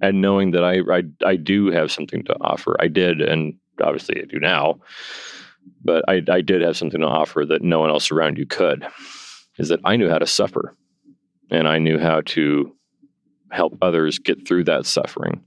And 0.00 0.20
knowing 0.20 0.52
that 0.52 0.62
I, 0.62 0.80
I 0.90 1.02
I 1.24 1.36
do 1.36 1.70
have 1.70 1.90
something 1.90 2.22
to 2.24 2.36
offer, 2.40 2.76
I 2.78 2.88
did, 2.88 3.20
and 3.20 3.54
obviously 3.82 4.20
I 4.20 4.26
do 4.26 4.38
now. 4.38 4.80
But 5.84 6.04
I 6.08 6.22
I 6.30 6.40
did 6.40 6.62
have 6.62 6.76
something 6.76 7.00
to 7.00 7.06
offer 7.06 7.44
that 7.46 7.62
no 7.62 7.80
one 7.80 7.90
else 7.90 8.10
around 8.10 8.38
you 8.38 8.46
could. 8.46 8.86
Is 9.58 9.68
that 9.68 9.80
I 9.84 9.96
knew 9.96 10.08
how 10.10 10.18
to 10.18 10.26
suffer, 10.26 10.74
and 11.50 11.66
I 11.68 11.78
knew 11.78 11.98
how 11.98 12.20
to 12.26 12.72
help 13.50 13.76
others 13.80 14.18
get 14.18 14.46
through 14.46 14.64
that 14.64 14.86
suffering. 14.86 15.42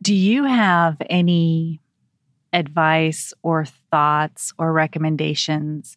do 0.00 0.14
you 0.14 0.44
have 0.44 0.96
any 1.10 1.80
advice 2.52 3.32
or 3.42 3.64
thoughts 3.90 4.52
or 4.58 4.72
recommendations 4.72 5.96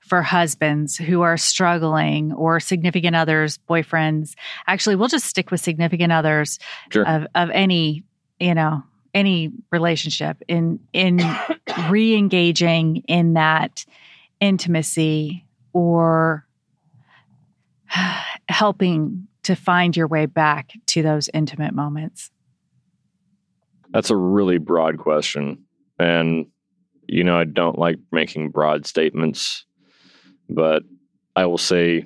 for 0.00 0.22
husbands 0.22 0.96
who 0.96 1.20
are 1.20 1.36
struggling 1.36 2.32
or 2.32 2.60
significant 2.60 3.14
others 3.14 3.58
boyfriends 3.68 4.32
actually 4.66 4.96
we'll 4.96 5.08
just 5.08 5.26
stick 5.26 5.50
with 5.50 5.60
significant 5.60 6.10
others 6.10 6.58
Sure. 6.90 7.06
of, 7.06 7.26
of 7.34 7.50
any 7.50 8.04
you 8.40 8.54
know 8.54 8.82
any 9.18 9.50
relationship 9.72 10.40
in 10.46 10.78
in 10.92 11.20
re-engaging 11.90 12.98
in 13.08 13.34
that 13.34 13.84
intimacy 14.40 15.44
or 15.72 16.46
helping 18.48 19.26
to 19.42 19.56
find 19.56 19.96
your 19.96 20.06
way 20.06 20.26
back 20.26 20.72
to 20.86 21.02
those 21.02 21.28
intimate 21.34 21.74
moments? 21.74 22.30
That's 23.90 24.10
a 24.10 24.16
really 24.16 24.58
broad 24.58 24.98
question. 24.98 25.64
And, 25.98 26.46
you 27.06 27.24
know, 27.24 27.38
I 27.38 27.44
don't 27.44 27.78
like 27.78 27.96
making 28.12 28.50
broad 28.50 28.86
statements, 28.86 29.64
but 30.48 30.82
I 31.34 31.46
will 31.46 31.58
say, 31.58 32.04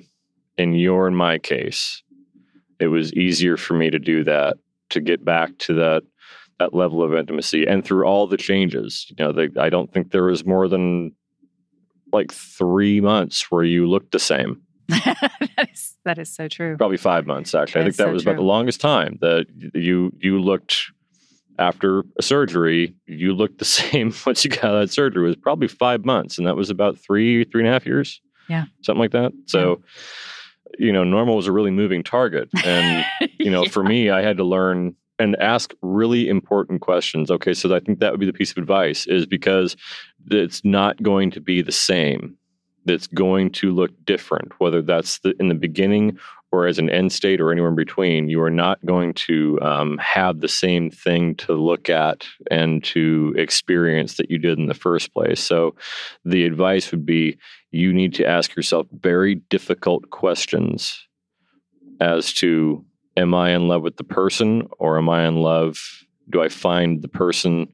in 0.57 0.73
your 0.73 1.07
and 1.07 1.17
my 1.17 1.37
case, 1.37 2.01
it 2.79 2.87
was 2.87 3.13
easier 3.13 3.57
for 3.57 3.73
me 3.73 3.89
to 3.89 3.99
do 3.99 4.23
that, 4.23 4.57
to 4.91 5.01
get 5.01 5.25
back 5.25 5.57
to 5.59 5.73
that 5.75 6.03
that 6.63 6.73
level 6.73 7.03
of 7.03 7.13
intimacy 7.13 7.65
and 7.65 7.85
through 7.85 8.05
all 8.05 8.27
the 8.27 8.37
changes 8.37 9.05
you 9.09 9.15
know 9.23 9.31
the, 9.31 9.49
i 9.59 9.69
don't 9.69 9.93
think 9.93 10.11
there 10.11 10.23
was 10.23 10.45
more 10.45 10.67
than 10.67 11.11
like 12.11 12.31
three 12.31 13.01
months 13.01 13.49
where 13.49 13.63
you 13.63 13.87
looked 13.87 14.11
the 14.11 14.19
same 14.19 14.61
that 14.89 15.69
is 15.71 15.95
that 16.05 16.17
is 16.17 16.33
so 16.33 16.47
true. 16.47 16.75
Probably 16.77 16.97
five 16.97 17.25
months 17.25 17.55
actually. 17.55 17.81
That 17.81 17.87
I 17.87 17.89
think 17.89 17.97
that 17.97 18.07
so 18.07 18.11
was 18.11 18.23
true. 18.23 18.31
about 18.31 18.41
the 18.41 18.45
longest 18.45 18.81
time 18.81 19.17
that 19.21 19.45
you 19.73 20.11
you 20.19 20.39
looked 20.39 20.91
after 21.57 22.03
a 22.17 22.21
surgery. 22.21 22.95
You 23.05 23.33
looked 23.33 23.59
the 23.59 23.65
same 23.81 24.13
once 24.25 24.43
you 24.43 24.51
got 24.51 24.73
that 24.79 24.91
surgery. 24.91 25.23
It 25.23 25.27
was 25.27 25.35
probably 25.35 25.67
five 25.67 26.05
months, 26.05 26.37
and 26.37 26.45
that 26.47 26.55
was 26.55 26.69
about 26.69 26.97
three 26.97 27.45
three 27.45 27.61
and 27.61 27.69
a 27.69 27.71
half 27.71 27.85
years. 27.85 28.21
Yeah, 28.49 28.65
something 28.81 28.99
like 28.99 29.11
that. 29.11 29.31
So. 29.47 29.69
Yeah. 29.69 30.03
You 30.79 30.91
know, 30.91 31.03
normal 31.03 31.35
was 31.35 31.45
a 31.45 31.51
really 31.51 31.69
moving 31.69 32.01
target. 32.01 32.49
And, 32.65 33.05
you 33.39 33.51
know, 33.51 33.61
yeah. 33.61 33.69
for 33.69 33.83
me, 33.83 34.09
I 34.09 34.23
had 34.23 34.37
to 34.37 34.43
learn 34.43 34.95
and 35.19 35.35
ask 35.37 35.73
really 35.81 36.27
important 36.27 36.81
questions. 36.81 37.29
Okay, 37.29 37.53
so 37.53 37.73
I 37.75 37.79
think 37.79 37.99
that 37.99 38.11
would 38.11 38.19
be 38.19 38.25
the 38.25 38.33
piece 38.33 38.51
of 38.51 38.57
advice 38.57 39.05
is 39.07 39.25
because 39.25 39.75
it's 40.31 40.63
not 40.63 41.01
going 41.01 41.31
to 41.31 41.41
be 41.41 41.61
the 41.61 41.71
same 41.71 42.37
that's 42.85 43.07
going 43.07 43.49
to 43.49 43.71
look 43.71 43.91
different, 44.05 44.51
whether 44.59 44.81
that's 44.81 45.19
the, 45.19 45.33
in 45.39 45.47
the 45.47 45.55
beginning 45.55 46.17
or 46.51 46.67
as 46.67 46.77
an 46.77 46.89
end 46.89 47.11
state 47.11 47.41
or 47.41 47.51
anywhere 47.51 47.69
in 47.69 47.75
between. 47.75 48.29
You 48.29 48.41
are 48.41 48.49
not 48.49 48.85
going 48.85 49.13
to 49.13 49.59
um, 49.61 49.97
have 49.97 50.39
the 50.39 50.47
same 50.47 50.91
thing 50.91 51.35
to 51.35 51.53
look 51.53 51.89
at 51.89 52.27
and 52.51 52.83
to 52.85 53.33
experience 53.37 54.17
that 54.17 54.29
you 54.29 54.37
did 54.37 54.59
in 54.59 54.67
the 54.67 54.73
first 54.73 55.13
place. 55.13 55.39
So, 55.39 55.75
the 56.25 56.45
advice 56.45 56.91
would 56.91 57.05
be 57.05 57.37
you 57.71 57.91
need 57.91 58.13
to 58.15 58.25
ask 58.25 58.55
yourself 58.55 58.87
very 58.91 59.35
difficult 59.35 60.09
questions 60.11 61.07
as 61.99 62.33
to 62.33 62.85
am 63.17 63.33
I 63.33 63.51
in 63.51 63.67
love 63.67 63.81
with 63.81 63.97
the 63.97 64.03
person 64.03 64.67
or 64.79 64.97
am 64.97 65.09
I 65.09 65.27
in 65.27 65.37
love? 65.37 65.79
Do 66.29 66.41
I 66.41 66.49
find 66.49 67.01
the 67.01 67.07
person 67.07 67.67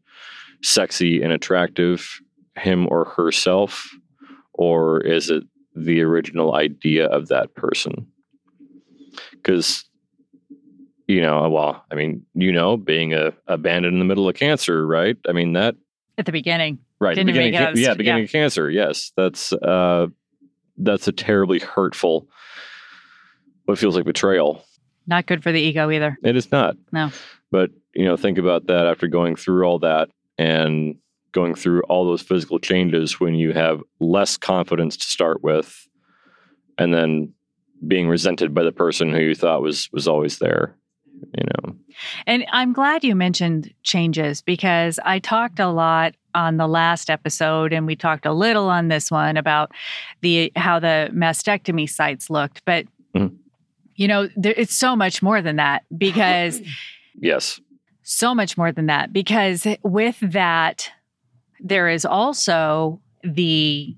sexy 0.61 1.21
and 1.21 1.31
attractive, 1.31 2.21
him 2.55 2.87
or 2.91 3.05
herself? 3.05 3.89
or 4.59 4.99
is 4.99 5.29
it 5.29 5.43
the 5.73 6.01
original 6.01 6.53
idea 6.53 7.05
of 7.05 7.29
that 7.29 7.55
person? 7.55 8.05
Because 9.31 9.85
you 11.07 11.21
know, 11.21 11.49
well, 11.49 11.83
I 11.91 11.95
mean, 11.95 12.23
you 12.35 12.51
know, 12.51 12.77
being 12.77 13.13
a 13.13 13.33
abandoned 13.47 13.93
in 13.93 13.99
the 13.99 14.05
middle 14.05 14.29
of 14.29 14.35
cancer, 14.35 14.85
right? 14.85 15.17
I 15.27 15.31
mean 15.31 15.53
that 15.53 15.75
at 16.17 16.25
the 16.25 16.33
beginning, 16.33 16.79
right? 16.99 17.15
Didn't 17.15 17.27
beginning, 17.27 17.53
yeah, 17.53 17.93
beginning 17.93 18.19
yeah. 18.19 18.25
of 18.25 18.31
cancer. 18.31 18.69
Yes, 18.69 19.13
that's 19.15 19.53
uh, 19.53 20.07
that's 20.77 21.07
a 21.07 21.13
terribly 21.13 21.59
hurtful, 21.59 22.27
what 23.63 23.79
feels 23.79 23.95
like 23.95 24.05
betrayal. 24.05 24.65
Not 25.10 25.26
good 25.26 25.43
for 25.43 25.51
the 25.51 25.60
ego 25.60 25.89
either. 25.89 26.18
It 26.24 26.36
is 26.36 26.51
not. 26.51 26.78
No. 26.91 27.12
But 27.51 27.72
you 27.93 28.05
know, 28.05 28.16
think 28.16 28.38
about 28.38 28.68
that 28.68 28.86
after 28.86 29.07
going 29.07 29.36
through 29.36 29.66
all 29.66 29.80
that 29.80 30.10
and 30.38 30.95
going 31.32 31.55
through 31.55 31.82
all 31.84 32.05
those 32.05 32.22
physical 32.22 32.60
changes 32.60 33.20
when 33.20 33.36
you 33.36 33.51
have 33.51 33.82
less 33.99 34.38
confidence 34.38 34.95
to 34.97 35.05
start 35.05 35.43
with 35.43 35.88
and 36.78 36.93
then 36.93 37.34
being 37.88 38.07
resented 38.07 38.53
by 38.53 38.64
the 38.64 38.72
person 38.72 39.12
who 39.12 39.20
you 39.20 39.36
thought 39.36 39.62
was 39.62 39.89
was 39.91 40.07
always 40.07 40.39
there 40.39 40.76
you 41.38 41.43
know 41.43 41.76
and 42.26 42.45
i'm 42.51 42.74
glad 42.74 43.03
you 43.03 43.16
mentioned 43.16 43.74
changes 43.84 44.41
because 44.41 44.99
i 45.05 45.20
talked 45.20 45.60
a 45.60 45.70
lot 45.70 46.14
on 46.36 46.57
the 46.57 46.68
last 46.68 47.10
episode 47.10 47.72
and 47.72 47.86
we 47.86 47.95
talked 47.95 48.26
a 48.26 48.34
little 48.34 48.70
on 48.70 48.88
this 48.88 49.10
one 49.10 49.38
about 49.38 49.72
the 50.22 50.51
how 50.55 50.80
the 50.80 51.10
mastectomy 51.14 51.89
sites 51.89 52.30
looked 52.30 52.64
but 52.66 52.86
mm-hmm. 53.16 53.36
You 53.99 54.07
know 54.07 54.29
there, 54.35 54.53
it's 54.55 54.75
so 54.75 54.95
much 54.95 55.21
more 55.21 55.41
than 55.41 55.57
that 55.57 55.83
because 55.95 56.61
yes 57.19 57.59
so 58.01 58.33
much 58.33 58.57
more 58.57 58.71
than 58.71 58.87
that 58.87 59.11
because 59.11 59.67
with 59.83 60.17
that 60.21 60.89
there 61.59 61.89
is 61.89 62.05
also 62.05 63.01
the 63.23 63.95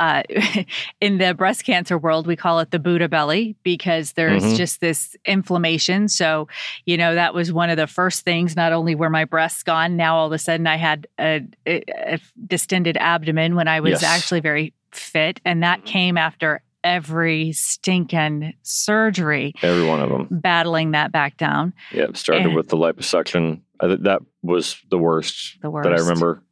uh, 0.00 0.22
in 1.00 1.18
the 1.18 1.34
breast 1.34 1.64
cancer 1.64 1.98
world, 1.98 2.26
we 2.26 2.36
call 2.36 2.60
it 2.60 2.70
the 2.70 2.78
Buddha 2.78 3.08
belly 3.08 3.56
because 3.62 4.12
there's 4.12 4.42
mm-hmm. 4.42 4.56
just 4.56 4.80
this 4.80 5.16
inflammation. 5.24 6.08
So, 6.08 6.48
you 6.84 6.96
know, 6.96 7.14
that 7.14 7.34
was 7.34 7.52
one 7.52 7.70
of 7.70 7.76
the 7.76 7.86
first 7.86 8.24
things. 8.24 8.56
Not 8.56 8.72
only 8.72 8.94
were 8.94 9.10
my 9.10 9.24
breasts 9.24 9.62
gone, 9.62 9.96
now 9.96 10.16
all 10.16 10.26
of 10.26 10.32
a 10.32 10.38
sudden 10.38 10.66
I 10.66 10.76
had 10.76 11.06
a, 11.18 11.46
a 11.66 12.18
distended 12.46 12.96
abdomen 12.96 13.54
when 13.54 13.68
I 13.68 13.80
was 13.80 14.02
yes. 14.02 14.04
actually 14.04 14.40
very 14.40 14.72
fit. 14.92 15.40
And 15.44 15.62
that 15.62 15.80
mm-hmm. 15.80 15.88
came 15.88 16.18
after 16.18 16.62
every 16.84 17.52
stinking 17.52 18.54
surgery. 18.62 19.54
Every 19.62 19.86
one 19.86 20.00
of 20.00 20.10
them. 20.10 20.28
Battling 20.30 20.92
that 20.92 21.10
back 21.10 21.36
down. 21.36 21.72
Yeah, 21.92 22.06
started 22.12 22.46
and, 22.46 22.54
with 22.54 22.68
the 22.68 22.76
liposuction. 22.76 23.62
I 23.80 23.88
th- 23.88 24.00
that 24.02 24.20
was 24.42 24.76
the 24.90 24.98
worst, 24.98 25.58
the 25.62 25.70
worst 25.70 25.88
that 25.88 25.98
I 25.98 26.02
remember 26.02 26.42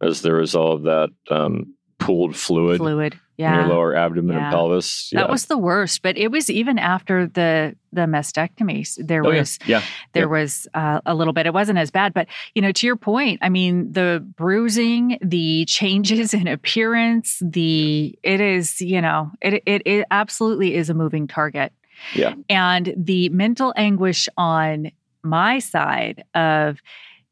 as 0.00 0.22
there 0.22 0.36
was 0.36 0.54
all 0.54 0.72
of 0.72 0.82
that 0.82 1.10
um, 1.30 1.74
pooled 1.98 2.36
fluid, 2.36 2.78
fluid, 2.78 3.18
yeah, 3.36 3.60
your 3.60 3.74
lower 3.74 3.94
abdomen 3.94 4.36
yeah. 4.36 4.44
and 4.44 4.52
pelvis. 4.52 5.10
Yeah. 5.12 5.20
That 5.20 5.30
was 5.30 5.46
the 5.46 5.58
worst, 5.58 6.02
but 6.02 6.16
it 6.16 6.30
was 6.30 6.48
even 6.48 6.78
after 6.78 7.26
the 7.26 7.76
the 7.92 8.02
mastectomies. 8.02 8.96
There 9.04 9.24
oh, 9.24 9.30
was, 9.30 9.58
yeah, 9.66 9.82
there 10.12 10.28
was 10.28 10.66
uh, 10.74 11.00
a 11.04 11.14
little 11.14 11.32
bit. 11.32 11.46
It 11.46 11.52
wasn't 11.52 11.78
as 11.78 11.90
bad, 11.90 12.14
but 12.14 12.28
you 12.54 12.62
know, 12.62 12.72
to 12.72 12.86
your 12.86 12.96
point, 12.96 13.40
I 13.42 13.48
mean, 13.48 13.92
the 13.92 14.26
bruising, 14.36 15.18
the 15.20 15.64
changes 15.66 16.32
in 16.32 16.46
appearance, 16.46 17.42
the 17.44 18.18
it 18.22 18.40
is, 18.40 18.80
you 18.80 19.00
know, 19.00 19.30
it 19.42 19.62
it, 19.66 19.82
it 19.84 20.06
absolutely 20.10 20.74
is 20.74 20.88
a 20.88 20.94
moving 20.94 21.26
target. 21.26 21.72
Yeah, 22.14 22.34
and 22.48 22.94
the 22.96 23.28
mental 23.30 23.72
anguish 23.76 24.28
on 24.36 24.90
my 25.22 25.58
side 25.58 26.24
of 26.34 26.78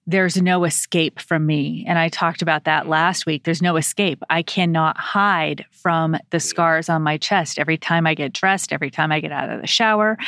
there's 0.06 0.40
no 0.40 0.64
escape 0.64 1.18
from 1.18 1.46
me. 1.46 1.84
And 1.88 1.98
I 1.98 2.10
talked 2.10 2.42
about 2.42 2.64
that 2.64 2.88
last 2.88 3.24
week. 3.24 3.44
There's 3.44 3.62
no 3.62 3.76
escape. 3.76 4.22
I 4.28 4.42
cannot 4.42 4.98
hide 4.98 5.64
from 5.70 6.16
the 6.28 6.40
scars 6.40 6.90
on 6.90 7.02
my 7.02 7.16
chest 7.16 7.58
every 7.58 7.78
time 7.78 8.06
I 8.06 8.14
get 8.14 8.34
dressed, 8.34 8.72
every 8.72 8.90
time 8.90 9.10
I 9.10 9.20
get 9.20 9.32
out 9.32 9.48
of 9.48 9.62
the 9.62 9.66
shower, 9.66 10.18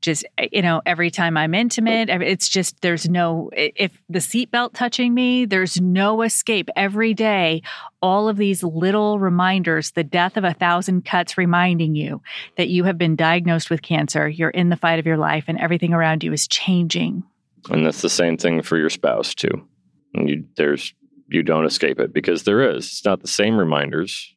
just, 0.00 0.24
eh, 0.38 0.48
you 0.50 0.62
know, 0.62 0.82
every 0.84 1.10
time 1.10 1.36
I'm 1.36 1.54
intimate. 1.54 2.08
It's 2.08 2.48
just, 2.48 2.80
there's 2.80 3.08
no, 3.08 3.50
if 3.52 3.92
the 4.08 4.18
seatbelt 4.18 4.72
touching 4.74 5.14
me, 5.14 5.44
there's 5.44 5.80
no 5.80 6.22
escape. 6.22 6.68
Every 6.74 7.14
day, 7.14 7.62
all 8.02 8.28
of 8.28 8.36
these 8.36 8.64
little 8.64 9.20
reminders, 9.20 9.92
the 9.92 10.04
death 10.04 10.36
of 10.36 10.44
a 10.44 10.54
thousand 10.54 11.04
cuts 11.04 11.38
reminding 11.38 11.94
you 11.94 12.20
that 12.56 12.68
you 12.68 12.84
have 12.84 12.98
been 12.98 13.14
diagnosed 13.14 13.70
with 13.70 13.82
cancer, 13.82 14.28
you're 14.28 14.50
in 14.50 14.70
the 14.70 14.76
fight 14.76 14.98
of 14.98 15.06
your 15.06 15.18
life, 15.18 15.44
and 15.46 15.58
everything 15.60 15.92
around 15.92 16.24
you 16.24 16.32
is 16.32 16.48
changing 16.48 17.22
and 17.68 17.84
that's 17.84 18.02
the 18.02 18.08
same 18.08 18.36
thing 18.36 18.62
for 18.62 18.78
your 18.78 18.90
spouse 18.90 19.34
too. 19.34 19.68
And 20.14 20.28
you 20.28 20.44
there's 20.56 20.94
you 21.28 21.42
don't 21.42 21.66
escape 21.66 22.00
it 22.00 22.12
because 22.12 22.42
there 22.42 22.70
is. 22.76 22.86
It's 22.86 23.04
not 23.04 23.20
the 23.20 23.28
same 23.28 23.56
reminders, 23.56 24.34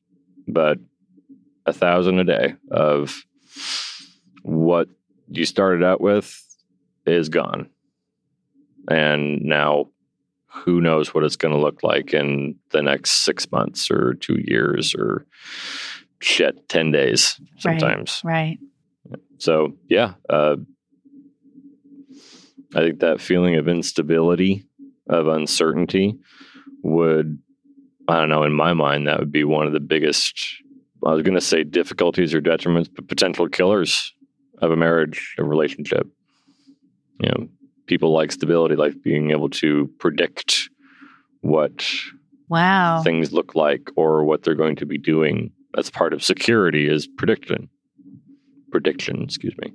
but 0.48 0.78
a 1.66 1.74
thousand 1.74 2.20
a 2.20 2.24
day 2.24 2.56
of 2.70 3.24
what 4.44 4.90
you 5.28 5.46
started 5.46 5.84
out 5.84 6.02
with 6.02 6.40
is 7.06 7.30
gone. 7.30 7.70
And 8.90 9.42
now 9.42 9.90
who 10.48 10.82
knows 10.82 11.14
what 11.14 11.24
it's 11.24 11.36
going 11.36 11.54
to 11.54 11.60
look 11.60 11.82
like 11.82 12.14
in 12.14 12.56
the 12.72 12.82
next 12.82 13.26
six 13.26 13.52
months 13.52 13.90
or 13.90 14.14
two 14.14 14.38
years 14.40 14.94
or 14.94 15.26
shit, 16.20 16.70
10 16.70 16.92
days 16.92 17.40
sometimes. 17.58 18.22
Right. 18.24 18.60
right. 19.10 19.20
So, 19.40 19.74
yeah, 19.90 20.14
uh, 20.30 20.58
I 22.76 22.80
think 22.80 23.00
that 23.00 23.22
feeling 23.22 23.56
of 23.56 23.68
instability, 23.68 24.66
of 25.10 25.28
uncertainty, 25.28 26.18
would, 26.84 27.40
I 28.08 28.20
don't 28.20 28.30
know, 28.30 28.44
in 28.44 28.54
my 28.54 28.74
mind, 28.74 29.08
that 29.08 29.20
would 29.20 29.32
be 29.32 29.44
one 29.44 29.68
of 29.68 29.74
the 29.74 29.80
biggest, 29.80 30.40
I 31.06 31.14
was 31.14 31.24
going 31.24 31.36
to 31.36 31.42
say 31.42 31.64
difficulties 31.64 32.34
or 32.34 32.42
detriments, 32.42 32.90
but 32.94 33.08
potential 33.08 33.48
killers 33.48 34.14
of 34.62 34.72
a 34.72 34.76
marriage, 34.76 35.36
a 35.38 35.44
relationship. 35.44 36.08
You 37.20 37.30
know, 37.30 37.48
people 37.86 38.12
like 38.12 38.32
stability, 38.32 38.76
like 38.76 39.02
being 39.04 39.32
able 39.32 39.50
to 39.50 39.90
predict 40.00 40.70
what 41.42 41.86
wow 42.50 43.02
things 43.04 43.32
look 43.34 43.56
like 43.56 43.90
or 43.96 44.24
what 44.24 44.44
they're 44.44 44.56
going 44.56 44.76
to 44.78 44.86
be 44.86 44.98
doing. 44.98 45.52
That's 45.74 45.90
part 45.90 46.14
of 46.14 46.24
security 46.24 46.88
is 46.88 47.08
prediction. 47.08 47.70
Prediction, 48.72 49.24
excuse 49.24 49.56
me. 49.58 49.74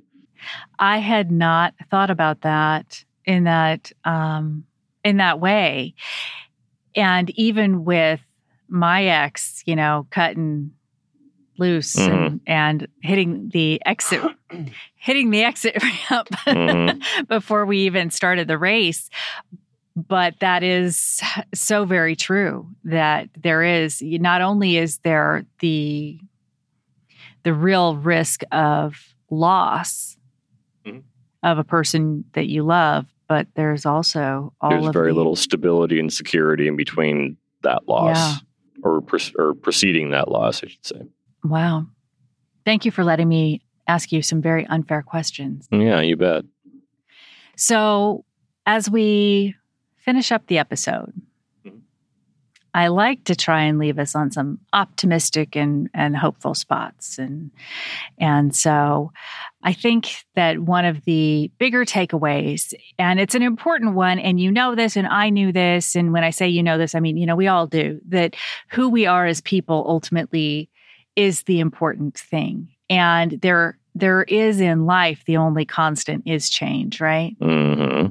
I 0.78 0.99
had 0.99 1.30
not 1.30 1.74
thought 1.91 2.11
about 2.11 2.43
that 2.43 3.05
in 3.24 3.45
that 3.45 3.93
um, 4.05 4.64
in 5.05 5.18
that 5.18 5.41
way. 5.41 5.95
And 6.97 7.30
even 7.30 7.84
with 7.84 8.20
my 8.68 9.05
ex, 9.05 9.62
you 9.66 9.76
know, 9.76 10.07
cutting 10.11 10.72
loose 11.59 11.95
Mhm. 11.97 12.09
and, 12.09 12.41
and 12.47 12.89
hitting 13.03 13.49
the 13.53 13.80
exit 13.84 14.22
hitting 14.97 15.30
the 15.30 15.43
exit 15.45 15.82
ramp 16.11 16.28
Mhm. 16.47 17.26
before 17.28 17.66
we 17.66 17.78
even 17.80 18.11
started 18.11 18.47
the 18.49 18.59
race. 18.59 19.11
But 19.97 20.39
that 20.41 20.62
is 20.62 21.20
so 21.55 21.84
very 21.84 22.14
true 22.14 22.68
that 22.84 23.28
there 23.36 23.64
is 23.64 24.01
not 24.03 24.41
only 24.43 24.76
is 24.76 24.99
there 24.99 25.45
the 25.61 26.20
the 27.43 27.55
real 27.55 27.97
risk 27.97 28.43
of 28.53 28.97
loss. 29.30 30.17
Of 31.43 31.59
a 31.59 31.64
person 31.64 32.24
that 32.34 32.47
you 32.49 32.62
love, 32.64 33.07
but 33.28 33.47
there's 33.55 33.86
also 33.86 34.53
all 34.61 34.70
There's 34.70 34.86
of 34.86 34.93
very 34.93 35.11
the- 35.12 35.16
little 35.16 35.36
stability 35.36 35.99
and 36.01 36.12
security 36.12 36.66
in 36.68 36.76
between 36.76 37.36
that 37.62 37.89
loss 37.89 38.16
Yeah. 38.16 38.34
or, 38.82 39.03
or 39.39 39.55
preceding 39.55 40.11
that 40.11 40.28
loss, 40.30 40.62
I 40.64 40.68
should 40.68 40.84
say. 40.86 41.03
Wow. 41.45 41.86
Thank 42.64 42.84
you 42.84 42.91
for 42.91 43.05
letting 43.05 43.28
me 43.28 43.62
ask 43.86 44.12
you 44.12 44.20
some 44.22 44.43
very 44.43 44.66
unfair 44.66 45.03
questions. 45.03 45.66
Yeah, 45.70 46.01
you 46.01 46.16
bet. 46.16 46.45
So, 47.57 48.24
as 48.66 48.91
we 48.91 49.55
finish 49.97 50.30
up 50.32 50.47
the 50.47 50.59
episode. 50.59 51.12
I 52.74 52.88
like 52.88 53.24
to 53.24 53.34
try 53.34 53.62
and 53.62 53.78
leave 53.78 53.98
us 53.98 54.14
on 54.14 54.30
some 54.30 54.58
optimistic 54.72 55.56
and, 55.56 55.88
and 55.94 56.16
hopeful 56.16 56.54
spots. 56.54 57.18
And, 57.18 57.50
and 58.18 58.54
so 58.54 59.12
I 59.62 59.72
think 59.72 60.24
that 60.34 60.60
one 60.60 60.84
of 60.84 61.04
the 61.04 61.50
bigger 61.58 61.84
takeaways, 61.84 62.74
and 62.98 63.18
it's 63.18 63.34
an 63.34 63.42
important 63.42 63.94
one, 63.94 64.18
and 64.18 64.38
you 64.38 64.50
know 64.50 64.74
this, 64.74 64.96
and 64.96 65.06
I 65.06 65.30
knew 65.30 65.52
this. 65.52 65.96
And 65.96 66.12
when 66.12 66.24
I 66.24 66.30
say 66.30 66.48
you 66.48 66.62
know 66.62 66.78
this, 66.78 66.94
I 66.94 67.00
mean, 67.00 67.16
you 67.16 67.26
know, 67.26 67.36
we 67.36 67.48
all 67.48 67.66
do, 67.66 68.00
that 68.08 68.36
who 68.70 68.88
we 68.88 69.06
are 69.06 69.26
as 69.26 69.40
people 69.40 69.84
ultimately 69.88 70.70
is 71.16 71.44
the 71.44 71.60
important 71.60 72.16
thing. 72.18 72.68
And 72.90 73.32
there, 73.42 73.78
there 73.94 74.22
is 74.22 74.60
in 74.60 74.86
life, 74.86 75.24
the 75.26 75.36
only 75.36 75.64
constant 75.64 76.22
is 76.26 76.48
change, 76.48 77.00
right? 77.00 77.34
hmm 77.40 78.06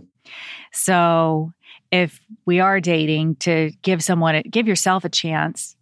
So 0.74 1.54
if 1.92 2.20
we 2.46 2.60
are 2.60 2.80
dating 2.80 3.36
to 3.38 3.72
give 3.82 4.04
someone, 4.04 4.42
give 4.50 4.68
yourself 4.68 5.06
a 5.06 5.10
chance 5.10 5.76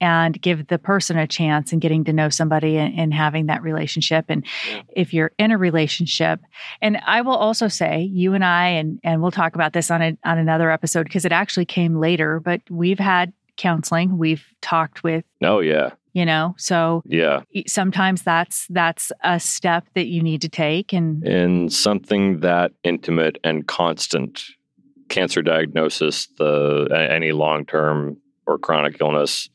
and 0.00 0.40
give 0.42 0.66
the 0.66 0.78
person 0.78 1.16
a 1.16 1.26
chance 1.26 1.72
and 1.72 1.80
getting 1.80 2.04
to 2.04 2.12
know 2.12 2.28
somebody 2.28 2.76
and, 2.76 2.98
and 2.98 3.14
having 3.14 3.46
that 3.46 3.62
relationship. 3.62 4.24
And 4.28 4.44
Yeah. 4.68 4.82
if 4.94 5.14
you're 5.14 5.30
in 5.38 5.52
a 5.52 5.56
relationship, 5.58 6.40
and 6.82 6.98
I 7.06 7.20
will 7.22 7.36
also 7.36 7.68
say, 7.68 8.02
you 8.02 8.34
and 8.34 8.44
I, 8.44 8.68
and 8.70 8.98
and 9.04 9.22
we'll 9.22 9.30
talk 9.30 9.54
about 9.54 9.72
this 9.72 9.90
on 9.90 10.02
a, 10.02 10.16
on 10.24 10.38
another 10.38 10.70
episode 10.70 11.04
because 11.04 11.24
it 11.24 11.32
actually 11.32 11.64
came 11.66 11.96
later. 12.00 12.40
But 12.40 12.60
we've 12.68 12.98
had 12.98 13.32
counseling, 13.56 14.18
we've 14.18 14.44
talked 14.62 15.04
with, 15.04 15.24
Oh, 15.42 15.60
yeah. 15.60 15.90
you 16.12 16.26
know, 16.26 16.56
so 16.58 17.02
Yeah. 17.06 17.42
sometimes 17.68 18.22
that's 18.24 18.66
that's 18.70 19.12
a 19.22 19.38
step 19.38 19.86
that 19.94 20.06
you 20.08 20.22
need 20.24 20.42
to 20.42 20.48
take, 20.48 20.92
and 20.92 21.24
in 21.24 21.70
something 21.70 22.40
that 22.40 22.72
intimate 22.82 23.38
and 23.44 23.66
constant 23.68 24.42
cancer 25.14 25.42
diagnosis 25.42 26.26
the 26.38 26.88
any 27.10 27.32
long-term 27.32 28.16
or 28.46 28.58
chronic 28.58 28.96
illness 29.00 29.48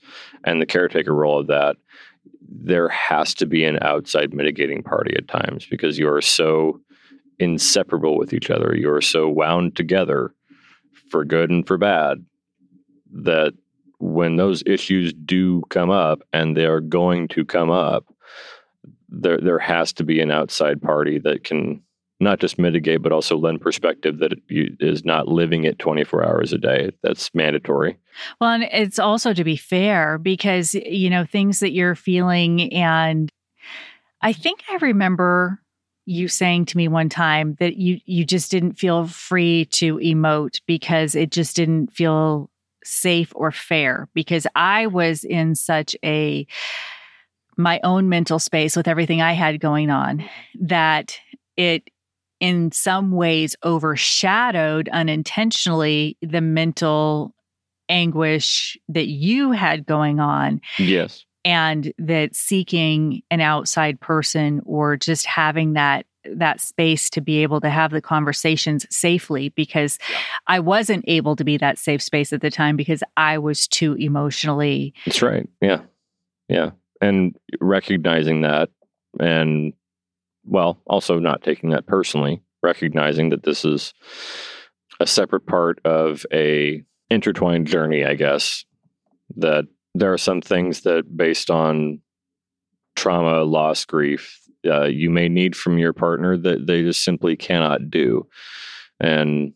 and 0.46 0.62
the 0.62 0.66
caretaker 0.66 1.14
role 1.14 1.40
of 1.40 1.48
that 1.48 1.76
there 2.52 2.90
has 2.90 3.34
to 3.36 3.46
be 3.46 3.64
an 3.64 3.78
outside 3.82 4.34
mitigating 4.34 4.82
party 4.82 5.14
at 5.16 5.28
times 5.28 5.68
because 5.70 6.00
you 6.00 6.10
are 6.10 6.22
so 6.22 6.80
inseparable 7.40 8.18
with 8.18 8.34
each 8.34 8.50
other. 8.50 8.76
You 8.76 8.92
are 8.92 9.02
so 9.02 9.30
wound 9.30 9.76
together 9.76 10.34
for 11.10 11.24
good 11.24 11.50
and 11.50 11.66
for 11.66 11.78
bad 11.78 12.26
that 13.12 13.54
when 14.00 14.36
those 14.36 14.64
issues 14.66 15.14
do 15.14 15.62
come 15.70 15.90
up 15.90 16.22
and 16.34 16.56
they 16.56 16.66
are 16.66 16.82
going 16.82 17.28
to 17.30 17.44
come 17.46 17.70
up 17.70 18.06
there 19.12 19.40
there 19.40 19.60
has 19.60 19.92
to 19.92 20.04
be 20.04 20.20
an 20.20 20.30
outside 20.30 20.82
party 20.82 21.18
that 21.18 21.44
can 21.44 21.82
not 22.20 22.40
just 22.40 22.60
mitigate 22.60 23.02
but 23.02 23.12
also 23.12 23.38
lend 23.38 23.62
perspective 23.62 24.20
that 24.20 24.34
it 24.34 25.06
not 25.06 25.28
living 25.28 25.64
it 25.64 25.80
24 25.80 26.26
hours 26.26 26.54
a 26.54 26.58
day 26.58 26.92
that's 27.02 27.34
mandatory 27.34 27.98
Well, 28.40 28.52
and 28.52 28.64
it's 28.64 29.00
also 29.00 29.34
to 29.34 29.44
be 29.44 29.56
fair 29.56 30.18
because, 30.18 30.74
you 30.74 31.10
know, 31.10 31.26
things 31.26 31.60
that 31.60 31.72
you're 31.72 31.96
feeling. 31.96 32.74
And 32.74 33.32
I 34.22 34.34
think 34.34 34.62
I 34.70 34.76
remember 34.78 35.62
you 36.06 36.28
saying 36.28 36.66
to 36.66 36.78
me 36.78 36.88
one 36.88 37.10
time 37.10 37.56
that 37.60 37.78
you, 37.78 38.00
you 38.06 38.26
just 38.26 38.50
didn't 38.50 38.74
feel 38.74 39.08
free 39.08 39.66
to 39.66 39.98
emote 39.98 40.60
because 40.66 41.16
it 41.16 41.32
just 41.32 41.56
didn't 41.56 41.94
feel 41.94 42.50
safe 42.84 43.32
or 43.36 43.52
fair 43.52 44.08
because 44.14 44.48
I 44.56 44.88
was 44.88 45.24
in 45.24 45.54
such 45.54 45.96
a, 46.04 46.48
my 47.58 47.80
own 47.84 48.10
mental 48.10 48.40
space 48.40 48.76
with 48.76 48.88
everything 48.88 49.22
I 49.22 49.34
had 49.34 49.60
going 49.60 49.90
on 49.90 50.24
that 50.62 51.20
it 51.58 51.90
in 52.40 52.72
some 52.72 53.12
ways 53.12 53.56
overshadowed 53.64 54.90
unintentionally 54.90 56.18
the 56.22 56.42
mental 56.42 57.34
anguish 57.90 58.78
that 58.88 59.08
you 59.08 59.52
had 59.52 59.86
going 59.86 60.20
on. 60.20 60.62
Yes. 60.78 61.26
And 61.44 61.92
that 61.98 62.36
seeking 62.36 63.24
an 63.32 63.42
outside 63.42 64.00
person 64.00 64.62
or 64.66 64.98
just 64.98 65.26
having 65.26 65.74
that 65.74 66.06
that 66.26 66.60
space 66.60 67.10
to 67.10 67.22
be 67.22 67.42
able 67.42 67.62
to 67.62 67.70
have 67.70 67.92
the 67.92 68.02
conversations 68.02 68.86
safely 68.90 69.50
because 69.50 69.98
I 70.48 70.60
wasn't 70.60 71.06
able 71.08 71.38
to 71.38 71.46
be 71.46 71.56
that 71.58 71.80
safe 71.80 72.04
space 72.04 72.34
at 72.34 72.42
the 72.42 72.52
time 72.52 72.76
because 72.76 73.02
I 73.16 73.38
was 73.38 73.68
too 73.70 73.94
emotionally 73.94 74.94
that's 75.06 75.22
right. 75.22 75.48
Yeah. 75.62 75.82
Yeah. 76.50 76.72
And 77.02 77.36
recognizing 77.62 78.42
that 78.42 78.70
and 79.18 79.74
well 80.46 80.80
also 80.88 81.20
not 81.20 81.44
taking 81.44 81.70
that 81.70 81.86
personally 81.86 82.42
recognizing 82.62 83.30
that 83.30 83.44
this 83.44 83.64
is 83.64 83.94
a 85.00 85.08
separate 85.08 85.46
part 85.46 85.80
of 85.86 86.26
a 86.34 86.84
intertwined 87.10 87.68
journey 87.68 88.06
i 88.06 88.14
guess 88.14 88.66
that 89.36 89.66
there 89.96 90.14
are 90.14 90.18
some 90.18 90.42
things 90.42 90.82
that 90.82 91.18
based 91.18 91.50
on 91.50 92.00
trauma 92.96 93.44
loss 93.44 93.86
grief 93.86 94.40
uh, 94.66 94.86
you 94.86 95.10
may 95.10 95.30
need 95.30 95.56
from 95.56 95.78
your 95.78 95.94
partner 95.94 96.38
that 96.38 96.68
they 96.68 96.82
just 96.82 97.04
simply 97.04 97.36
cannot 97.36 97.90
do. 97.90 98.28
And 99.00 99.54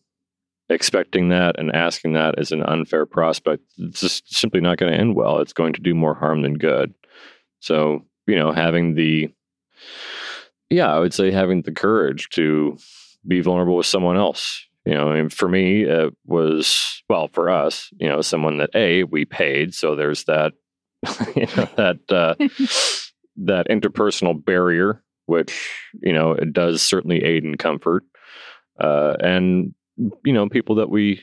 expecting 0.70 1.30
that 1.30 1.60
and 1.60 1.76
asking 1.76 2.14
that 2.14 2.36
is 2.38 2.52
an 2.52 2.64
unfair 2.64 3.06
prospect. 3.06 3.64
It's 3.78 4.00
just 4.00 4.34
simply 4.34 4.62
not 4.62 4.78
going 4.78 4.92
to 4.92 4.98
end 4.98 5.16
well. 5.16 5.40
It's 5.40 5.54
going 5.54 5.74
to 5.74 5.82
do 5.82 5.94
more 5.94 6.16
harm 6.16 6.42
than 6.42 6.54
good. 6.54 6.94
So 7.60 8.06
you 8.28 8.36
know 8.36 8.52
having 8.52 8.96
the 8.96 9.30
yeah 10.74 10.94
i 10.94 11.00
would 11.00 11.14
say 11.14 11.32
having 11.32 11.62
the 11.62 11.72
courage 11.72 12.30
to 12.30 12.78
be 13.26 13.42
vulnerable 13.42 13.78
with 13.78 13.86
someone 13.86 14.18
else. 14.18 14.68
You 14.86 14.96
know 14.96 15.12
and 15.12 15.32
for 15.32 15.48
me 15.48 15.84
it 15.84 16.14
was 16.26 17.02
well 17.08 17.30
for 17.30 17.50
us 17.50 17.90
you 17.98 18.10
know 18.10 18.20
someone 18.20 18.58
that 18.58 18.72
a 18.76 19.04
we 19.04 19.24
paid 19.24 19.74
so 19.74 19.96
there's 19.96 20.26
that 20.26 20.52
you 21.38 21.48
know 21.56 21.70
that 21.78 22.00
uh 22.12 22.36
that 23.46 23.70
interpersonal 23.70 24.44
barrier 24.44 25.02
which 25.26 25.72
you 26.02 26.12
know 26.12 26.34
it 26.34 26.52
does 26.52 26.82
certainly 26.82 27.24
aid 27.24 27.46
in 27.46 27.56
comfort 27.56 28.04
uh 28.78 29.14
and 29.22 29.74
you 30.26 30.34
know 30.34 30.50
people 30.50 30.76
that 30.76 30.90
we 30.90 31.22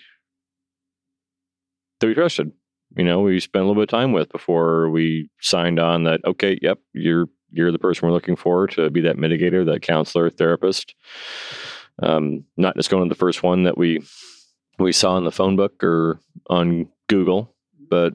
that 2.00 2.06
we 2.06 2.14
trusted. 2.14 2.52
You 2.96 3.04
know 3.04 3.20
we 3.20 3.40
spent 3.40 3.62
a 3.62 3.68
little 3.68 3.82
bit 3.82 3.92
of 3.92 4.00
time 4.00 4.12
with 4.12 4.32
before 4.32 4.88
we 4.88 5.28
signed 5.42 5.78
on 5.78 6.04
that 6.04 6.22
okay 6.24 6.58
yep 6.62 6.78
you're 6.94 7.26
you're 7.52 7.72
the 7.72 7.78
person 7.78 8.06
we're 8.06 8.14
looking 8.14 8.36
for 8.36 8.66
to 8.68 8.90
be 8.90 9.00
that 9.02 9.16
mitigator 9.16 9.64
that 9.66 9.82
counselor 9.82 10.30
therapist. 10.30 10.94
Um, 12.02 12.44
not 12.56 12.76
just 12.76 12.90
going 12.90 13.02
to 13.02 13.12
the 13.12 13.18
first 13.18 13.42
one 13.42 13.64
that 13.64 13.76
we 13.76 14.02
we 14.78 14.92
saw 14.92 15.18
in 15.18 15.24
the 15.24 15.32
phone 15.32 15.56
book 15.56 15.84
or 15.84 16.18
on 16.48 16.88
google 17.08 17.54
but 17.90 18.14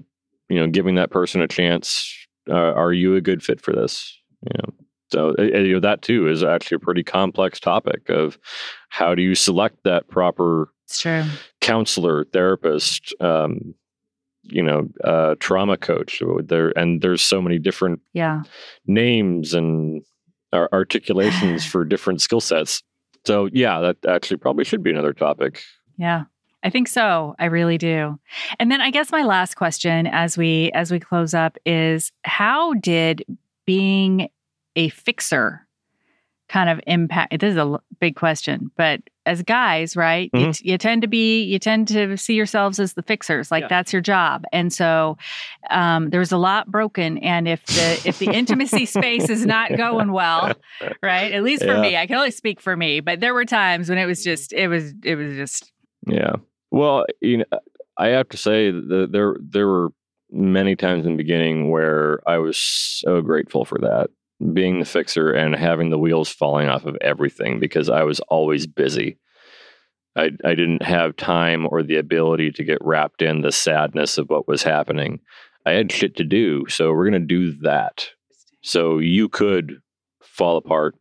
you 0.50 0.60
know 0.60 0.66
giving 0.66 0.96
that 0.96 1.12
person 1.12 1.42
a 1.42 1.48
chance 1.48 2.18
uh, 2.50 2.74
are 2.74 2.94
you 2.94 3.16
a 3.16 3.22
good 3.22 3.44
fit 3.44 3.62
for 3.62 3.74
this? 3.74 4.18
You 4.42 4.58
know 4.58 4.74
so 5.12 5.36
uh, 5.38 5.44
you 5.44 5.74
know 5.74 5.80
that 5.80 6.02
too 6.02 6.28
is 6.28 6.44
actually 6.44 6.76
a 6.76 6.80
pretty 6.80 7.04
complex 7.04 7.60
topic 7.60 8.10
of 8.10 8.38
how 8.90 9.16
do 9.16 9.22
you 9.22 9.36
select 9.36 9.78
that 9.84 10.08
proper 10.08 10.70
counselor, 11.62 12.26
therapist, 12.26 13.14
um, 13.20 13.74
you 14.46 14.64
know, 14.64 14.88
uh, 15.04 15.36
trauma 15.40 15.78
coach. 15.78 16.22
There 16.44 16.78
and 16.78 17.02
there's 17.02 17.22
so 17.22 17.42
many 17.42 17.60
different 17.60 18.02
yeah 18.14 18.44
names 18.86 19.54
and 19.54 20.04
articulations 20.54 21.66
for 21.72 21.84
different 21.86 22.22
skill 22.22 22.42
sets. 22.42 22.84
So 23.26 23.50
yeah, 23.52 23.80
that 23.80 23.98
actually 24.08 24.38
probably 24.38 24.66
should 24.66 24.84
be 24.84 24.92
another 24.92 25.14
topic. 25.14 25.62
Yeah. 25.98 26.26
I 26.64 26.72
think 26.72 26.88
so. 26.88 27.36
I 27.38 27.46
really 27.46 27.78
do. 27.78 28.20
And 28.60 28.72
then 28.72 28.82
I 28.82 28.90
guess 28.90 29.12
my 29.12 29.22
last 29.22 29.56
question 29.56 30.08
as 30.08 30.36
we 30.36 30.72
as 30.74 30.92
we 30.92 31.00
close 31.00 31.36
up 31.36 31.58
is 31.64 32.12
how 32.24 32.74
did 32.74 33.24
being 33.66 34.30
a 34.76 34.90
fixer 34.90 35.65
kind 36.50 36.70
of 36.70 36.80
impact? 36.88 37.40
This 37.40 37.52
is 37.52 37.58
a 37.58 37.80
big 38.00 38.16
question, 38.16 38.72
but 38.78 39.02
as 39.26 39.42
guys, 39.42 39.96
right? 39.96 40.32
Mm-hmm. 40.32 40.46
You, 40.46 40.74
you, 40.74 40.78
tend 40.78 41.02
to 41.02 41.08
be, 41.08 41.44
you 41.44 41.58
tend 41.58 41.88
to 41.90 42.16
see 42.18 42.36
yourselves 42.36 42.80
as 42.80 42.94
the 42.94 43.02
fixers, 43.02 43.52
like 43.52 43.64
yeah. 43.64 43.68
that's 43.68 43.92
your 43.92 44.02
job. 44.02 44.44
And 44.52 44.72
so 44.72 45.18
um, 45.70 46.10
there's 46.10 46.32
a 46.32 46.38
lot 46.38 46.70
broken. 46.70 47.18
And 47.20 47.48
if 47.48 47.66
the 47.66 48.02
if 48.06 48.20
the 48.20 48.32
intimacy 48.32 48.86
space 48.86 49.30
is 49.30 49.46
not 49.46 49.76
going 49.76 50.12
well, 50.12 50.54
right? 51.02 51.32
At 51.32 51.44
least 51.44 51.64
for 51.64 51.74
yeah. 51.74 51.82
me, 51.82 51.98
I 51.98 52.08
can 52.08 52.18
only 52.18 52.32
speak 52.32 52.62
for 52.62 52.76
me. 52.76 53.00
But 53.00 53.20
there 53.20 53.34
were 53.34 53.46
times 53.46 53.90
when 53.90 53.98
it 53.98 54.06
was 54.06 54.24
just, 54.24 54.54
it 54.54 54.68
was, 54.68 54.94
it 55.04 55.16
was 55.16 55.36
just. 55.36 55.72
Yeah. 56.08 56.34
Well, 56.72 57.06
you 57.22 57.38
know, 57.38 57.46
I 57.98 58.10
have 58.10 58.30
to 58.30 58.38
say 58.38 58.70
that 58.72 59.10
there 59.12 59.36
there 59.40 59.68
were 59.68 59.90
many 60.32 60.76
times 60.76 61.06
in 61.06 61.14
the 61.14 61.18
beginning 61.18 61.70
where 61.70 62.20
I 62.28 62.38
was 62.40 62.58
so 62.58 63.22
grateful 63.22 63.64
for 63.64 63.78
that 63.80 64.10
being 64.54 64.80
the 64.80 64.86
fixer 64.86 65.32
and 65.32 65.56
having 65.56 65.90
the 65.90 65.98
wheels 65.98 66.30
falling 66.30 66.68
off 66.68 66.86
of 66.86 66.98
everything 67.02 67.60
because 67.60 67.90
I 67.90 68.04
was 68.04 68.20
always 68.22 68.68
busy. 68.68 69.18
I, 70.16 70.32
I 70.44 70.56
didn't 70.56 70.82
have 70.82 71.16
time 71.16 71.68
or 71.70 71.84
the 71.84 71.98
ability 71.98 72.52
to 72.52 72.64
get 72.64 72.78
wrapped 72.82 73.22
in 73.22 73.42
the 73.42 73.52
sadness 73.52 74.18
of 74.18 74.30
what 74.30 74.48
was 74.48 74.64
happening. 74.64 75.20
I 75.66 75.72
had 75.72 75.92
shit 75.92 76.16
to 76.18 76.24
do, 76.24 76.66
so 76.70 76.92
we're 76.92 77.10
going 77.10 77.22
to 77.22 77.28
do 77.28 77.54
that. 77.64 78.08
So 78.62 79.00
you 79.00 79.30
could 79.30 79.80
fall 80.22 80.58
apart. 80.58 80.96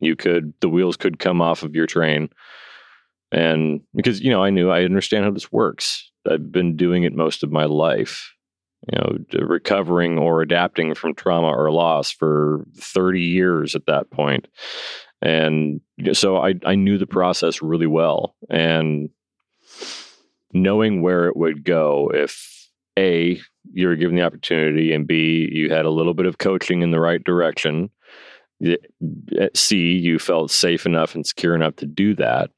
You 0.00 0.16
could, 0.16 0.54
the 0.60 0.68
wheels 0.68 0.96
could 0.96 1.18
come 1.18 1.40
off 1.40 1.62
of 1.62 1.74
your 1.74 1.86
train. 1.86 2.30
And 3.32 3.80
because, 3.94 4.20
you 4.20 4.30
know, 4.30 4.42
I 4.42 4.50
knew 4.50 4.70
I 4.70 4.84
understand 4.84 5.24
how 5.24 5.30
this 5.30 5.52
works. 5.52 6.10
I've 6.28 6.52
been 6.52 6.76
doing 6.76 7.04
it 7.04 7.14
most 7.14 7.42
of 7.42 7.50
my 7.50 7.64
life 7.64 8.34
you 8.86 8.98
know, 8.98 9.46
recovering 9.46 10.18
or 10.18 10.40
adapting 10.40 10.94
from 10.94 11.14
trauma 11.14 11.48
or 11.48 11.70
loss 11.72 12.10
for 12.10 12.64
30 12.76 13.20
years 13.20 13.74
at 13.74 13.86
that 13.86 14.10
point. 14.10 14.46
And 15.20 15.80
so 16.12 16.36
I, 16.36 16.54
I 16.64 16.76
knew 16.76 16.96
the 16.96 17.06
process 17.06 17.60
really 17.60 17.88
well. 17.88 18.36
And 18.48 19.10
knowing 20.52 21.02
where 21.02 21.26
it 21.26 21.36
would 21.36 21.64
go 21.64 22.10
if 22.14 22.68
A, 22.98 23.40
you 23.72 23.88
were 23.88 23.96
given 23.96 24.16
the 24.16 24.22
opportunity, 24.22 24.92
and 24.92 25.06
B, 25.06 25.48
you 25.50 25.70
had 25.70 25.84
a 25.84 25.90
little 25.90 26.14
bit 26.14 26.26
of 26.26 26.38
coaching 26.38 26.82
in 26.82 26.90
the 26.90 27.00
right 27.00 27.22
direction. 27.22 27.90
Eh, 28.64 28.76
C, 29.54 29.96
you 29.96 30.18
felt 30.18 30.50
safe 30.50 30.86
enough 30.86 31.14
and 31.14 31.26
secure 31.26 31.54
enough 31.54 31.76
to 31.76 31.86
do 31.86 32.14
that 32.14 32.50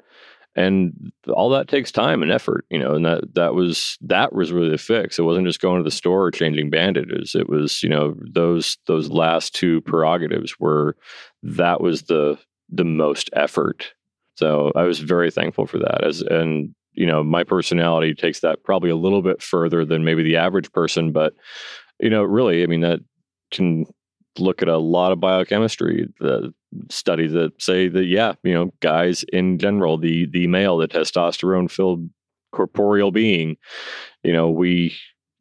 and 0.61 1.13
all 1.29 1.49
that 1.51 1.69
takes 1.69 1.91
time 1.91 2.23
and 2.23 2.31
effort 2.31 2.65
you 2.71 2.79
know 2.79 2.95
and 2.95 3.05
that 3.05 3.35
that 3.35 3.55
was 3.55 3.97
that 4.01 4.33
was 4.33 4.53
really 4.53 4.71
the 4.71 4.79
fix. 4.79 5.19
It 5.19 5.23
wasn't 5.23 5.47
just 5.47 5.61
going 5.61 5.79
to 5.79 5.85
the 5.85 5.91
store 5.91 6.25
or 6.25 6.31
changing 6.31 6.71
bandages. 6.71 7.35
It 7.35 7.49
was 7.49 7.83
you 7.83 7.89
know 7.89 8.15
those 8.35 8.77
those 8.87 9.09
last 9.09 9.55
two 9.55 9.81
prerogatives 9.83 10.59
were 10.61 10.97
that 11.43 11.81
was 11.81 12.03
the 12.03 12.39
the 12.69 12.85
most 12.85 13.31
effort. 13.33 13.93
So 14.37 14.73
i 14.75 14.85
was 14.85 15.01
very 15.01 15.31
thankful 15.31 15.67
for 15.67 15.79
that. 15.79 16.05
As 16.05 16.21
and 16.23 16.75
you 16.93 17.07
know 17.07 17.23
my 17.23 17.45
personality 17.45 18.15
takes 18.15 18.41
that 18.41 18.63
probably 18.65 18.91
a 18.91 18.97
little 18.97 19.23
bit 19.23 19.43
further 19.43 19.85
than 19.85 20.05
maybe 20.05 20.23
the 20.23 20.37
average 20.37 20.71
person 20.73 21.13
but 21.13 21.35
you 22.01 22.11
know 22.11 22.23
really 22.23 22.63
i 22.65 22.67
mean 22.67 22.81
that 22.81 23.01
can 23.53 23.87
look 24.39 24.63
at 24.63 24.69
a 24.69 24.79
lot 24.79 25.13
of 25.13 25.21
biochemistry 25.21 26.09
the 26.21 26.55
studies 26.89 27.33
that 27.33 27.51
say 27.61 27.89
that 27.89 28.05
yeah 28.05 28.33
you 28.45 28.55
know 28.55 28.73
guys 28.81 29.25
in 29.33 29.59
general 29.59 29.99
the 29.99 30.27
the 30.27 30.47
male 30.47 30.77
the 30.77 30.87
testosterone 30.87 31.71
filled 31.71 32.09
corporeal 32.53 33.11
being 33.11 33.57
you 34.23 34.33
know 34.33 34.49
we 34.49 34.95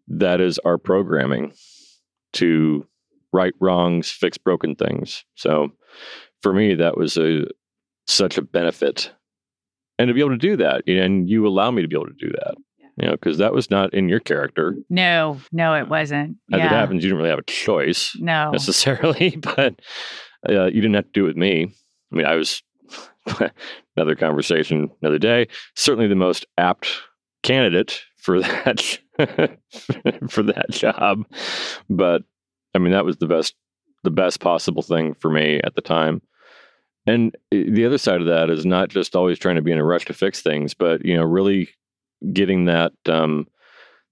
that 0.10 0.42
is 0.42 0.60
our 0.60 0.78
programming 0.78 1.54
to 2.34 2.86
right 3.32 3.54
wrongs 3.60 4.10
fix 4.10 4.38
broken 4.38 4.76
things. 4.76 5.24
So 5.36 5.72
for 6.42 6.54
me 6.54 6.76
that 6.76 6.98
was 6.98 7.18
a 7.18 7.46
such 8.08 8.38
a 8.38 8.42
benefit. 8.42 9.12
And 9.98 10.08
to 10.08 10.14
be 10.14 10.22
able 10.22 10.32
to 10.32 10.38
do 10.38 10.58
that 10.58 10.88
and 10.88 11.30
you 11.30 11.46
allow 11.46 11.72
me 11.72 11.82
to 11.82 11.88
be 11.88 11.96
able 11.96 12.08
to 12.08 12.14
do 12.14 12.30
that 12.30 12.56
you 13.00 13.08
know, 13.08 13.14
because 13.14 13.38
that 13.38 13.54
was 13.54 13.70
not 13.72 13.94
in 13.94 14.10
your 14.10 14.20
character. 14.20 14.76
No, 14.90 15.40
no, 15.52 15.74
it 15.76 15.88
wasn't. 15.88 16.38
As 16.52 16.60
yeah. 16.60 16.66
it 16.66 16.72
happens, 16.72 17.04
you 17.04 17.10
didn't 17.10 17.18
really 17.18 17.30
have 17.30 17.40
a 17.40 17.44
choice, 17.44 18.16
no, 18.20 18.52
necessarily, 18.52 19.36
but 19.56 19.80
uh, 20.48 20.66
you 20.66 20.82
didn't 20.82 20.96
have 20.96 21.06
to 21.06 21.12
do 21.14 21.24
it 21.26 21.30
with 21.30 21.38
me. 21.38 21.72
I 22.12 22.16
mean, 22.16 22.26
I 22.26 22.36
was 22.36 22.62
another 23.96 24.16
conversation 24.16 24.90
another 25.02 25.20
day. 25.20 25.48
Certainly 25.76 26.08
the 26.08 26.16
most 26.16 26.46
apt 26.58 26.90
candidate 27.44 28.02
for 28.18 28.42
that 28.42 29.00
for 30.30 30.44
that 30.44 30.66
job, 30.72 31.26
but 31.90 32.24
I 32.76 32.80
mean, 32.80 32.92
that 32.92 33.06
was 33.06 33.18
the 33.18 33.28
best 33.28 33.56
the 34.04 34.12
best 34.12 34.40
possible 34.40 34.82
thing 34.82 35.14
for 35.14 35.30
me 35.30 35.60
at 35.64 35.76
the 35.76 35.82
time. 35.82 36.22
And 37.06 37.36
uh, 37.54 37.64
the 37.70 37.86
other 37.86 37.98
side 37.98 38.22
of 38.22 38.28
that 38.28 38.50
is 38.50 38.66
not 38.66 38.90
just 38.90 39.16
always 39.16 39.40
trying 39.40 39.56
to 39.56 39.62
be 39.62 39.72
in 39.72 39.78
a 39.78 39.84
rush 39.84 40.06
to 40.06 40.14
fix 40.14 40.42
things, 40.42 40.74
but 40.74 41.06
you 41.06 41.16
know, 41.16 41.24
really 41.24 41.70
getting 42.34 42.66
that 42.66 42.94
um, 43.08 43.48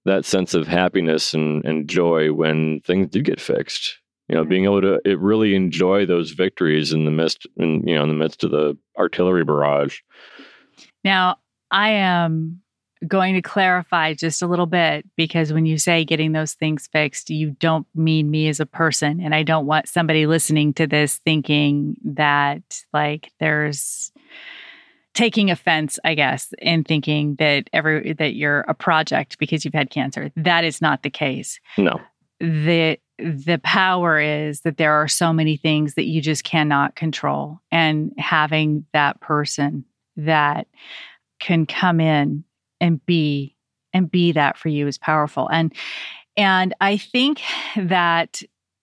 that 0.04 0.24
sense 0.24 0.54
of 0.54 0.66
happiness 0.66 1.34
and, 1.34 1.64
and 1.64 1.88
joy 1.88 2.32
when 2.32 2.80
things 2.80 3.08
did 3.10 3.24
get 3.24 3.40
fixed. 3.40 3.98
You 4.28 4.36
know, 4.36 4.44
being 4.44 4.64
able 4.64 4.82
to 4.82 5.00
it 5.04 5.18
really 5.18 5.54
enjoy 5.54 6.04
those 6.04 6.32
victories 6.32 6.92
in 6.92 7.04
the 7.04 7.10
midst, 7.10 7.46
in, 7.56 7.86
you 7.86 7.94
know, 7.94 8.02
in 8.02 8.08
the 8.08 8.14
midst 8.14 8.44
of 8.44 8.50
the 8.50 8.76
artillery 8.98 9.44
barrage. 9.44 10.00
Now, 11.02 11.36
I 11.70 11.90
am 11.90 12.60
going 13.06 13.34
to 13.34 13.42
clarify 13.42 14.12
just 14.12 14.42
a 14.42 14.46
little 14.46 14.66
bit 14.66 15.06
because 15.16 15.52
when 15.52 15.66
you 15.66 15.78
say 15.78 16.04
getting 16.04 16.32
those 16.32 16.54
things 16.54 16.88
fixed, 16.92 17.30
you 17.30 17.52
don't 17.52 17.86
mean 17.94 18.30
me 18.30 18.48
as 18.48 18.60
a 18.60 18.66
person. 18.66 19.20
And 19.20 19.34
I 19.34 19.44
don't 19.44 19.66
want 19.66 19.88
somebody 19.88 20.26
listening 20.26 20.74
to 20.74 20.86
this 20.86 21.18
thinking 21.18 21.96
that 22.04 22.82
like 22.92 23.30
there's 23.38 24.10
taking 25.14 25.50
offense, 25.50 25.98
I 26.04 26.14
guess, 26.14 26.52
in 26.58 26.84
thinking 26.84 27.36
that 27.36 27.68
every 27.72 28.12
that 28.14 28.34
you're 28.34 28.60
a 28.60 28.74
project 28.74 29.38
because 29.38 29.64
you've 29.64 29.74
had 29.74 29.90
cancer. 29.90 30.30
That 30.36 30.64
is 30.64 30.80
not 30.80 31.02
the 31.02 31.10
case. 31.10 31.60
No. 31.76 32.00
The 32.40 32.98
the 33.18 33.60
power 33.64 34.20
is 34.20 34.60
that 34.60 34.76
there 34.76 34.92
are 34.92 35.08
so 35.08 35.32
many 35.32 35.56
things 35.56 35.94
that 35.94 36.06
you 36.06 36.20
just 36.20 36.44
cannot 36.44 36.94
control 36.94 37.58
and 37.72 38.12
having 38.16 38.86
that 38.92 39.20
person 39.20 39.84
that 40.16 40.68
can 41.40 41.66
come 41.66 42.00
in 42.00 42.44
and 42.80 43.04
be 43.06 43.56
and 43.92 44.10
be 44.10 44.32
that 44.32 44.56
for 44.56 44.68
you 44.68 44.86
is 44.86 44.98
powerful. 44.98 45.48
And 45.48 45.72
and 46.36 46.74
I 46.80 46.96
think 46.96 47.40
that 47.76 48.42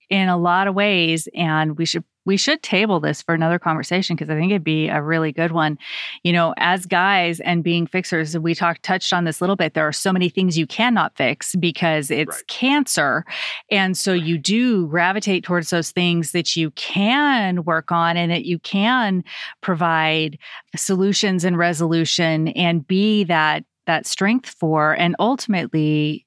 in 0.09 0.27
a 0.27 0.37
lot 0.37 0.67
of 0.67 0.75
ways 0.75 1.29
and 1.33 1.77
we 1.77 1.85
should 1.85 2.03
we 2.25 2.37
should 2.37 2.63
table 2.63 2.99
this 2.99 3.21
for 3.21 3.35
another 3.35 3.59
conversation 3.59 4.15
because 4.15 4.29
I 4.29 4.35
think 4.35 4.51
it'd 4.51 4.63
be 4.63 4.87
a 4.87 5.01
really 5.01 5.31
good 5.31 5.51
one. 5.51 5.77
You 6.23 6.33
know, 6.33 6.53
as 6.57 6.85
guys 6.85 7.39
and 7.39 7.63
being 7.63 7.87
fixers, 7.87 8.37
we 8.37 8.55
talked 8.55 8.83
touched 8.83 9.13
on 9.13 9.25
this 9.25 9.39
a 9.39 9.43
little 9.43 9.55
bit. 9.55 9.73
There 9.73 9.87
are 9.87 9.93
so 9.93 10.11
many 10.11 10.29
things 10.29 10.57
you 10.57 10.67
cannot 10.67 11.15
fix 11.15 11.55
because 11.55 12.09
it's 12.09 12.37
right. 12.37 12.47
cancer. 12.47 13.25
And 13.69 13.97
so 13.97 14.13
you 14.13 14.37
do 14.37 14.87
gravitate 14.87 15.43
towards 15.43 15.69
those 15.69 15.91
things 15.91 16.31
that 16.31 16.55
you 16.55 16.71
can 16.71 17.63
work 17.63 17.91
on 17.91 18.17
and 18.17 18.31
that 18.31 18.45
you 18.45 18.59
can 18.59 19.23
provide 19.61 20.37
solutions 20.75 21.43
and 21.43 21.57
resolution 21.57 22.49
and 22.49 22.87
be 22.87 23.23
that 23.25 23.63
that 23.85 24.07
strength 24.07 24.49
for 24.49 24.93
and 24.93 25.15
ultimately 25.19 26.25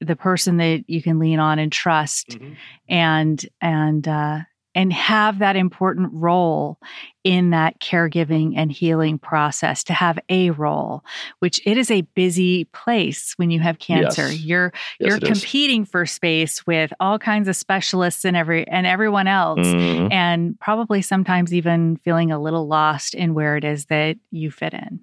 the 0.00 0.16
person 0.16 0.58
that 0.58 0.84
you 0.86 1.02
can 1.02 1.18
lean 1.18 1.38
on 1.38 1.58
and 1.58 1.72
trust 1.72 2.30
mm-hmm. 2.30 2.54
and 2.88 3.46
and 3.60 4.06
uh 4.06 4.38
and 4.78 4.92
have 4.92 5.40
that 5.40 5.56
important 5.56 6.08
role 6.12 6.78
in 7.24 7.50
that 7.50 7.80
caregiving 7.80 8.52
and 8.56 8.70
healing 8.70 9.18
process 9.18 9.82
to 9.82 9.92
have 9.92 10.20
a 10.28 10.50
role 10.50 11.04
which 11.40 11.60
it 11.66 11.76
is 11.76 11.90
a 11.90 12.02
busy 12.14 12.64
place 12.66 13.34
when 13.38 13.50
you 13.50 13.58
have 13.58 13.80
cancer 13.80 14.28
yes. 14.28 14.40
you're 14.40 14.72
yes, 15.00 15.10
you're 15.10 15.18
competing 15.18 15.82
is. 15.82 15.88
for 15.88 16.06
space 16.06 16.64
with 16.64 16.92
all 17.00 17.18
kinds 17.18 17.48
of 17.48 17.56
specialists 17.56 18.24
and 18.24 18.36
every 18.36 18.66
and 18.68 18.86
everyone 18.86 19.26
else 19.26 19.58
mm-hmm. 19.58 20.12
and 20.12 20.58
probably 20.60 21.02
sometimes 21.02 21.52
even 21.52 21.96
feeling 21.96 22.30
a 22.30 22.40
little 22.40 22.68
lost 22.68 23.14
in 23.14 23.34
where 23.34 23.56
it 23.56 23.64
is 23.64 23.86
that 23.86 24.16
you 24.30 24.48
fit 24.48 24.74
in 24.74 25.00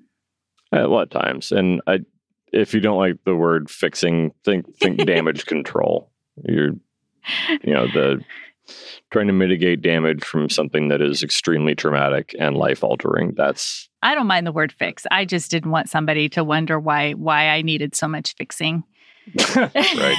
at 0.71 0.89
what 0.89 1.11
times 1.11 1.51
and 1.51 1.81
i 1.85 1.99
if 2.53 2.73
you 2.73 2.79
don't 2.79 2.97
like 2.97 3.17
the 3.25 3.35
word 3.35 3.69
fixing 3.69 4.31
think 4.45 4.73
think 4.77 4.97
damage 5.05 5.45
control 5.45 6.09
you're 6.45 6.71
you 7.61 7.73
know 7.73 7.87
the 7.87 8.23
trying 9.11 9.27
to 9.27 9.33
mitigate 9.33 9.81
damage 9.81 10.23
from 10.23 10.49
something 10.49 10.87
that 10.89 11.01
is 11.01 11.23
extremely 11.23 11.75
traumatic 11.75 12.35
and 12.39 12.57
life 12.57 12.83
altering. 12.83 13.33
That's 13.35 13.89
I 14.01 14.15
don't 14.15 14.27
mind 14.27 14.45
the 14.45 14.51
word 14.51 14.71
fix. 14.71 15.05
I 15.11 15.25
just 15.25 15.49
didn't 15.51 15.71
want 15.71 15.89
somebody 15.89 16.29
to 16.29 16.43
wonder 16.43 16.79
why 16.79 17.13
why 17.13 17.49
I 17.49 17.61
needed 17.61 17.95
so 17.95 18.07
much 18.07 18.35
fixing. 18.35 18.83
right. 19.55 20.17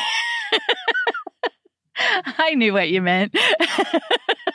I 2.38 2.55
knew 2.55 2.72
what 2.72 2.90
you 2.90 3.01
meant. 3.03 3.34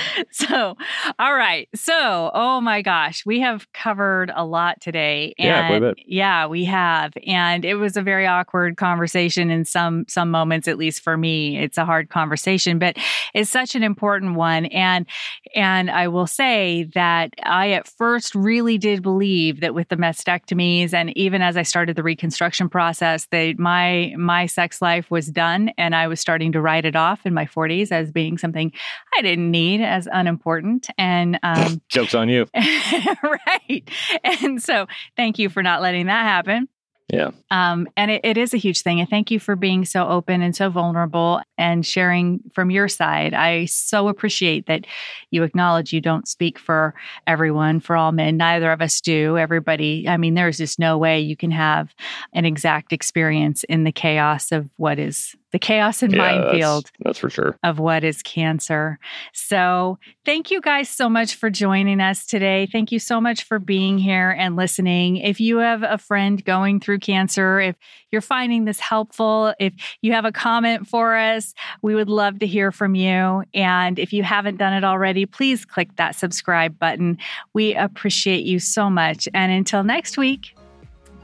so, 0.30 0.76
all 1.18 1.34
right. 1.34 1.68
So, 1.74 2.30
oh 2.34 2.60
my 2.60 2.82
gosh, 2.82 3.24
we 3.26 3.40
have 3.40 3.70
covered 3.72 4.30
a 4.34 4.44
lot 4.44 4.80
today. 4.80 5.34
And 5.38 5.46
yeah, 5.46 5.66
quite 5.68 5.76
a 5.82 5.94
bit. 5.94 6.04
Yeah, 6.06 6.46
we 6.46 6.64
have. 6.64 7.12
And 7.26 7.64
it 7.64 7.74
was 7.74 7.96
a 7.96 8.02
very 8.02 8.26
awkward 8.26 8.76
conversation 8.76 9.50
in 9.50 9.64
some 9.64 10.04
some 10.08 10.30
moments, 10.30 10.68
at 10.68 10.78
least 10.78 11.02
for 11.02 11.16
me. 11.16 11.58
It's 11.58 11.78
a 11.78 11.84
hard 11.84 12.08
conversation, 12.08 12.78
but 12.78 12.96
it's 13.34 13.50
such 13.50 13.74
an 13.74 13.82
important 13.82 14.34
one. 14.34 14.66
And 14.66 15.06
and 15.54 15.90
I 15.90 16.08
will 16.08 16.26
say 16.26 16.88
that 16.94 17.34
I 17.42 17.72
at 17.72 17.88
first 17.88 18.34
really 18.34 18.78
did 18.78 19.02
believe 19.02 19.60
that 19.60 19.74
with 19.74 19.88
the 19.88 19.96
mastectomies 19.96 20.92
and 20.94 21.16
even 21.16 21.42
as 21.42 21.56
I 21.56 21.62
started 21.62 21.96
the 21.96 22.02
reconstruction 22.02 22.68
process, 22.68 23.26
that 23.26 23.58
my 23.58 24.14
my 24.16 24.46
sex 24.46 24.80
life 24.80 25.10
was 25.10 25.26
done 25.26 25.70
and 25.76 25.94
I 25.94 26.06
was 26.06 26.20
starting 26.20 26.52
to 26.52 26.60
write 26.60 26.84
it 26.84 26.96
off 26.96 27.26
in 27.26 27.34
my 27.34 27.44
40s 27.44 27.92
as 27.92 28.10
being 28.10 28.38
something 28.38 28.72
I 29.16 29.22
didn't 29.22 29.50
need 29.50 29.81
as 29.82 30.08
unimportant. 30.10 30.88
And 30.98 31.38
um, 31.42 31.80
jokes 31.88 32.14
on 32.14 32.28
you. 32.28 32.46
right. 33.22 33.88
And 34.24 34.62
so 34.62 34.86
thank 35.16 35.38
you 35.38 35.48
for 35.48 35.62
not 35.62 35.82
letting 35.82 36.06
that 36.06 36.24
happen. 36.24 36.68
Yeah. 37.12 37.32
Um, 37.50 37.88
and 37.94 38.10
it, 38.10 38.22
it 38.24 38.38
is 38.38 38.54
a 38.54 38.56
huge 38.56 38.80
thing. 38.80 38.98
And 38.98 39.08
thank 39.08 39.30
you 39.30 39.38
for 39.38 39.54
being 39.54 39.84
so 39.84 40.08
open 40.08 40.40
and 40.40 40.56
so 40.56 40.70
vulnerable 40.70 41.42
and 41.58 41.84
sharing 41.84 42.40
from 42.54 42.70
your 42.70 42.88
side. 42.88 43.34
I 43.34 43.66
so 43.66 44.08
appreciate 44.08 44.66
that 44.66 44.86
you 45.30 45.42
acknowledge 45.42 45.92
you 45.92 46.00
don't 46.00 46.26
speak 46.26 46.58
for 46.58 46.94
everyone, 47.26 47.80
for 47.80 47.96
all 47.96 48.12
men. 48.12 48.38
Neither 48.38 48.72
of 48.72 48.80
us 48.80 49.02
do. 49.02 49.36
Everybody, 49.36 50.08
I 50.08 50.16
mean, 50.16 50.32
there's 50.32 50.56
just 50.56 50.78
no 50.78 50.96
way 50.96 51.20
you 51.20 51.36
can 51.36 51.50
have 51.50 51.94
an 52.32 52.46
exact 52.46 52.94
experience 52.94 53.62
in 53.64 53.84
the 53.84 53.92
chaos 53.92 54.50
of 54.50 54.70
what 54.78 54.98
is 54.98 55.36
the 55.52 55.58
chaos 55.58 56.02
and 56.02 56.12
yeah, 56.12 56.18
minefield. 56.18 56.84
That's, 56.84 56.98
that's, 57.04 57.18
for 57.18 57.30
sure. 57.30 57.58
Of 57.62 57.78
what 57.78 58.04
is 58.04 58.22
cancer. 58.22 58.98
So, 59.32 59.98
thank 60.24 60.50
you 60.50 60.60
guys 60.60 60.88
so 60.88 61.08
much 61.08 61.34
for 61.34 61.50
joining 61.50 62.00
us 62.00 62.26
today. 62.26 62.66
Thank 62.70 62.90
you 62.90 62.98
so 62.98 63.20
much 63.20 63.44
for 63.44 63.58
being 63.58 63.98
here 63.98 64.30
and 64.30 64.56
listening. 64.56 65.18
If 65.18 65.40
you 65.40 65.58
have 65.58 65.82
a 65.82 65.98
friend 65.98 66.42
going 66.44 66.80
through 66.80 66.98
cancer, 66.98 67.60
if 67.60 67.76
you're 68.10 68.20
finding 68.22 68.64
this 68.64 68.80
helpful, 68.80 69.54
if 69.60 69.74
you 70.00 70.12
have 70.12 70.24
a 70.24 70.32
comment 70.32 70.88
for 70.88 71.16
us, 71.16 71.54
we 71.82 71.94
would 71.94 72.08
love 72.08 72.38
to 72.40 72.46
hear 72.46 72.72
from 72.72 72.94
you. 72.94 73.44
And 73.54 73.98
if 73.98 74.12
you 74.12 74.22
haven't 74.22 74.56
done 74.56 74.72
it 74.72 74.84
already, 74.84 75.26
please 75.26 75.64
click 75.64 75.96
that 75.96 76.16
subscribe 76.16 76.78
button. 76.78 77.18
We 77.52 77.74
appreciate 77.74 78.44
you 78.44 78.58
so 78.58 78.88
much. 78.88 79.28
And 79.34 79.52
until 79.52 79.84
next 79.84 80.16
week, 80.16 80.54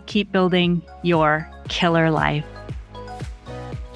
keep 0.06 0.32
building 0.32 0.82
your 1.02 1.48
killer 1.68 2.10
life. 2.10 2.44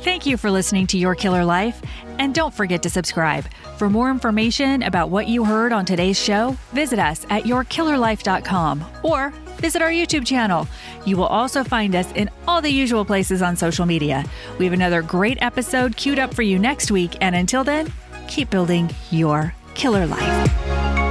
Thank 0.03 0.26
you 0.26 0.36
for 0.36 0.50
listening 0.50 0.88
to 0.88 0.98
Your 0.98 1.14
Killer 1.14 1.44
Life, 1.44 1.80
and 2.18 2.34
don't 2.34 2.53
forget 2.53 2.82
to 2.82 2.90
subscribe. 2.90 3.44
For 3.78 3.88
more 3.88 4.11
information 4.11 4.82
about 4.82 5.11
what 5.11 5.28
you 5.28 5.44
heard 5.44 5.72
on 5.72 5.84
today's 5.84 6.18
show, 6.18 6.57
visit 6.72 6.98
us 6.98 7.24
at 7.30 7.44
yourkillerlife.com 7.44 8.84
or 9.05 9.30
visit 9.59 9.80
our 9.80 9.90
YouTube 9.90 10.26
channel. 10.26 10.66
You 11.07 11.16
will 11.16 11.26
also 11.26 11.62
find 11.62 11.94
us 11.94 12.11
in 12.12 12.30
all 12.48 12.61
the 12.61 12.68
usual 12.68 13.05
places 13.05 13.42
on 13.42 13.55
social 13.55 13.86
media. 13.86 14.24
We 14.59 14.64
have 14.64 14.74
another 14.74 15.03
great 15.03 15.38
episode 15.40 15.96
queued 15.96 16.18
up 16.18 16.34
for 16.34 16.42
you 16.42 16.59
next 16.59 16.90
week, 16.90 17.16
and 17.20 17.36
until 17.36 17.62
then, 17.62 17.92
keep 18.26 18.50
building 18.50 18.90
your 19.12 19.55
killer 19.74 20.07
life. 20.07 21.01